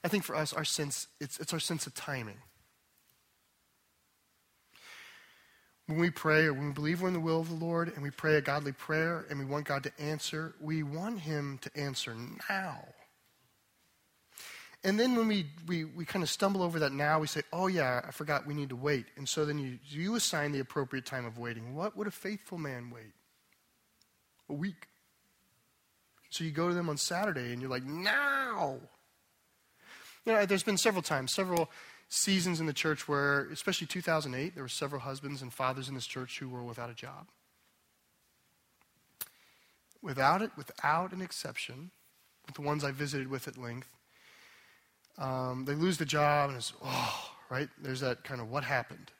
I 0.05 0.09
think 0.09 0.25
for 0.25 0.35
us, 0.35 0.53
our 0.53 0.65
sense, 0.65 1.07
it's, 1.21 1.39
it's 1.39 1.53
our 1.53 1.61
sense 1.61 1.87
of 1.87 1.95
timing. 1.95 2.39
When 5.87 5.99
we 5.99 6.11
pray 6.11 6.45
or 6.45 6.53
when 6.53 6.69
we 6.69 6.73
believe 6.73 7.03
we're 7.03 7.09
in 7.09 7.15
the 7.15 7.21
will 7.21 7.41
of 7.41 7.49
the 7.49 7.65
Lord 7.65 7.93
and 7.93 8.03
we 8.03 8.11
pray 8.11 8.37
a 8.37 8.41
godly 8.41 8.73
prayer 8.73 9.27
and 9.29 9.39
we 9.39 9.45
want 9.45 9.67
God 9.67 9.83
to 9.83 9.93
answer, 10.01 10.55
we 10.61 10.83
want 10.83 11.21
Him 11.21 11.59
to 11.63 11.71
answer 11.77 12.15
now. 12.49 12.85
And 14.85 14.99
then 14.99 15.15
when 15.15 15.29
we, 15.29 15.47
we, 15.67 15.85
we 15.85 16.05
kind 16.05 16.23
of 16.23 16.31
stumble 16.31 16.63
over 16.63 16.81
that 16.81 16.93
now, 16.93 17.21
we 17.21 17.29
say, 17.29 17.43
oh, 17.53 17.69
yeah, 17.69 18.01
I 18.07 18.11
forgot 18.11 18.47
we 18.47 18.55
need 18.55 18.71
to 18.71 18.77
wait. 18.77 19.07
And 19.17 19.29
so 19.29 19.45
then 19.45 19.59
you, 19.59 19.79
you 19.89 20.17
assign 20.17 20.51
the 20.51 20.59
appropriate 20.59 21.07
time 21.07 21.25
of 21.25 21.39
waiting. 21.39 21.75
What 21.75 21.97
would 21.97 22.09
a 22.09 22.13
faithful 22.13 22.59
man 22.59 22.91
wait? 22.91 23.13
A 24.49 24.55
week. 24.55 24.89
So 26.31 26.43
you 26.43 26.51
go 26.51 26.69
to 26.69 26.75
them 26.75 26.89
on 26.89 26.97
Saturday 26.97 27.53
and 27.53 27.61
you're 27.61 27.71
like, 27.71 27.85
now. 27.85 28.79
You 30.25 30.33
know, 30.33 30.47
there's 30.47 30.63
been 30.63 30.79
several 30.79 31.03
times, 31.03 31.33
several 31.33 31.71
seasons 32.13 32.61
in 32.61 32.67
the 32.67 32.75
church 32.75 33.09
where, 33.09 33.49
especially 33.51 33.87
2008, 33.87 34.55
there 34.55 34.63
were 34.63 34.69
several 34.69 35.01
husbands 35.01 35.41
and 35.41 35.51
fathers 35.51 35.89
in 35.89 35.95
this 35.95 36.07
church 36.07 36.39
who 36.39 36.49
were 36.49 36.63
without 36.63 36.91
a 36.91 36.95
job. 36.95 37.29
Without 40.03 40.43
it, 40.43 40.51
without 40.55 41.13
an 41.13 41.23
exception, 41.23 41.91
with 42.47 42.55
the 42.55 42.61
ones 42.61 42.85
I 42.85 42.91
visited 42.91 43.29
with 43.29 43.49
at 43.49 43.57
length, 43.57 43.89
um, 45.17 45.65
they 45.65 45.75
lose 45.75 45.97
the 45.97 46.05
job, 46.05 46.51
and 46.51 46.59
it's, 46.59 46.75
oh, 46.85 47.31
right? 47.49 47.71
There's 47.81 48.01
that 48.01 48.25
kind 48.25 48.43
of 48.43 48.51
what 48.51 48.65
happened. 48.65 49.11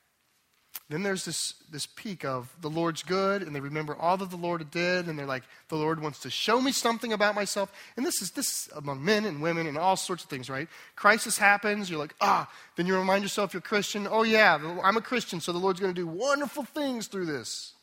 Then 0.89 1.01
there's 1.01 1.25
this, 1.25 1.55
this 1.71 1.85
peak 1.85 2.25
of 2.25 2.53
the 2.61 2.69
Lord's 2.69 3.03
good, 3.03 3.41
and 3.41 3.55
they 3.55 3.59
remember 3.59 3.95
all 3.95 4.17
that 4.17 4.29
the 4.29 4.35
Lord 4.35 4.69
did, 4.69 5.07
and 5.07 5.17
they're 5.17 5.25
like, 5.25 5.43
the 5.69 5.75
Lord 5.75 6.01
wants 6.01 6.19
to 6.19 6.29
show 6.29 6.61
me 6.61 6.71
something 6.71 7.13
about 7.13 7.35
myself. 7.35 7.71
And 7.95 8.05
this 8.05 8.21
is 8.21 8.31
this 8.31 8.47
is 8.47 8.69
among 8.75 9.03
men 9.03 9.25
and 9.25 9.41
women 9.41 9.65
and 9.65 9.77
all 9.77 9.95
sorts 9.95 10.23
of 10.23 10.29
things, 10.29 10.49
right? 10.49 10.67
Crisis 10.95 11.37
happens, 11.37 11.89
you're 11.89 11.99
like, 11.99 12.15
ah, 12.21 12.51
then 12.75 12.85
you 12.85 12.97
remind 12.97 13.23
yourself 13.23 13.53
you're 13.53 13.61
Christian. 13.61 14.07
Oh, 14.09 14.23
yeah, 14.23 14.59
I'm 14.83 14.97
a 14.97 15.01
Christian, 15.01 15.39
so 15.39 15.51
the 15.51 15.57
Lord's 15.57 15.79
going 15.79 15.93
to 15.93 15.99
do 15.99 16.07
wonderful 16.07 16.63
things 16.63 17.07
through 17.07 17.25
this. 17.25 17.73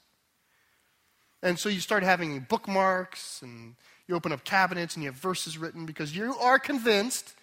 And 1.42 1.58
so 1.58 1.68
you 1.68 1.80
start 1.80 2.02
having 2.02 2.40
bookmarks, 2.40 3.40
and 3.42 3.76
you 4.06 4.14
open 4.14 4.30
up 4.30 4.44
cabinets, 4.44 4.94
and 4.94 5.02
you 5.02 5.10
have 5.10 5.18
verses 5.18 5.56
written 5.56 5.86
because 5.86 6.14
you 6.14 6.34
are 6.36 6.58
convinced 6.58 7.34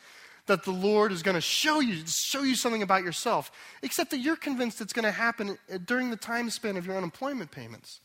that 0.48 0.64
the 0.64 0.72
Lord 0.72 1.12
is 1.12 1.22
going 1.22 1.36
to 1.36 1.42
show 1.42 1.80
you, 1.80 2.04
show 2.08 2.42
you 2.42 2.56
something 2.56 2.82
about 2.82 3.04
yourself, 3.04 3.52
except 3.84 4.12
that 4.12 4.20
you're 4.20 4.36
convinced 4.36 4.82
it's 4.82 4.94
going 4.94 5.06
to 5.06 5.12
happen 5.12 5.58
uh, 5.72 5.78
during 5.86 6.10
the 6.10 6.18
time 6.18 6.50
span 6.50 6.78
of 6.78 6.86
your 6.86 6.98
unemployment 6.98 7.52
payments. 7.52 8.00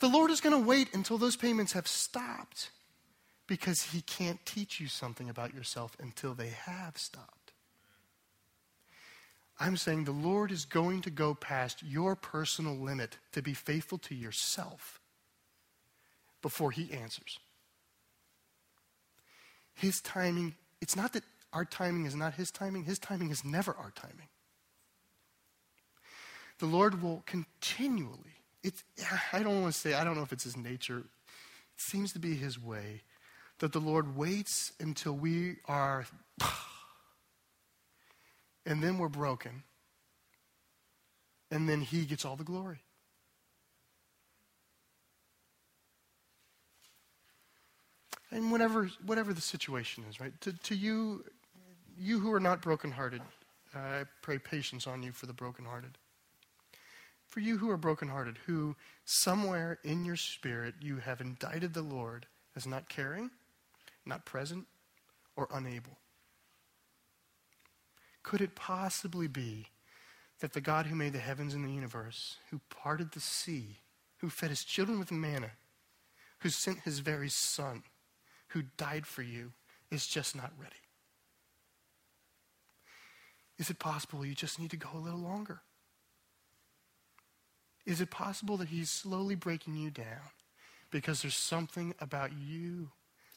The 0.00 0.08
Lord 0.08 0.30
is 0.30 0.40
going 0.40 0.60
to 0.60 0.66
wait 0.66 0.94
until 0.94 1.18
those 1.18 1.36
payments 1.36 1.72
have 1.72 1.88
stopped 1.88 2.70
because 3.46 3.82
He 3.82 4.00
can't 4.02 4.44
teach 4.44 4.78
you 4.78 4.86
something 4.86 5.28
about 5.28 5.54
yourself 5.54 5.96
until 5.98 6.34
they 6.34 6.50
have 6.50 6.96
stopped. 6.98 7.52
I'm 9.60 9.76
saying 9.76 10.04
the 10.04 10.12
Lord 10.12 10.52
is 10.52 10.64
going 10.64 11.02
to 11.02 11.10
go 11.10 11.34
past 11.34 11.82
your 11.82 12.14
personal 12.14 12.76
limit 12.76 13.18
to 13.32 13.42
be 13.42 13.54
faithful 13.54 13.98
to 13.98 14.14
yourself 14.14 15.00
before 16.42 16.70
He 16.70 16.92
answers. 16.92 17.40
His 19.78 20.00
timing, 20.00 20.56
it's 20.80 20.96
not 20.96 21.12
that 21.12 21.22
our 21.52 21.64
timing 21.64 22.04
is 22.04 22.16
not 22.16 22.34
His 22.34 22.50
timing, 22.50 22.82
His 22.82 22.98
timing 22.98 23.30
is 23.30 23.44
never 23.44 23.72
our 23.72 23.92
timing. 23.92 24.28
The 26.58 26.66
Lord 26.66 27.00
will 27.00 27.22
continually, 27.26 28.42
it's, 28.64 28.82
I 29.32 29.44
don't 29.44 29.62
want 29.62 29.72
to 29.72 29.78
say, 29.78 29.94
I 29.94 30.02
don't 30.02 30.16
know 30.16 30.24
if 30.24 30.32
it's 30.32 30.42
His 30.42 30.56
nature, 30.56 30.98
it 30.98 31.04
seems 31.80 32.12
to 32.14 32.18
be 32.18 32.34
His 32.34 32.60
way, 32.60 33.02
that 33.60 33.72
the 33.72 33.78
Lord 33.78 34.16
waits 34.16 34.72
until 34.80 35.12
we 35.12 35.58
are, 35.66 36.06
and 38.66 38.82
then 38.82 38.98
we're 38.98 39.08
broken, 39.08 39.62
and 41.52 41.68
then 41.68 41.82
He 41.82 42.04
gets 42.04 42.24
all 42.24 42.34
the 42.34 42.42
glory. 42.42 42.80
And 48.38 48.52
whatever, 48.52 48.88
whatever 49.04 49.32
the 49.32 49.40
situation 49.40 50.04
is, 50.08 50.20
right? 50.20 50.32
To, 50.42 50.52
to 50.52 50.76
you, 50.76 51.24
you 51.98 52.20
who 52.20 52.32
are 52.32 52.38
not 52.38 52.62
brokenhearted, 52.62 53.20
uh, 53.74 53.78
I 53.78 54.04
pray 54.22 54.38
patience 54.38 54.86
on 54.86 55.02
you 55.02 55.10
for 55.10 55.26
the 55.26 55.32
brokenhearted. 55.32 55.98
For 57.26 57.40
you 57.40 57.58
who 57.58 57.68
are 57.68 57.76
brokenhearted, 57.76 58.38
who 58.46 58.76
somewhere 59.04 59.80
in 59.82 60.04
your 60.04 60.14
spirit 60.14 60.76
you 60.80 60.98
have 60.98 61.20
indicted 61.20 61.74
the 61.74 61.82
Lord 61.82 62.26
as 62.54 62.64
not 62.64 62.88
caring, 62.88 63.32
not 64.06 64.24
present, 64.24 64.66
or 65.34 65.48
unable. 65.52 65.98
Could 68.22 68.40
it 68.40 68.54
possibly 68.54 69.26
be 69.26 69.66
that 70.38 70.52
the 70.52 70.60
God 70.60 70.86
who 70.86 70.94
made 70.94 71.12
the 71.12 71.18
heavens 71.18 71.54
and 71.54 71.64
the 71.64 71.72
universe, 71.72 72.36
who 72.52 72.60
parted 72.70 73.10
the 73.10 73.20
sea, 73.20 73.78
who 74.18 74.30
fed 74.30 74.50
his 74.50 74.62
children 74.62 75.00
with 75.00 75.10
manna, 75.10 75.50
who 76.38 76.50
sent 76.50 76.78
his 76.82 77.00
very 77.00 77.28
son, 77.28 77.82
who 78.48 78.62
died 78.76 79.06
for 79.06 79.22
you, 79.22 79.52
is 79.90 80.06
just 80.06 80.36
not 80.36 80.52
ready? 80.58 80.74
Is 83.58 83.70
it 83.70 83.78
possible 83.78 84.24
you 84.24 84.34
just 84.34 84.60
need 84.60 84.70
to 84.70 84.76
go 84.76 84.88
a 84.94 84.98
little 84.98 85.18
longer? 85.18 85.60
Is 87.84 88.00
it 88.00 88.10
possible 88.10 88.56
that 88.58 88.68
he's 88.68 88.90
slowly 88.90 89.34
breaking 89.34 89.76
you 89.76 89.90
down 89.90 90.30
because 90.90 91.22
there's 91.22 91.34
something 91.34 91.94
about 92.00 92.30
you 92.32 92.90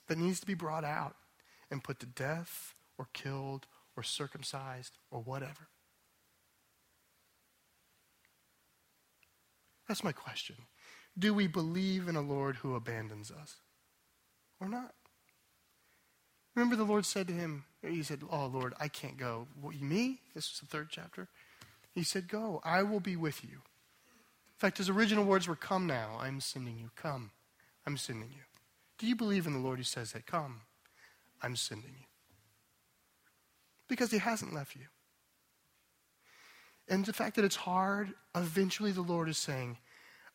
that 0.08 0.18
needs 0.18 0.40
to 0.42 0.46
be 0.46 0.54
brought 0.54 0.84
out 0.84 1.16
and 1.70 1.84
put 1.84 2.00
to 2.02 2.06
death 2.06 2.76
or 2.98 3.08
killed 3.14 3.66
or 3.96 4.04
circumcised 4.04 4.98
or 5.10 5.22
whatever? 5.22 5.70
That's 9.88 10.04
my 10.04 10.12
question. 10.12 10.56
Do 11.18 11.34
we 11.34 11.48
believe 11.48 12.08
in 12.08 12.16
a 12.16 12.22
Lord 12.22 12.58
who 12.58 12.76
abandons 12.76 13.32
us 13.32 13.56
or 14.60 14.70
not? 14.70 14.94
Remember, 16.56 16.76
the 16.76 16.84
Lord 16.84 17.06
said 17.06 17.28
to 17.28 17.34
him, 17.34 17.64
He 17.82 18.04
said, 18.04 18.22
Oh, 18.30 18.48
Lord, 18.48 18.74
I 18.80 18.88
can't 18.88 19.18
go. 19.18 19.48
What, 19.60 19.76
you, 19.76 19.86
me? 19.86 20.20
This 20.36 20.52
was 20.52 20.60
the 20.60 20.66
third 20.66 20.90
chapter. 20.90 21.28
He 21.94 22.04
said, 22.04 22.28
Go, 22.28 22.62
I 22.64 22.84
will 22.84 23.00
be 23.00 23.16
with 23.16 23.44
you. 23.44 23.50
In 23.50 24.58
fact, 24.58 24.78
his 24.78 24.90
original 24.90 25.24
words 25.24 25.48
were, 25.48 25.56
Come 25.56 25.88
now, 25.88 26.18
I'm 26.20 26.42
sending 26.42 26.78
you. 26.78 26.92
Come, 26.96 27.32
I'm 27.86 27.98
sending 27.98 28.30
you. 28.30 28.44
Do 28.98 29.08
you 29.08 29.16
believe 29.16 29.48
in 29.48 29.54
the 29.54 29.60
Lord 29.60 29.78
who 29.78 29.84
says 29.84 30.12
that? 30.12 30.26
Come, 30.26 30.62
I'm 31.42 31.56
sending 31.56 31.92
you. 31.98 32.06
Because 33.88 34.12
he 34.12 34.20
hasn't 34.20 34.54
left 34.54 34.76
you. 34.76 34.86
And 36.88 37.06
the 37.06 37.14
fact 37.14 37.38
that 37.38 37.46
it's 37.46 37.56
hard, 37.56 38.14
eventually 38.36 38.92
the 38.92 39.02
Lord 39.02 39.30
is 39.30 39.38
saying, 39.38 39.78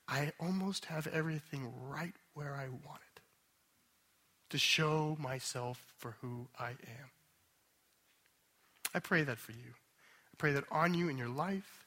I 0.08 0.32
almost 0.40 0.86
have 0.86 1.06
everything 1.08 1.72
right 1.88 2.14
where 2.34 2.54
I 2.54 2.68
want 2.68 3.00
it 3.00 3.05
to 4.50 4.58
show 4.58 5.16
myself 5.20 5.94
for 5.98 6.16
who 6.20 6.48
I 6.58 6.70
am. 6.70 7.10
I 8.94 8.98
pray 8.98 9.22
that 9.22 9.38
for 9.38 9.52
you. 9.52 9.74
I 10.32 10.34
pray 10.38 10.52
that 10.52 10.64
on 10.70 10.94
you 10.94 11.08
in 11.08 11.18
your 11.18 11.28
life. 11.28 11.86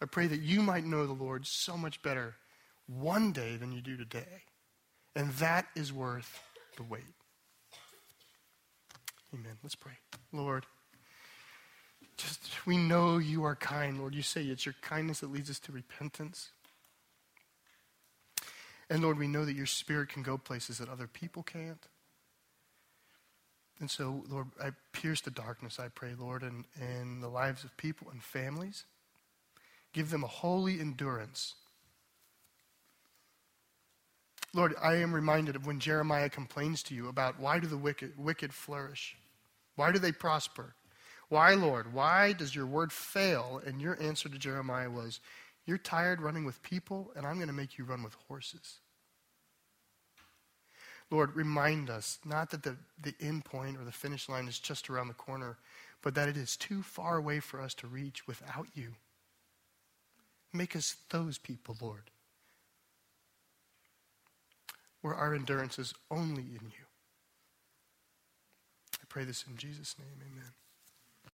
I 0.00 0.06
pray 0.06 0.26
that 0.26 0.40
you 0.40 0.62
might 0.62 0.84
know 0.84 1.06
the 1.06 1.12
Lord 1.12 1.46
so 1.46 1.76
much 1.76 2.02
better 2.02 2.34
one 2.86 3.32
day 3.32 3.56
than 3.56 3.72
you 3.72 3.80
do 3.80 3.96
today. 3.96 4.42
And 5.14 5.30
that 5.34 5.66
is 5.76 5.92
worth 5.92 6.42
the 6.76 6.82
wait. 6.82 7.02
Amen. 9.32 9.52
Let's 9.62 9.74
pray. 9.74 9.92
Lord, 10.32 10.66
just 12.16 12.66
we 12.66 12.76
know 12.76 13.18
you 13.18 13.44
are 13.44 13.54
kind, 13.54 13.98
Lord. 13.98 14.14
You 14.14 14.22
say 14.22 14.42
it's 14.42 14.66
your 14.66 14.74
kindness 14.82 15.20
that 15.20 15.32
leads 15.32 15.50
us 15.50 15.58
to 15.60 15.72
repentance. 15.72 16.50
And 18.90 19.02
Lord, 19.02 19.18
we 19.18 19.28
know 19.28 19.44
that 19.44 19.54
your 19.54 19.66
spirit 19.66 20.10
can 20.10 20.22
go 20.22 20.36
places 20.36 20.78
that 20.78 20.88
other 20.88 21.06
people 21.06 21.42
can't. 21.42 21.86
And 23.82 23.90
so, 23.90 24.22
Lord, 24.30 24.46
I 24.62 24.70
pierce 24.92 25.22
the 25.22 25.32
darkness, 25.32 25.80
I 25.80 25.88
pray, 25.88 26.12
Lord, 26.16 26.44
in, 26.44 26.64
in 26.80 27.20
the 27.20 27.26
lives 27.26 27.64
of 27.64 27.76
people 27.76 28.06
and 28.12 28.22
families. 28.22 28.84
Give 29.92 30.08
them 30.08 30.22
a 30.22 30.28
holy 30.28 30.78
endurance. 30.78 31.56
Lord, 34.54 34.76
I 34.80 34.98
am 34.98 35.12
reminded 35.12 35.56
of 35.56 35.66
when 35.66 35.80
Jeremiah 35.80 36.28
complains 36.28 36.84
to 36.84 36.94
you 36.94 37.08
about 37.08 37.40
why 37.40 37.58
do 37.58 37.66
the 37.66 37.76
wicked, 37.76 38.12
wicked 38.16 38.54
flourish? 38.54 39.16
Why 39.74 39.90
do 39.90 39.98
they 39.98 40.12
prosper? 40.12 40.76
Why, 41.28 41.54
Lord? 41.54 41.92
Why 41.92 42.34
does 42.34 42.54
your 42.54 42.66
word 42.66 42.92
fail? 42.92 43.60
And 43.66 43.82
your 43.82 44.00
answer 44.00 44.28
to 44.28 44.38
Jeremiah 44.38 44.92
was, 44.92 45.18
You're 45.66 45.76
tired 45.76 46.22
running 46.22 46.44
with 46.44 46.62
people, 46.62 47.10
and 47.16 47.26
I'm 47.26 47.34
going 47.34 47.48
to 47.48 47.52
make 47.52 47.78
you 47.78 47.84
run 47.84 48.04
with 48.04 48.14
horses. 48.28 48.78
Lord, 51.12 51.36
remind 51.36 51.90
us 51.90 52.18
not 52.24 52.50
that 52.50 52.62
the, 52.62 52.74
the 53.00 53.14
end 53.20 53.44
point 53.44 53.76
or 53.76 53.84
the 53.84 53.92
finish 53.92 54.30
line 54.30 54.48
is 54.48 54.58
just 54.58 54.88
around 54.88 55.08
the 55.08 55.14
corner, 55.14 55.58
but 56.00 56.14
that 56.14 56.26
it 56.26 56.38
is 56.38 56.56
too 56.56 56.82
far 56.82 57.18
away 57.18 57.38
for 57.38 57.60
us 57.60 57.74
to 57.74 57.86
reach 57.86 58.26
without 58.26 58.66
you. 58.74 58.94
Make 60.54 60.74
us 60.74 60.96
those 61.10 61.36
people, 61.36 61.76
Lord, 61.82 62.10
where 65.02 65.14
our 65.14 65.34
endurance 65.34 65.78
is 65.78 65.92
only 66.10 66.44
in 66.44 66.64
you. 66.64 66.86
I 68.94 69.04
pray 69.10 69.24
this 69.24 69.44
in 69.46 69.58
Jesus' 69.58 69.96
name. 69.98 70.16
Amen. 70.32 70.52